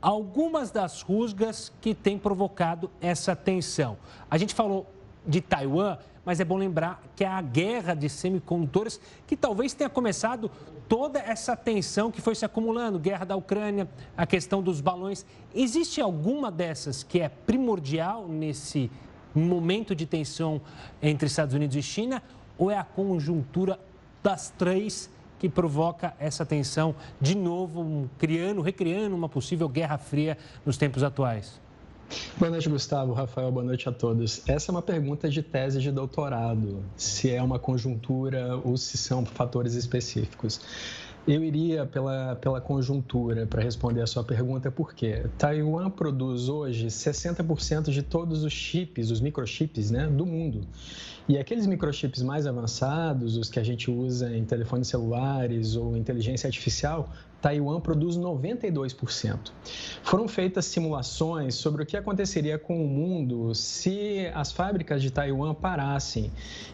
algumas 0.00 0.70
das 0.70 1.02
rusgas 1.02 1.72
que 1.80 1.94
têm 1.94 2.18
provocado 2.18 2.90
essa 3.00 3.36
tensão. 3.36 3.96
A 4.30 4.38
gente 4.38 4.54
falou 4.54 4.86
de 5.26 5.40
Taiwan, 5.40 5.98
mas 6.24 6.40
é 6.40 6.44
bom 6.44 6.56
lembrar 6.56 7.02
que 7.16 7.24
é 7.24 7.28
a 7.28 7.40
guerra 7.40 7.94
de 7.94 8.08
semicondutores 8.08 9.00
que 9.26 9.36
talvez 9.36 9.74
tenha 9.74 9.90
começado 9.90 10.50
toda 10.88 11.18
essa 11.18 11.56
tensão 11.56 12.10
que 12.10 12.20
foi 12.20 12.34
se 12.34 12.44
acumulando, 12.44 12.98
guerra 12.98 13.24
da 13.24 13.36
Ucrânia, 13.36 13.88
a 14.16 14.26
questão 14.26 14.62
dos 14.62 14.80
balões. 14.80 15.24
Existe 15.54 16.00
alguma 16.00 16.50
dessas 16.50 17.02
que 17.02 17.20
é 17.20 17.28
primordial 17.28 18.26
nesse 18.26 18.90
momento 19.34 19.94
de 19.94 20.06
tensão 20.06 20.60
entre 21.00 21.26
Estados 21.26 21.54
Unidos 21.54 21.76
e 21.76 21.82
China 21.82 22.22
ou 22.58 22.70
é 22.70 22.76
a 22.76 22.84
conjuntura 22.84 23.78
das 24.22 24.50
três 24.50 25.08
que 25.40 25.48
provoca 25.48 26.14
essa 26.20 26.44
tensão 26.44 26.94
de 27.18 27.34
novo, 27.34 28.08
criando, 28.18 28.60
recriando 28.60 29.16
uma 29.16 29.28
possível 29.28 29.68
guerra 29.68 29.96
fria 29.96 30.36
nos 30.66 30.76
tempos 30.76 31.02
atuais? 31.02 31.58
Boa 32.36 32.50
noite, 32.50 32.68
Gustavo. 32.68 33.14
Rafael, 33.14 33.50
boa 33.50 33.64
noite 33.64 33.88
a 33.88 33.92
todos. 33.92 34.46
Essa 34.46 34.70
é 34.70 34.72
uma 34.72 34.82
pergunta 34.82 35.30
de 35.30 35.42
tese 35.42 35.80
de 35.80 35.90
doutorado, 35.90 36.82
se 36.94 37.30
é 37.30 37.42
uma 37.42 37.58
conjuntura 37.58 38.60
ou 38.62 38.76
se 38.76 38.98
são 38.98 39.24
fatores 39.24 39.74
específicos. 39.74 40.60
Eu 41.28 41.44
iria 41.44 41.84
pela, 41.84 42.34
pela 42.36 42.60
conjuntura 42.60 43.46
para 43.46 43.62
responder 43.62 44.00
a 44.00 44.06
sua 44.06 44.24
pergunta, 44.24 44.70
porque 44.70 45.26
Taiwan 45.36 45.90
produz 45.90 46.48
hoje 46.48 46.86
60% 46.86 47.90
de 47.90 48.02
todos 48.02 48.42
os 48.42 48.52
chips, 48.52 49.10
os 49.10 49.20
microchips 49.20 49.90
né, 49.90 50.06
do 50.06 50.24
mundo. 50.24 50.66
E 51.28 51.38
aqueles 51.38 51.66
microchips 51.66 52.22
mais 52.22 52.46
avançados, 52.46 53.36
os 53.36 53.48
que 53.48 53.60
a 53.60 53.62
gente 53.62 53.90
usa 53.90 54.34
em 54.34 54.44
telefones 54.44 54.88
celulares 54.88 55.76
ou 55.76 55.96
inteligência 55.96 56.48
artificial, 56.48 57.10
Taiwan 57.40 57.80
produz 57.80 58.16
92%. 58.16 59.52
Foram 60.02 60.28
feitas 60.28 60.66
simulações 60.66 61.54
sobre 61.54 61.82
o 61.82 61.86
que 61.86 61.96
aconteceria 61.96 62.58
com 62.58 62.84
o 62.84 62.88
mundo 62.88 63.54
se 63.54 64.30
as 64.34 64.52
fábricas 64.52 65.02
de 65.02 65.10
Taiwan 65.10 65.54
parassem. 65.54 66.30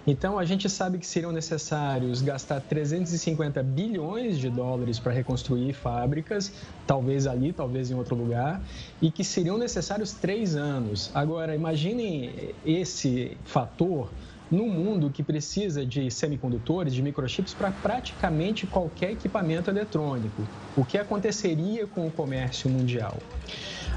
Então, 0.06 0.38
a 0.38 0.44
gente 0.44 0.68
sabe 0.68 0.98
que 0.98 1.06
seriam 1.06 1.32
necessários 1.32 2.20
gastar 2.22 2.60
350 2.60 3.62
bilhões 3.62 4.38
de 4.38 4.50
dólares 4.50 4.98
para 4.98 5.12
reconstruir 5.12 5.72
fábricas, 5.72 6.52
talvez 6.86 7.26
ali, 7.26 7.52
talvez 7.52 7.90
em 7.90 7.94
outro 7.94 8.14
lugar, 8.14 8.60
e 9.00 9.10
que 9.10 9.22
seriam 9.24 9.56
necessários 9.58 10.12
três 10.12 10.56
anos. 10.56 11.10
Agora, 11.14 11.54
imaginem 11.54 12.54
esse 12.64 13.36
fator 13.44 14.10
no 14.50 14.66
mundo 14.66 15.10
que 15.10 15.22
precisa 15.22 15.84
de 15.84 16.10
semicondutores, 16.10 16.94
de 16.94 17.02
microchips 17.02 17.54
para 17.54 17.70
praticamente 17.70 18.66
qualquer 18.66 19.12
equipamento 19.12 19.70
eletrônico. 19.70 20.46
O 20.76 20.84
que 20.84 20.98
aconteceria 20.98 21.86
com 21.86 22.06
o 22.06 22.10
comércio 22.10 22.70
mundial? 22.70 23.16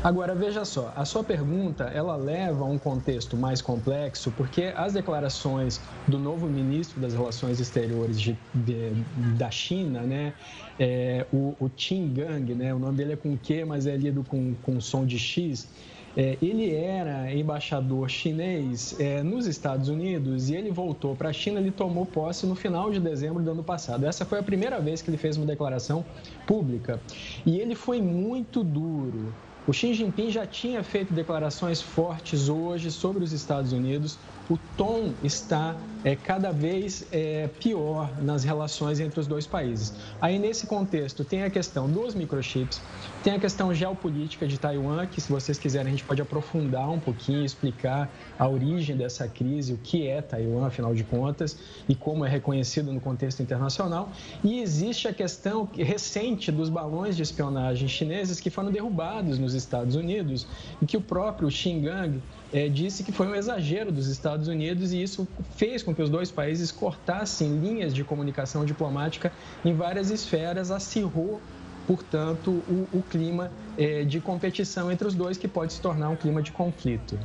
Agora, 0.01 0.33
veja 0.33 0.63
só, 0.63 0.93
a 0.95 1.03
sua 1.03 1.25
pergunta, 1.25 1.83
ela 1.93 2.15
leva 2.15 2.63
a 2.63 2.67
um 2.67 2.77
contexto 2.77 3.35
mais 3.35 3.61
complexo, 3.61 4.31
porque 4.37 4.71
as 4.75 4.93
declarações 4.93 5.81
do 6.07 6.17
novo 6.17 6.47
ministro 6.47 7.01
das 7.01 7.13
Relações 7.13 7.59
Exteriores 7.59 8.19
de, 8.19 8.37
de, 8.53 8.91
da 9.37 9.51
China, 9.51 10.01
né, 10.03 10.33
é, 10.79 11.25
o, 11.33 11.53
o 11.59 11.69
Qin 11.69 12.13
Gang, 12.13 12.55
né, 12.55 12.73
o 12.73 12.79
nome 12.79 12.95
dele 12.95 13.13
é 13.13 13.15
com 13.17 13.35
Q, 13.35 13.65
mas 13.65 13.85
é 13.85 13.97
lido 13.97 14.23
com, 14.23 14.55
com 14.63 14.79
som 14.79 15.05
de 15.05 15.19
X, 15.19 15.67
é, 16.17 16.37
ele 16.41 16.73
era 16.73 17.33
embaixador 17.33 18.09
chinês 18.09 18.95
é, 18.99 19.21
nos 19.21 19.45
Estados 19.45 19.89
Unidos 19.89 20.49
e 20.49 20.55
ele 20.55 20.71
voltou 20.71 21.15
para 21.15 21.29
a 21.29 21.33
China. 21.33 21.59
Ele 21.59 21.71
tomou 21.71 22.05
posse 22.05 22.45
no 22.45 22.55
final 22.55 22.91
de 22.91 22.99
dezembro 22.99 23.43
do 23.43 23.51
ano 23.51 23.63
passado. 23.63 24.05
Essa 24.05 24.25
foi 24.25 24.39
a 24.39 24.43
primeira 24.43 24.79
vez 24.79 25.01
que 25.01 25.09
ele 25.09 25.17
fez 25.17 25.37
uma 25.37 25.45
declaração 25.45 26.03
pública. 26.47 26.99
E 27.45 27.59
ele 27.59 27.75
foi 27.75 28.01
muito 28.01 28.63
duro. 28.63 29.33
O 29.67 29.73
Xi 29.73 29.93
Jinping 29.93 30.31
já 30.31 30.47
tinha 30.47 30.83
feito 30.83 31.13
declarações 31.13 31.81
fortes 31.81 32.49
hoje 32.49 32.89
sobre 32.91 33.23
os 33.23 33.31
Estados 33.31 33.71
Unidos. 33.71 34.17
O 34.49 34.57
tom 34.75 35.13
está 35.23 35.75
é, 36.03 36.15
cada 36.15 36.51
vez 36.51 37.05
é, 37.11 37.47
pior 37.59 38.09
nas 38.21 38.43
relações 38.43 38.99
entre 38.99 39.19
os 39.19 39.27
dois 39.27 39.45
países. 39.45 39.93
Aí, 40.19 40.39
nesse 40.39 40.65
contexto, 40.65 41.23
tem 41.23 41.43
a 41.43 41.49
questão 41.51 41.87
dos 41.87 42.15
microchips, 42.15 42.81
tem 43.23 43.33
a 43.33 43.39
questão 43.39 43.71
geopolítica 43.73 44.47
de 44.47 44.57
Taiwan, 44.57 45.05
que, 45.05 45.21
se 45.21 45.31
vocês 45.31 45.59
quiserem, 45.59 45.87
a 45.87 45.91
gente 45.91 46.03
pode 46.03 46.21
aprofundar 46.21 46.89
um 46.89 46.99
pouquinho, 46.99 47.45
explicar 47.45 48.09
a 48.39 48.47
origem 48.47 48.95
dessa 48.97 49.27
crise, 49.27 49.73
o 49.73 49.77
que 49.77 50.07
é 50.07 50.21
Taiwan, 50.21 50.65
afinal 50.65 50.95
de 50.95 51.03
contas, 51.03 51.57
e 51.87 51.93
como 51.93 52.25
é 52.25 52.29
reconhecido 52.29 52.91
no 52.91 52.99
contexto 52.99 53.43
internacional. 53.43 54.09
E 54.43 54.61
existe 54.61 55.07
a 55.07 55.13
questão 55.13 55.69
recente 55.73 56.51
dos 56.51 56.69
balões 56.69 57.15
de 57.15 57.21
espionagem 57.21 57.87
chineses 57.87 58.39
que 58.39 58.49
foram 58.49 58.71
derrubados 58.71 59.37
nos 59.37 59.53
Estados 59.53 59.95
Unidos 59.95 60.47
e 60.81 60.85
que 60.85 60.97
o 60.97 61.01
próprio 61.01 61.51
Xinjiang 61.51 62.19
é, 62.53 62.67
disse 62.67 63.03
que 63.03 63.11
foi 63.11 63.27
um 63.27 63.35
exagero 63.35 63.91
dos 63.91 64.07
Estados 64.07 64.47
Unidos 64.47 64.91
e 64.93 65.01
isso 65.01 65.27
fez 65.55 65.83
com 65.83 65.93
que 65.93 66.01
os 66.01 66.09
dois 66.09 66.31
países 66.31 66.71
cortassem 66.71 67.57
linhas 67.59 67.93
de 67.93 68.03
comunicação 68.03 68.65
diplomática 68.65 69.31
em 69.63 69.73
várias 69.73 70.09
esferas, 70.09 70.71
acirrou, 70.71 71.41
portanto, 71.87 72.51
o, 72.67 72.87
o 72.93 73.03
clima 73.03 73.51
é, 73.77 74.03
de 74.03 74.19
competição 74.19 74.91
entre 74.91 75.07
os 75.07 75.15
dois, 75.15 75.37
que 75.37 75.47
pode 75.47 75.73
se 75.73 75.81
tornar 75.81 76.09
um 76.09 76.15
clima 76.15 76.41
de 76.41 76.51
conflito. 76.51 77.17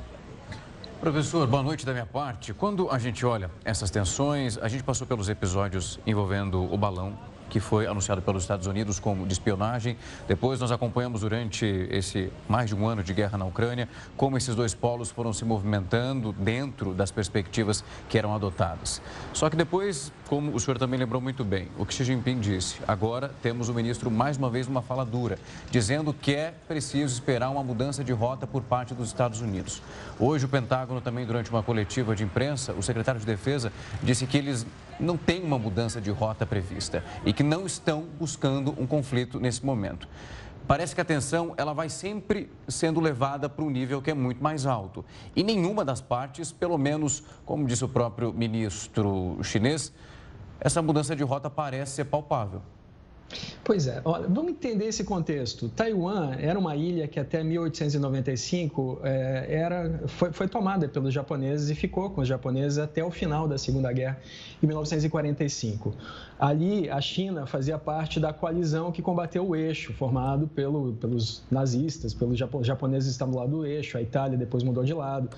Professor, 1.00 1.46
boa 1.46 1.62
noite 1.62 1.84
da 1.84 1.92
minha 1.92 2.06
parte. 2.06 2.54
Quando 2.54 2.90
a 2.90 2.98
gente 2.98 3.26
olha 3.26 3.50
essas 3.62 3.90
tensões, 3.90 4.56
a 4.56 4.68
gente 4.68 4.82
passou 4.82 5.06
pelos 5.06 5.28
episódios 5.28 6.00
envolvendo 6.06 6.62
o 6.72 6.78
balão 6.78 7.12
que 7.54 7.60
foi 7.60 7.86
anunciado 7.86 8.20
pelos 8.20 8.42
Estados 8.42 8.66
Unidos 8.66 8.98
como 8.98 9.24
de 9.24 9.32
espionagem. 9.32 9.96
Depois 10.26 10.58
nós 10.58 10.72
acompanhamos 10.72 11.20
durante 11.20 11.64
esse 11.88 12.32
mais 12.48 12.68
de 12.68 12.74
um 12.74 12.84
ano 12.84 13.00
de 13.00 13.14
guerra 13.14 13.38
na 13.38 13.44
Ucrânia 13.44 13.88
como 14.16 14.36
esses 14.36 14.56
dois 14.56 14.74
polos 14.74 15.08
foram 15.08 15.32
se 15.32 15.44
movimentando 15.44 16.32
dentro 16.32 16.92
das 16.92 17.12
perspectivas 17.12 17.84
que 18.08 18.18
eram 18.18 18.34
adotadas. 18.34 19.00
Só 19.32 19.48
que 19.48 19.54
depois, 19.54 20.12
como 20.28 20.52
o 20.52 20.58
senhor 20.58 20.78
também 20.78 20.98
lembrou 20.98 21.22
muito 21.22 21.44
bem, 21.44 21.68
o 21.78 21.86
que 21.86 21.94
Xi 21.94 22.02
Jinping 22.02 22.40
disse, 22.40 22.74
agora 22.88 23.30
temos 23.40 23.68
o 23.68 23.74
ministro 23.74 24.10
mais 24.10 24.36
uma 24.36 24.50
vez 24.50 24.66
uma 24.66 24.82
fala 24.82 25.04
dura, 25.04 25.38
dizendo 25.70 26.12
que 26.12 26.34
é 26.34 26.52
preciso 26.66 27.14
esperar 27.14 27.50
uma 27.50 27.62
mudança 27.62 28.02
de 28.02 28.12
rota 28.12 28.48
por 28.48 28.62
parte 28.64 28.94
dos 28.94 29.06
Estados 29.06 29.40
Unidos. 29.40 29.80
Hoje 30.18 30.44
o 30.44 30.48
Pentágono 30.48 31.00
também 31.00 31.24
durante 31.24 31.50
uma 31.50 31.62
coletiva 31.62 32.16
de 32.16 32.24
imprensa, 32.24 32.72
o 32.72 32.82
secretário 32.82 33.20
de 33.20 33.26
Defesa 33.26 33.72
disse 34.02 34.26
que 34.26 34.36
eles 34.36 34.66
não 34.98 35.16
têm 35.16 35.42
uma 35.42 35.58
mudança 35.58 36.00
de 36.00 36.10
rota 36.10 36.46
prevista 36.46 37.04
e 37.24 37.32
que 37.32 37.42
não 37.42 37.66
estão 37.66 38.02
buscando 38.18 38.74
um 38.78 38.86
conflito 38.86 39.38
nesse 39.40 39.64
momento. 39.64 40.08
Parece 40.66 40.94
que 40.94 41.00
a 41.00 41.04
tensão 41.04 41.52
ela 41.58 41.74
vai 41.74 41.90
sempre 41.90 42.50
sendo 42.66 42.98
levada 42.98 43.48
para 43.50 43.62
um 43.62 43.68
nível 43.68 44.00
que 44.00 44.10
é 44.10 44.14
muito 44.14 44.42
mais 44.42 44.64
alto. 44.64 45.04
E 45.36 45.42
nenhuma 45.42 45.84
das 45.84 46.00
partes, 46.00 46.50
pelo 46.50 46.78
menos, 46.78 47.22
como 47.44 47.66
disse 47.66 47.84
o 47.84 47.88
próprio 47.88 48.32
ministro 48.32 49.38
chinês, 49.42 49.92
essa 50.58 50.80
mudança 50.80 51.14
de 51.14 51.22
rota 51.22 51.50
parece 51.50 51.92
ser 51.92 52.06
palpável. 52.06 52.62
Pois 53.64 53.86
é, 53.86 54.02
olha, 54.04 54.28
vamos 54.28 54.52
entender 54.52 54.86
esse 54.86 55.02
contexto. 55.04 55.70
Taiwan 55.70 56.34
era 56.38 56.58
uma 56.58 56.76
ilha 56.76 57.08
que 57.08 57.18
até 57.18 57.42
1895 57.42 59.00
é, 59.02 59.46
era, 59.48 60.02
foi, 60.06 60.32
foi, 60.32 60.46
tomada 60.46 60.86
pelos 60.86 61.14
japoneses 61.14 61.70
e 61.70 61.74
ficou 61.74 62.10
com 62.10 62.20
os 62.20 62.28
japoneses 62.28 62.78
até 62.78 63.02
o 63.02 63.10
final 63.10 63.48
da 63.48 63.56
Segunda 63.56 63.90
Guerra, 63.90 64.20
em 64.62 64.66
1945. 64.66 65.94
Ali, 66.38 66.90
a 66.90 67.00
China 67.00 67.46
fazia 67.46 67.78
parte 67.78 68.20
da 68.20 68.32
coalizão 68.32 68.92
que 68.92 69.00
combateu 69.00 69.48
o 69.48 69.56
eixo, 69.56 69.94
formado 69.94 70.46
pelo, 70.46 70.92
pelos 70.94 71.42
nazistas, 71.50 72.12
pelos 72.12 72.38
japoneses 72.38 73.10
estavam 73.10 73.32
do 73.32 73.38
lado 73.38 73.50
do 73.50 73.66
eixo, 73.66 73.96
a 73.96 74.02
Itália 74.02 74.36
depois 74.36 74.62
mudou 74.62 74.84
de 74.84 74.92
lado. 74.92 75.30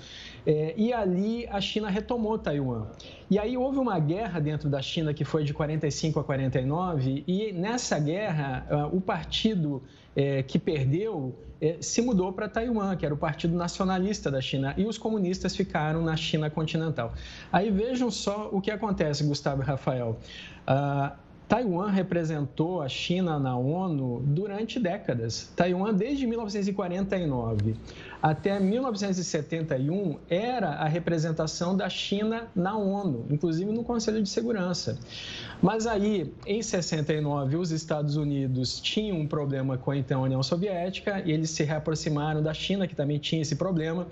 É, 0.45 0.73
e 0.75 0.91
ali, 0.91 1.47
a 1.47 1.61
China 1.61 1.89
retomou 1.89 2.37
Taiwan. 2.37 2.87
E 3.29 3.37
aí 3.37 3.57
houve 3.57 3.77
uma 3.77 3.99
guerra 3.99 4.39
dentro 4.39 4.69
da 4.69 4.81
China 4.81 5.13
que 5.13 5.23
foi 5.23 5.43
de 5.43 5.53
45 5.53 6.19
a 6.19 6.23
49, 6.23 7.23
e 7.27 7.53
nessa 7.53 7.86
guerra, 7.95 8.67
ah, 8.69 8.87
o 8.87 8.99
partido 8.99 9.81
é, 10.15 10.43
que 10.43 10.59
perdeu 10.59 11.35
é, 11.61 11.77
se 11.79 12.01
mudou 12.01 12.31
para 12.33 12.47
Taiwan, 12.47 12.95
que 12.95 13.05
era 13.05 13.13
o 13.13 13.17
partido 13.17 13.55
nacionalista 13.55 14.29
da 14.29 14.41
China, 14.41 14.73
e 14.77 14.85
os 14.85 14.97
comunistas 14.97 15.55
ficaram 15.55 16.01
na 16.03 16.15
China 16.15 16.49
continental. 16.49 17.13
Aí 17.51 17.71
vejam 17.71 18.11
só 18.11 18.49
o 18.51 18.61
que 18.61 18.69
acontece, 18.69 19.23
Gustavo 19.23 19.61
e 19.61 19.65
Rafael. 19.65 20.19
Uh, 20.67 21.15
Taiwan 21.47 21.89
representou 21.91 22.81
a 22.81 22.89
China 22.89 23.39
na 23.39 23.55
ONU 23.55 24.21
durante 24.25 24.79
décadas. 24.79 25.51
Taiwan, 25.55 25.93
desde 25.93 26.27
1949 26.27 27.75
até 28.29 28.59
1971, 28.59 30.19
era 30.29 30.71
a 30.71 30.85
representação 30.85 31.77
da 31.77 31.87
China 31.87 32.49
na 32.53 32.77
ONU, 32.77 33.25
inclusive 33.29 33.71
no 33.71 33.85
Conselho 33.85 34.21
de 34.21 34.27
Segurança. 34.27 34.99
Mas 35.61 35.87
aí, 35.87 36.33
em 36.45 36.61
69, 36.61 37.55
os 37.55 37.71
Estados 37.71 38.17
Unidos 38.17 38.81
tinham 38.81 39.17
um 39.17 39.25
problema 39.25 39.77
com 39.77 39.91
a 39.91 39.97
então 39.97 40.23
União 40.23 40.43
Soviética, 40.43 41.23
e 41.25 41.31
eles 41.31 41.51
se 41.51 41.63
reaproximaram 41.63 42.43
da 42.43 42.53
China, 42.53 42.85
que 42.85 42.95
também 42.95 43.17
tinha 43.17 43.41
esse 43.41 43.55
problema, 43.55 44.05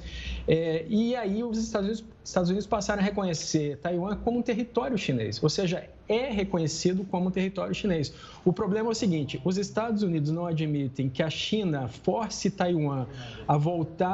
é, 0.48 0.86
e 0.88 1.14
aí 1.14 1.44
os 1.44 1.58
Estados 1.58 1.90
Unidos, 1.90 2.16
Estados 2.24 2.50
Unidos 2.50 2.66
passaram 2.66 3.02
a 3.02 3.06
reconhecer 3.06 3.78
Taiwan 3.78 4.16
como 4.16 4.40
um 4.40 4.42
território 4.42 4.98
chinês, 4.98 5.44
ou 5.44 5.50
seja, 5.50 5.88
é 6.08 6.30
reconhecido 6.32 7.04
como 7.06 7.32
território 7.32 7.74
chinês. 7.74 8.14
O 8.44 8.54
problema 8.54 8.90
é 8.90 8.92
o 8.92 8.96
seguinte: 8.96 9.42
os 9.44 9.58
Estados 9.58 10.04
Unidos 10.04 10.32
não 10.32 10.46
admitem 10.46 11.10
que 11.10 11.22
a 11.22 11.30
China 11.30 11.88
force 11.88 12.50
Taiwan 12.50 13.06
a 13.48 13.58
voltar 13.58 14.05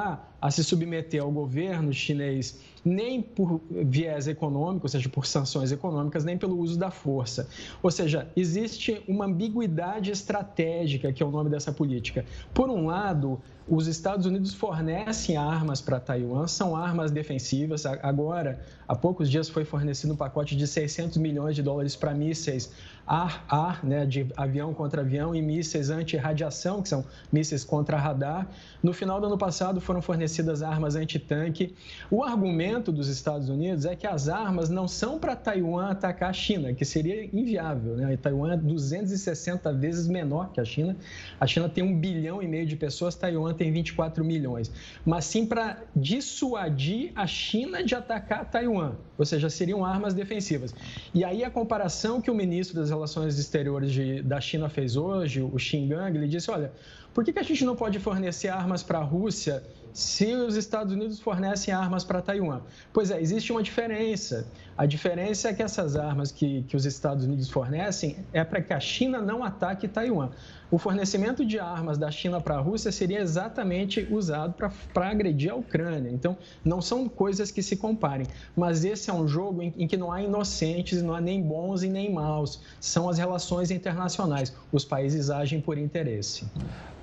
a 0.41 0.49
se 0.49 0.63
submeter 0.63 1.21
ao 1.21 1.31
governo 1.31 1.93
chinês 1.93 2.59
nem 2.83 3.21
por 3.21 3.61
viés 3.69 4.27
econômico, 4.27 4.85
ou 4.85 4.89
seja, 4.89 5.07
por 5.07 5.25
sanções 5.25 5.71
econômicas, 5.71 6.25
nem 6.25 6.37
pelo 6.37 6.57
uso 6.57 6.79
da 6.79 6.89
força. 6.89 7.47
Ou 7.81 7.91
seja, 7.91 8.27
existe 8.35 9.03
uma 9.07 9.25
ambiguidade 9.25 10.11
estratégica, 10.11 11.13
que 11.13 11.21
é 11.21 11.25
o 11.25 11.29
nome 11.29 11.49
dessa 11.49 11.71
política. 11.71 12.25
Por 12.53 12.69
um 12.69 12.87
lado, 12.87 13.39
os 13.67 13.87
Estados 13.87 14.25
Unidos 14.25 14.53
fornecem 14.53 15.37
armas 15.37 15.81
para 15.81 15.99
Taiwan, 15.99 16.47
são 16.47 16.75
armas 16.75 17.11
defensivas. 17.11 17.85
Agora, 17.85 18.59
há 18.87 18.95
poucos 18.95 19.29
dias 19.29 19.49
foi 19.49 19.63
fornecido 19.63 20.13
um 20.13 20.17
pacote 20.17 20.55
de 20.55 20.67
600 20.67 21.17
milhões 21.17 21.55
de 21.55 21.61
dólares 21.61 21.95
para 21.95 22.13
mísseis 22.13 22.71
ar-ar, 23.05 23.83
né, 23.83 24.05
de 24.05 24.27
avião 24.37 24.73
contra 24.73 25.01
avião, 25.01 25.35
e 25.35 25.41
mísseis 25.41 25.89
anti-radiação, 25.89 26.81
que 26.81 26.89
são 26.89 27.03
mísseis 27.31 27.63
contra 27.63 27.97
radar. 27.97 28.47
No 28.81 28.93
final 28.93 29.19
do 29.19 29.27
ano 29.27 29.37
passado 29.37 29.81
foram 29.81 30.01
fornecidas 30.01 30.61
armas 30.61 30.95
anti-tanque. 30.95 31.75
O 32.09 32.23
argumento 32.23 32.91
dos 32.91 33.09
Estados 33.09 33.49
Unidos 33.49 33.85
é 33.85 33.95
que 33.95 34.07
as 34.07 34.29
armas 34.29 34.69
não 34.69 34.87
são 34.87 35.19
para 35.19 35.35
Taiwan 35.35 35.89
atacar 35.89 36.29
a 36.29 36.33
China, 36.33 36.73
que 36.73 36.85
seria 36.85 37.25
inviável. 37.25 37.95
Né? 37.97 38.15
Taiwan 38.17 38.53
é 38.53 38.57
260 38.57 39.73
vezes 39.73 40.07
menor 40.07 40.51
que 40.51 40.61
a 40.61 40.65
China. 40.65 40.95
A 41.39 41.45
China 41.45 41.67
tem 41.67 41.83
um 41.83 41.99
bilhão 41.99 42.41
e 42.41 42.47
meio 42.47 42.65
de 42.65 42.75
pessoas, 42.75 43.15
Taiwan 43.15 43.50
tem 43.53 43.71
24 43.71 44.23
milhões. 44.23 44.71
Mas 45.05 45.25
sim 45.25 45.45
para 45.45 45.77
dissuadir 45.95 47.11
a 47.15 47.25
China 47.27 47.83
de 47.83 47.95
atacar 47.95 48.49
Taiwan, 48.49 48.95
ou 49.17 49.25
seja, 49.25 49.49
seriam 49.49 49.85
armas 49.85 50.13
defensivas. 50.13 50.73
E 51.13 51.23
aí 51.23 51.43
a 51.43 51.49
comparação 51.49 52.21
que 52.21 52.31
o 52.31 52.35
ministro 52.35 52.79
das 52.79 52.89
Relações 52.89 53.37
Exteriores 53.37 53.91
de, 53.91 54.21
da 54.21 54.39
China 54.39 54.69
fez 54.69 54.95
hoje, 54.95 55.41
o 55.41 55.57
Xingang, 55.57 56.17
ele 56.17 56.27
disse: 56.27 56.49
olha, 56.49 56.71
por 57.13 57.25
que, 57.25 57.33
que 57.33 57.39
a 57.39 57.43
gente 57.43 57.65
não 57.65 57.75
pode 57.75 57.99
fornecer 57.99 58.47
armas 58.47 58.83
para 58.83 58.99
a 58.99 59.03
Rússia 59.03 59.63
se 59.93 60.33
os 60.33 60.55
Estados 60.55 60.93
Unidos 60.93 61.19
fornecem 61.19 61.73
armas 61.73 62.05
para 62.05 62.21
Taiwan? 62.21 62.61
Pois 62.93 63.11
é, 63.11 63.21
existe 63.21 63.51
uma 63.51 63.61
diferença. 63.61 64.47
A 64.77 64.85
diferença 64.85 65.49
é 65.49 65.53
que 65.53 65.61
essas 65.61 65.95
armas 65.95 66.31
que, 66.31 66.63
que 66.63 66.75
os 66.75 66.85
Estados 66.85 67.25
Unidos 67.25 67.49
fornecem 67.49 68.17
é 68.31 68.43
para 68.43 68.61
que 68.61 68.73
a 68.73 68.79
China 68.79 69.21
não 69.21 69.43
ataque 69.43 69.87
Taiwan. 69.87 70.29
o 70.71 70.77
fornecimento 70.77 71.45
de 71.45 71.59
armas 71.59 71.97
da 71.97 72.09
China 72.09 72.39
para 72.39 72.55
a 72.55 72.59
Rússia 72.59 72.91
seria 72.91 73.19
exatamente 73.19 74.07
usado 74.09 74.55
para 74.93 75.09
agredir 75.09 75.51
a 75.51 75.55
Ucrânia. 75.55 76.09
Então, 76.09 76.37
não 76.63 76.81
são 76.81 77.09
coisas 77.09 77.51
que 77.51 77.61
se 77.61 77.75
comparem. 77.75 78.25
Mas 78.55 78.85
esse 78.85 79.09
é 79.09 79.13
um 79.13 79.27
jogo 79.27 79.61
em, 79.61 79.73
em 79.77 79.87
que 79.87 79.97
não 79.97 80.11
há 80.11 80.21
inocentes, 80.21 81.01
não 81.01 81.13
há 81.13 81.19
nem 81.19 81.41
bons 81.41 81.83
e 81.83 81.89
nem 81.89 82.11
maus. 82.11 82.61
São 82.79 83.09
as 83.09 83.17
relações 83.17 83.69
internacionais. 83.69 84.55
Os 84.71 84.85
países 84.85 85.29
agem 85.29 85.59
por 85.59 85.77
interesse. 85.77 86.45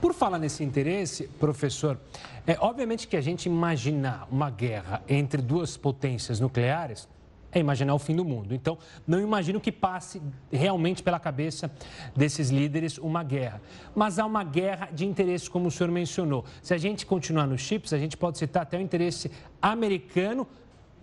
Por 0.01 0.15
falar 0.15 0.39
nesse 0.39 0.65
interesse, 0.65 1.29
professor, 1.39 1.99
é 2.47 2.57
obviamente 2.61 3.07
que 3.07 3.17
a 3.17 3.21
gente 3.21 3.47
imaginar 3.47 4.27
uma 4.31 4.49
guerra 4.49 5.03
entre 5.09 5.43
duas 5.43 5.77
potências 5.77 6.41
nucleares 6.41 7.07
é 7.53 7.59
imaginar 7.59 7.95
o 7.95 7.99
fim 7.99 8.15
do 8.15 8.25
mundo. 8.25 8.55
Então, 8.55 8.79
não 9.07 9.21
imagino 9.21 9.61
que 9.61 9.73
passe 9.73 10.21
realmente 10.53 11.03
pela 11.03 11.19
cabeça 11.19 11.71
desses 12.15 12.51
líderes 12.51 12.99
uma 12.99 13.23
guerra. 13.23 13.61
Mas 13.95 14.19
há 14.19 14.27
uma 14.27 14.45
guerra 14.45 14.89
de 14.93 15.07
interesses, 15.07 15.49
como 15.49 15.69
o 15.69 15.71
senhor 15.71 15.91
mencionou. 15.91 16.45
Se 16.63 16.75
a 16.75 16.79
gente 16.79 17.07
continuar 17.07 17.47
nos 17.47 17.61
chips, 17.61 17.93
a 17.93 17.99
gente 17.99 18.17
pode 18.17 18.39
citar 18.39 18.63
até 18.63 18.77
o 18.77 18.81
interesse 18.81 19.31
americano 19.63 20.47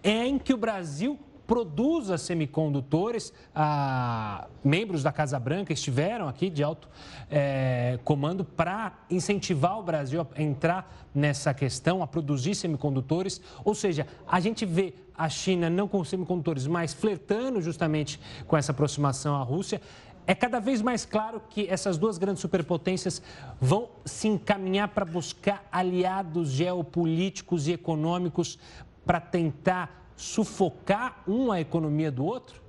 em 0.04 0.38
que 0.38 0.54
o 0.54 0.58
Brasil 0.58 1.18
produza 1.46 2.18
semicondutores. 2.18 3.34
Ah, 3.54 4.48
membros 4.64 5.04
da 5.04 5.12
Casa 5.12 5.40
Branca 5.40 5.74
estiveram 5.74 6.28
aqui 6.28 6.50
de 6.50 6.64
alto 6.64 6.90
é, 7.30 8.00
comando 8.04 8.44
para 8.44 8.94
incentivar 9.10 9.80
o 9.80 9.84
Brasil 9.84 10.22
a 10.22 10.42
entrar 10.42 11.08
nessa 11.14 11.54
questão, 11.54 12.04
a 12.04 12.08
produzir 12.08 12.56
semicondutores. 12.56 13.42
Ou 13.64 13.76
seja, 13.76 14.08
a 14.28 14.40
gente 14.40 14.66
vê 14.66 14.94
a 15.18 15.30
China 15.30 15.70
não 15.70 15.88
com 15.88 16.04
semicondutores, 16.04 16.68
mas 16.68 16.94
flertando 16.94 17.62
justamente 17.62 18.20
com 18.48 18.58
essa 18.58 18.72
aproximação 18.72 19.36
à 19.36 19.44
Rússia. 19.44 19.82
É 20.28 20.34
cada 20.34 20.60
vez 20.60 20.82
mais 20.82 21.06
claro 21.06 21.40
que 21.50 21.68
essas 21.70 21.98
duas 21.98 22.18
grandes 22.18 22.42
superpotências 22.42 23.22
vão 23.62 23.90
se 24.04 24.28
encaminhar 24.28 24.88
para 24.88 25.06
buscar 25.06 25.68
aliados 25.72 26.50
geopolíticos 26.50 27.68
e 27.68 27.74
econômicos 27.74 28.58
para 29.06 29.20
tentar 29.20 30.05
sufocar 30.16 31.24
um 31.28 31.52
a 31.52 31.60
economia 31.60 32.12
do 32.12 32.26
outro? 32.26 32.66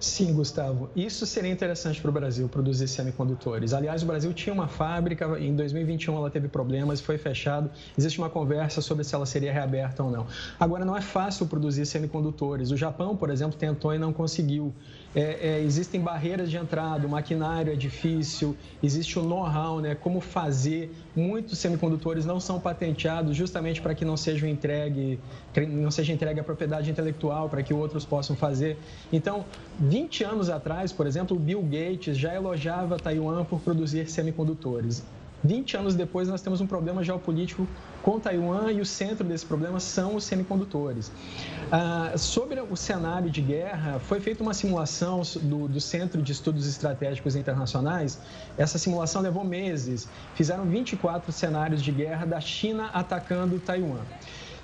Sim, 0.00 0.32
Gustavo. 0.32 0.88
Isso 0.96 1.26
seria 1.26 1.50
interessante 1.50 2.00
para 2.00 2.08
o 2.08 2.12
Brasil, 2.12 2.48
produzir 2.48 2.88
semicondutores. 2.88 3.74
Aliás, 3.74 4.02
o 4.02 4.06
Brasil 4.06 4.32
tinha 4.32 4.50
uma 4.50 4.66
fábrica, 4.66 5.38
em 5.38 5.54
2021 5.54 6.16
ela 6.16 6.30
teve 6.30 6.48
problemas, 6.48 7.02
foi 7.02 7.18
fechado. 7.18 7.70
Existe 7.98 8.18
uma 8.18 8.30
conversa 8.30 8.80
sobre 8.80 9.04
se 9.04 9.14
ela 9.14 9.26
seria 9.26 9.52
reaberta 9.52 10.02
ou 10.02 10.10
não. 10.10 10.26
Agora, 10.58 10.86
não 10.86 10.96
é 10.96 11.02
fácil 11.02 11.46
produzir 11.46 11.84
semicondutores. 11.84 12.70
O 12.70 12.78
Japão, 12.78 13.14
por 13.14 13.28
exemplo, 13.28 13.58
tentou 13.58 13.94
e 13.94 13.98
não 13.98 14.10
conseguiu 14.10 14.72
é, 15.14 15.48
é, 15.48 15.60
existem 15.62 16.00
barreiras 16.00 16.50
de 16.50 16.56
entrada, 16.56 17.06
o 17.06 17.10
maquinário 17.10 17.72
é 17.72 17.76
difícil, 17.76 18.56
existe 18.82 19.18
o 19.18 19.22
know-how, 19.22 19.80
né, 19.80 19.94
como 19.94 20.20
fazer. 20.20 20.94
Muitos 21.16 21.58
semicondutores 21.58 22.24
não 22.24 22.38
são 22.38 22.60
patenteados 22.60 23.36
justamente 23.36 23.80
para 23.80 23.94
que 23.94 24.04
não 24.04 24.16
seja 24.16 24.48
entregue, 24.48 25.18
não 25.68 25.90
seja 25.90 26.12
entregue 26.12 26.38
a 26.38 26.44
propriedade 26.44 26.90
intelectual, 26.90 27.48
para 27.48 27.62
que 27.62 27.74
outros 27.74 28.04
possam 28.04 28.36
fazer. 28.36 28.78
Então, 29.12 29.44
20 29.78 30.22
anos 30.24 30.48
atrás, 30.48 30.92
por 30.92 31.06
exemplo, 31.06 31.36
o 31.36 31.40
Bill 31.40 31.62
Gates 31.62 32.16
já 32.16 32.34
elogiava 32.34 32.96
Taiwan 32.96 33.44
por 33.44 33.60
produzir 33.60 34.08
semicondutores. 34.08 35.02
20 35.42 35.76
anos 35.76 35.94
depois, 35.94 36.28
nós 36.28 36.42
temos 36.42 36.60
um 36.60 36.66
problema 36.66 37.02
geopolítico 37.02 37.66
com 38.02 38.18
Taiwan 38.18 38.70
e 38.72 38.80
o 38.80 38.86
centro 38.86 39.24
desse 39.24 39.44
problema 39.44 39.80
são 39.80 40.16
os 40.16 40.24
semicondutores. 40.24 41.10
Ah, 41.72 42.12
sobre 42.16 42.60
o 42.60 42.76
cenário 42.76 43.30
de 43.30 43.40
guerra, 43.40 43.98
foi 44.00 44.20
feita 44.20 44.42
uma 44.42 44.54
simulação 44.54 45.22
do, 45.42 45.68
do, 45.68 45.80
Centro 45.80 46.22
de 46.22 46.32
Estudos 46.32 46.66
Estratégicos 46.66 47.36
Internacionais. 47.36 48.18
Essa 48.56 48.78
simulação 48.78 49.22
levou 49.22 49.44
meses. 49.44 50.08
Fizeram 50.34 50.64
24 50.64 51.30
cenários 51.32 51.82
de 51.82 51.92
guerra 51.92 52.26
da 52.26 52.40
China 52.40 52.90
atacando 52.92 53.58
Taiwan. 53.58 54.00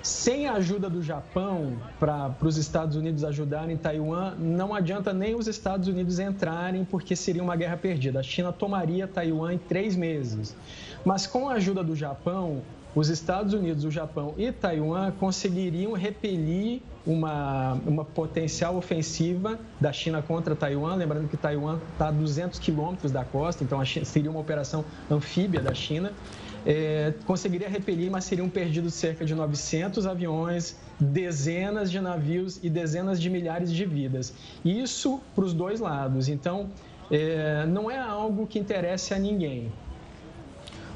Sem 0.07 0.47
a 0.47 0.53
ajuda 0.53 0.89
do 0.89 1.03
Japão 1.03 1.73
para 1.99 2.33
os 2.41 2.55
Estados 2.55 2.95
Unidos 2.95 3.25
ajudarem 3.25 3.75
Taiwan, 3.75 4.35
não 4.39 4.73
adianta 4.73 5.11
nem 5.11 5.35
os 5.35 5.47
Estados 5.47 5.89
Unidos 5.89 6.17
entrarem, 6.17 6.85
porque 6.85 7.13
seria 7.13 7.43
uma 7.43 7.57
guerra 7.57 7.75
perdida. 7.75 8.21
A 8.21 8.23
China 8.23 8.53
tomaria 8.53 9.05
Taiwan 9.05 9.55
em 9.55 9.57
três 9.57 9.97
meses. 9.97 10.55
Mas 11.03 11.27
com 11.27 11.49
a 11.49 11.55
ajuda 11.55 11.83
do 11.83 11.93
Japão, 11.93 12.61
os 12.95 13.09
Estados 13.09 13.53
Unidos, 13.53 13.83
o 13.83 13.91
Japão 13.91 14.33
e 14.37 14.49
Taiwan 14.49 15.11
conseguiriam 15.11 15.91
repelir 15.91 16.81
uma, 17.05 17.73
uma 17.85 18.05
potencial 18.05 18.77
ofensiva 18.77 19.59
da 19.79 19.91
China 19.91 20.21
contra 20.21 20.55
Taiwan. 20.55 20.95
Lembrando 20.95 21.27
que 21.27 21.35
Taiwan 21.35 21.79
está 21.91 22.07
a 22.07 22.11
200 22.11 22.59
quilômetros 22.59 23.11
da 23.11 23.25
costa, 23.25 23.61
então 23.61 23.85
seria 23.85 24.31
uma 24.31 24.39
operação 24.39 24.85
anfíbia 25.11 25.61
da 25.61 25.73
China 25.73 26.13
é, 26.67 27.13
conseguiria 27.25 27.69
repelir, 27.69 28.11
mas 28.11 28.25
seriam 28.25 28.49
perdidos 28.49 28.93
cerca 28.93 29.23
de 29.23 29.33
900 29.33 30.05
aviões, 30.05 30.75
dezenas 30.99 31.89
de 31.89 32.01
navios 32.01 32.59
e 32.61 32.69
dezenas 32.69 33.21
de 33.21 33.29
milhares 33.29 33.71
de 33.71 33.85
vidas. 33.85 34.33
Isso 34.65 35.21
para 35.33 35.45
os 35.45 35.53
dois 35.53 35.79
lados. 35.79 36.27
Então, 36.27 36.69
é, 37.09 37.65
não 37.65 37.89
é 37.89 37.97
algo 37.97 38.45
que 38.45 38.59
interesse 38.59 39.13
a 39.13 39.19
ninguém. 39.19 39.71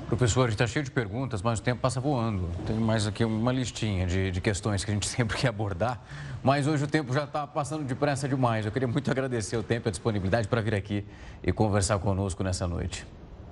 Professor, 0.07 0.49
está 0.49 0.67
cheio 0.67 0.83
de 0.83 0.91
perguntas, 0.91 1.41
mas 1.41 1.59
o 1.59 1.61
tempo 1.63 1.79
passa 1.79 2.01
voando. 2.01 2.49
Tem 2.67 2.75
mais 2.75 3.07
aqui 3.07 3.23
uma 3.23 3.53
listinha 3.53 4.05
de, 4.05 4.29
de 4.29 4.41
questões 4.41 4.83
que 4.83 4.91
a 4.91 4.93
gente 4.93 5.07
sempre 5.09 5.37
quer 5.37 5.47
abordar, 5.47 6.03
mas 6.43 6.67
hoje 6.67 6.83
o 6.83 6.87
tempo 6.87 7.13
já 7.13 7.23
está 7.23 7.47
passando 7.47 7.85
depressa 7.85 8.27
demais. 8.27 8.65
Eu 8.65 8.73
queria 8.73 8.89
muito 8.89 9.09
agradecer 9.09 9.55
o 9.55 9.63
tempo 9.63 9.87
e 9.87 9.89
a 9.89 9.91
disponibilidade 9.91 10.49
para 10.49 10.59
vir 10.59 10.75
aqui 10.75 11.05
e 11.41 11.53
conversar 11.53 11.97
conosco 11.99 12.43
nessa 12.43 12.67
noite. 12.67 13.07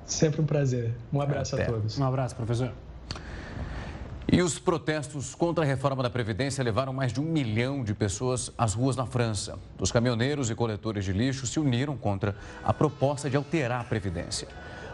Sempre 0.09 0.41
um 0.41 0.45
prazer. 0.45 0.93
Um 1.13 1.21
abraço 1.21 1.55
Até. 1.55 1.65
a 1.65 1.67
todos. 1.67 1.97
Um 1.97 2.05
abraço, 2.05 2.35
professor. 2.35 2.71
E 4.31 4.41
os 4.41 4.59
protestos 4.59 5.33
contra 5.33 5.63
a 5.63 5.67
reforma 5.67 6.03
da 6.03 6.09
Previdência 6.09 6.63
levaram 6.63 6.93
mais 6.93 7.13
de 7.13 7.19
um 7.19 7.23
milhão 7.23 7.83
de 7.83 7.93
pessoas 7.93 8.51
às 8.57 8.73
ruas 8.73 8.95
na 8.95 9.05
França. 9.05 9.57
Os 9.79 9.91
caminhoneiros 9.91 10.49
e 10.49 10.55
coletores 10.55 11.05
de 11.05 11.13
lixo 11.13 11.47
se 11.47 11.59
uniram 11.59 11.95
contra 11.95 12.35
a 12.63 12.73
proposta 12.73 13.29
de 13.29 13.37
alterar 13.37 13.81
a 13.81 13.83
Previdência. 13.83 14.47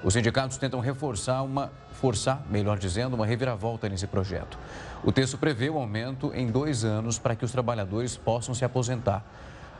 Os 0.03 0.13
sindicatos 0.13 0.57
tentam 0.57 0.79
reforçar 0.79 1.41
uma, 1.41 1.71
forçar, 1.93 2.45
melhor 2.49 2.77
dizendo, 2.77 3.15
uma 3.15 3.25
reviravolta 3.25 3.89
nesse 3.89 4.07
projeto. 4.07 4.57
O 5.03 5.11
texto 5.11 5.37
prevê 5.37 5.69
o 5.69 5.77
aumento 5.77 6.31
em 6.33 6.47
dois 6.47 6.85
anos 6.85 7.17
para 7.17 7.35
que 7.35 7.43
os 7.43 7.51
trabalhadores 7.51 8.15
possam 8.15 8.53
se 8.53 8.63
aposentar. 8.63 9.25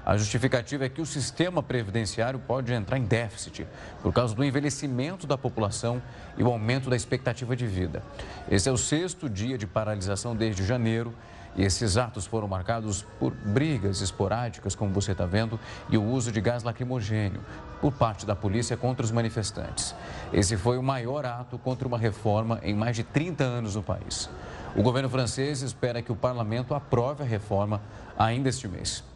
A 0.06 0.16
justificativa 0.18 0.86
é 0.86 0.90
que 0.90 1.02
o 1.02 1.06
sistema 1.06 1.64
previdenciário 1.64 2.38
pode 2.38 2.72
entrar 2.72 3.00
em 3.00 3.06
déficit 3.06 3.66
por 4.04 4.14
causa 4.14 4.36
do 4.36 4.44
envelhecimento 4.44 5.26
da 5.26 5.36
população 5.36 6.00
e 6.38 6.44
o 6.44 6.48
aumento 6.48 6.92
da 6.92 6.96
expectativa 6.96 7.56
de 7.56 7.66
vida. 7.66 8.04
Esse 8.48 8.70
é 8.70 8.72
o 8.72 8.78
sexto 8.78 9.28
dia 9.28 9.58
de 9.58 9.66
paralisação 9.66 10.36
desde 10.36 10.64
janeiro 10.64 11.12
e 11.56 11.64
esses 11.64 11.98
atos 11.98 12.28
foram 12.28 12.48
marcados 12.48 13.04
por 13.20 13.34
brigas 13.34 14.02
esporádicas, 14.02 14.76
como 14.76 14.94
você 14.94 15.14
está 15.14 15.26
vendo, 15.26 15.60
e 15.90 15.98
o 15.98 16.04
uso 16.04 16.32
de 16.32 16.40
gás 16.40 16.62
lacrimogênio 16.62 17.42
por 17.82 17.92
parte 17.92 18.28
da 18.28 18.36
polícia 18.36 18.78
contra 18.78 19.04
os 19.04 19.12
manifestantes. 19.12 19.96
Esse 20.32 20.56
foi 20.56 20.78
o 20.78 20.84
maior 20.84 21.26
ato 21.26 21.58
contra 21.58 21.88
uma 21.88 21.98
reforma 21.98 22.60
em 22.62 22.76
mais 22.76 22.96
de 22.96 23.04
30 23.04 23.44
anos 23.44 23.74
no 23.74 23.82
país. 23.82 24.30
O 24.76 24.84
governo 24.84 25.10
francês 25.10 25.64
espera 25.64 26.02
que 26.02 26.12
o 26.12 26.16
parlamento 26.16 26.76
aprove 26.76 27.24
a 27.24 27.26
reforma 27.26 27.82
ainda 28.18 28.50
este 28.50 28.68
mês. 28.68 29.15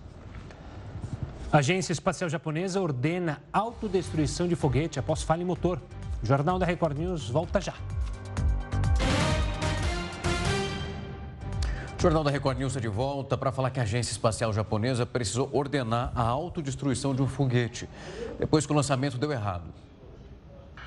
A 1.51 1.57
Agência 1.57 1.91
Espacial 1.91 2.29
Japonesa 2.29 2.79
ordena 2.79 3.41
autodestruição 3.51 4.47
de 4.47 4.55
foguete 4.55 4.99
após 4.99 5.23
falha 5.23 5.41
em 5.41 5.45
motor. 5.45 5.81
O 6.21 6.25
Jornal 6.25 6.59
da 6.59 6.65
Record 6.65 6.95
News 6.95 7.27
volta 7.27 7.59
já. 7.59 7.73
O 11.97 11.99
Jornal 11.99 12.23
da 12.23 12.29
Record 12.29 12.59
News 12.59 12.73
está 12.73 12.79
de 12.79 12.87
volta 12.87 13.35
para 13.35 13.51
falar 13.51 13.71
que 13.71 13.79
a 13.79 13.83
Agência 13.83 14.11
Espacial 14.11 14.53
Japonesa 14.53 15.07
precisou 15.07 15.49
ordenar 15.51 16.11
a 16.13 16.21
autodestruição 16.21 17.15
de 17.15 17.23
um 17.23 17.27
foguete, 17.27 17.89
depois 18.37 18.67
que 18.67 18.71
o 18.71 18.75
lançamento 18.75 19.17
deu 19.17 19.31
errado. 19.31 19.65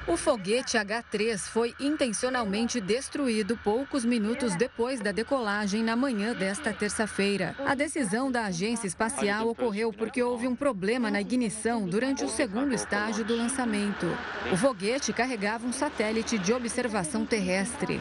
O 0.05 0.16
foguete 0.16 0.76
H3 0.76 1.38
foi 1.38 1.76
intencionalmente 1.78 2.80
destruído 2.80 3.57
poucos 3.57 4.05
minutos 4.05 4.57
depois 4.57 4.98
da 4.98 5.12
decolagem 5.12 5.84
na 5.84 5.94
manhã 5.94 6.34
desta 6.34 6.72
terça-feira. 6.72 7.55
A 7.64 7.76
decisão 7.76 8.28
da 8.28 8.46
agência 8.46 8.88
espacial 8.88 9.48
ocorreu 9.48 9.92
porque 9.92 10.20
houve 10.20 10.48
um 10.48 10.57
problema 10.57 11.09
na 11.09 11.20
ignição 11.20 11.86
durante 11.86 12.24
o 12.24 12.28
segundo 12.28 12.74
estágio 12.74 13.24
do 13.24 13.36
lançamento. 13.36 14.07
O 14.53 14.57
foguete 14.57 15.12
carregava 15.12 15.68
um 15.68 15.72
satélite 15.72 16.36
de 16.36 16.53
observação 16.53 17.24
terrestre. 17.24 18.00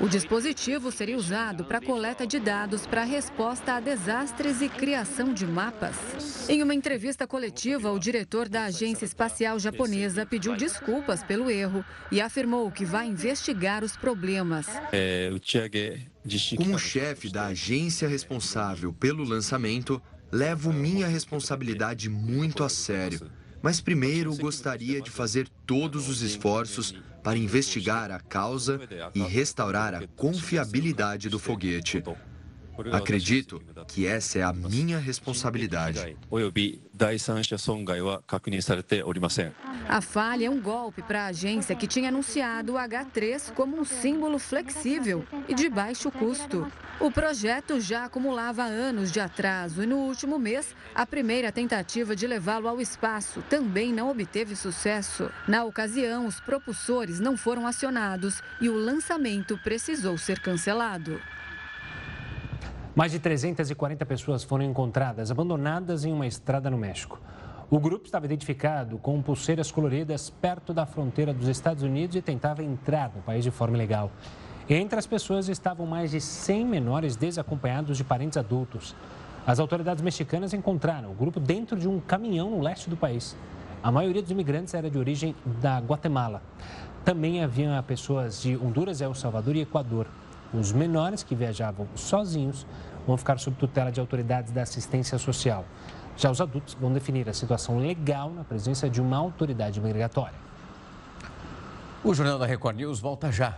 O 0.00 0.08
dispositivo 0.08 0.90
seria 0.90 1.18
usado 1.18 1.66
para 1.66 1.82
coleta 1.82 2.26
de 2.26 2.40
dados 2.40 2.86
para 2.86 3.04
resposta 3.04 3.74
a 3.74 3.80
desastres 3.80 4.62
e 4.62 4.70
criação 4.70 5.34
de 5.34 5.46
mapas. 5.46 6.48
Em 6.48 6.62
uma 6.62 6.74
entrevista 6.74 7.26
coletiva, 7.26 7.92
o 7.92 7.98
diretor 7.98 8.48
da 8.48 8.64
agência 8.64 9.04
espacial 9.04 9.58
japonesa 9.58 10.24
pediu 10.24 10.56
desculpas 10.56 11.22
pelo 11.22 11.41
pelo 11.42 11.50
erro 11.50 11.84
e 12.10 12.20
afirmou 12.20 12.70
que 12.70 12.84
vai 12.84 13.08
investigar 13.08 13.82
os 13.82 13.96
problemas. 13.96 14.66
É, 14.92 15.30
Como 16.56 16.78
chefe 16.78 17.28
da 17.30 17.46
agência 17.46 18.06
responsável 18.06 18.92
pelo 18.92 19.24
lançamento, 19.24 20.00
levo 20.30 20.72
minha 20.72 21.08
responsabilidade 21.08 22.08
muito 22.08 22.62
a 22.62 22.68
sério. 22.68 23.30
mas 23.60 23.80
primeiro 23.80 24.34
gostaria 24.36 25.00
de 25.00 25.10
fazer 25.10 25.48
todos 25.66 26.08
os 26.08 26.20
esforços 26.20 26.94
para 27.22 27.38
investigar 27.38 28.10
a 28.10 28.18
causa 28.18 28.80
e 29.14 29.20
restaurar 29.20 29.94
a 29.94 30.06
confiabilidade 30.16 31.28
do 31.28 31.38
foguete. 31.38 32.02
Acredito 32.92 33.62
que 33.88 34.06
essa 34.06 34.38
é 34.38 34.42
a 34.42 34.52
minha 34.52 34.98
responsabilidade. 34.98 36.16
A 39.88 40.00
falha 40.00 40.46
é 40.46 40.50
um 40.50 40.60
golpe 40.60 41.02
para 41.02 41.24
a 41.24 41.26
agência 41.26 41.76
que 41.76 41.86
tinha 41.86 42.08
anunciado 42.08 42.74
o 42.74 42.76
H3 42.76 43.52
como 43.52 43.78
um 43.78 43.84
símbolo 43.84 44.38
flexível 44.38 45.24
e 45.48 45.54
de 45.54 45.68
baixo 45.68 46.10
custo. 46.10 46.70
O 47.00 47.10
projeto 47.10 47.80
já 47.80 48.04
acumulava 48.04 48.62
anos 48.62 49.10
de 49.10 49.20
atraso 49.20 49.82
e 49.82 49.86
no 49.86 49.96
último 49.96 50.38
mês, 50.38 50.74
a 50.94 51.04
primeira 51.04 51.50
tentativa 51.50 52.14
de 52.14 52.26
levá-lo 52.26 52.68
ao 52.68 52.80
espaço 52.80 53.42
também 53.50 53.92
não 53.92 54.10
obteve 54.10 54.54
sucesso. 54.54 55.30
Na 55.48 55.64
ocasião, 55.64 56.26
os 56.26 56.40
propulsores 56.40 57.18
não 57.18 57.36
foram 57.36 57.66
acionados 57.66 58.42
e 58.60 58.68
o 58.68 58.76
lançamento 58.76 59.58
precisou 59.58 60.16
ser 60.16 60.40
cancelado. 60.40 61.20
Mais 62.94 63.10
de 63.10 63.18
340 63.18 64.04
pessoas 64.04 64.44
foram 64.44 64.64
encontradas 64.64 65.30
abandonadas 65.30 66.04
em 66.04 66.12
uma 66.12 66.26
estrada 66.26 66.68
no 66.68 66.76
México. 66.76 67.18
O 67.70 67.80
grupo 67.80 68.04
estava 68.04 68.26
identificado 68.26 68.98
com 68.98 69.22
pulseiras 69.22 69.70
coloridas 69.72 70.28
perto 70.28 70.74
da 70.74 70.84
fronteira 70.84 71.32
dos 71.32 71.48
Estados 71.48 71.82
Unidos 71.82 72.16
e 72.16 72.20
tentava 72.20 72.62
entrar 72.62 73.10
no 73.16 73.22
país 73.22 73.44
de 73.44 73.50
forma 73.50 73.78
ilegal. 73.78 74.10
Entre 74.68 74.98
as 74.98 75.06
pessoas 75.06 75.48
estavam 75.48 75.86
mais 75.86 76.10
de 76.10 76.20
100 76.20 76.66
menores 76.66 77.16
desacompanhados 77.16 77.96
de 77.96 78.04
parentes 78.04 78.36
adultos. 78.36 78.94
As 79.46 79.58
autoridades 79.58 80.02
mexicanas 80.02 80.52
encontraram 80.52 81.10
o 81.12 81.14
grupo 81.14 81.40
dentro 81.40 81.78
de 81.78 81.88
um 81.88 81.98
caminhão 81.98 82.50
no 82.50 82.60
leste 82.60 82.90
do 82.90 82.96
país. 82.96 83.34
A 83.82 83.90
maioria 83.90 84.20
dos 84.20 84.30
imigrantes 84.30 84.74
era 84.74 84.90
de 84.90 84.98
origem 84.98 85.34
da 85.62 85.78
Guatemala. 85.78 86.42
Também 87.06 87.42
havia 87.42 87.82
pessoas 87.84 88.42
de 88.42 88.54
Honduras, 88.54 89.00
El 89.00 89.14
Salvador 89.14 89.56
e 89.56 89.62
Equador. 89.62 90.06
Os 90.52 90.70
menores 90.72 91.22
que 91.22 91.34
viajavam 91.34 91.86
sozinhos 91.94 92.66
vão 93.06 93.16
ficar 93.16 93.38
sob 93.38 93.56
tutela 93.56 93.90
de 93.90 94.00
autoridades 94.00 94.52
da 94.52 94.62
assistência 94.62 95.18
social. 95.18 95.64
Já 96.16 96.30
os 96.30 96.40
adultos 96.40 96.74
vão 96.74 96.92
definir 96.92 97.28
a 97.28 97.32
situação 97.32 97.78
legal 97.78 98.30
na 98.30 98.44
presença 98.44 98.88
de 98.88 99.00
uma 99.00 99.16
autoridade 99.16 99.80
migratória. 99.80 100.34
O 102.04 102.12
Jornal 102.12 102.38
da 102.38 102.46
Record 102.46 102.76
News 102.76 103.00
volta 103.00 103.32
já. 103.32 103.56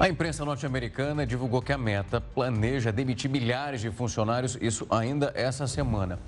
A 0.00 0.08
imprensa 0.08 0.44
norte-americana 0.44 1.26
divulgou 1.26 1.60
que 1.60 1.72
a 1.72 1.76
Meta 1.76 2.20
planeja 2.20 2.92
demitir 2.92 3.28
milhares 3.28 3.80
de 3.80 3.90
funcionários, 3.90 4.56
isso 4.60 4.86
ainda 4.88 5.32
essa 5.34 5.66
semana. 5.66 6.20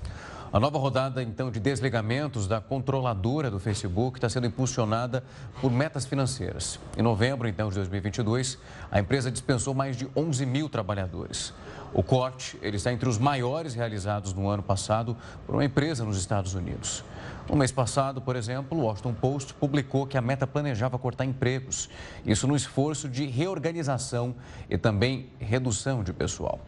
A 0.53 0.59
nova 0.59 0.77
rodada, 0.77 1.23
então, 1.23 1.49
de 1.49 1.61
desligamentos 1.61 2.45
da 2.45 2.59
controladora 2.59 3.49
do 3.49 3.57
Facebook 3.57 4.17
está 4.17 4.27
sendo 4.27 4.47
impulsionada 4.47 5.23
por 5.61 5.71
metas 5.71 6.05
financeiras. 6.05 6.77
Em 6.97 7.01
novembro, 7.01 7.47
então, 7.47 7.69
de 7.69 7.75
2022, 7.75 8.57
a 8.91 8.99
empresa 8.99 9.31
dispensou 9.31 9.73
mais 9.73 9.95
de 9.95 10.09
11 10.13 10.45
mil 10.45 10.67
trabalhadores. 10.67 11.53
O 11.93 12.03
corte 12.03 12.59
ele 12.61 12.75
está 12.75 12.91
entre 12.91 13.07
os 13.07 13.17
maiores 13.17 13.73
realizados 13.73 14.33
no 14.33 14.49
ano 14.49 14.61
passado 14.61 15.15
por 15.45 15.55
uma 15.55 15.63
empresa 15.63 16.03
nos 16.03 16.17
Estados 16.17 16.53
Unidos. 16.53 17.01
No 17.49 17.55
mês 17.55 17.71
passado, 17.71 18.21
por 18.21 18.35
exemplo, 18.35 18.77
o 18.77 18.81
Washington 18.81 19.13
Post 19.13 19.53
publicou 19.53 20.05
que 20.05 20.17
a 20.17 20.21
meta 20.21 20.45
planejava 20.45 20.99
cortar 20.99 21.23
empregos. 21.23 21.89
Isso 22.25 22.45
no 22.45 22.57
esforço 22.57 23.07
de 23.07 23.25
reorganização 23.25 24.35
e 24.69 24.77
também 24.77 25.29
redução 25.39 26.03
de 26.03 26.11
pessoal. 26.11 26.59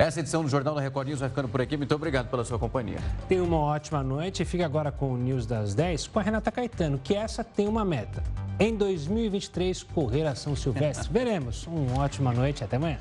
Essa 0.00 0.20
edição 0.20 0.42
do 0.42 0.48
Jornal 0.48 0.74
da 0.74 0.80
Record 0.80 1.08
News 1.08 1.20
vai 1.20 1.28
ficando 1.28 1.46
por 1.46 1.60
aqui. 1.60 1.76
Muito 1.76 1.94
obrigado 1.94 2.30
pela 2.30 2.42
sua 2.42 2.58
companhia. 2.58 2.96
Tenha 3.28 3.44
uma 3.44 3.58
ótima 3.58 4.02
noite 4.02 4.42
e 4.42 4.46
fique 4.46 4.64
agora 4.64 4.90
com 4.90 5.12
o 5.12 5.16
News 5.18 5.44
das 5.44 5.74
10 5.74 6.06
com 6.06 6.18
a 6.18 6.22
Renata 6.22 6.50
Caetano, 6.50 6.98
que 7.04 7.14
essa 7.14 7.44
tem 7.44 7.68
uma 7.68 7.84
meta. 7.84 8.22
Em 8.58 8.74
2023, 8.74 9.82
correr 9.82 10.26
a 10.26 10.34
São 10.34 10.56
Silvestre. 10.56 11.06
Veremos. 11.12 11.66
Uma 11.66 12.02
ótima 12.02 12.32
noite. 12.32 12.64
Até 12.64 12.76
amanhã. 12.76 12.98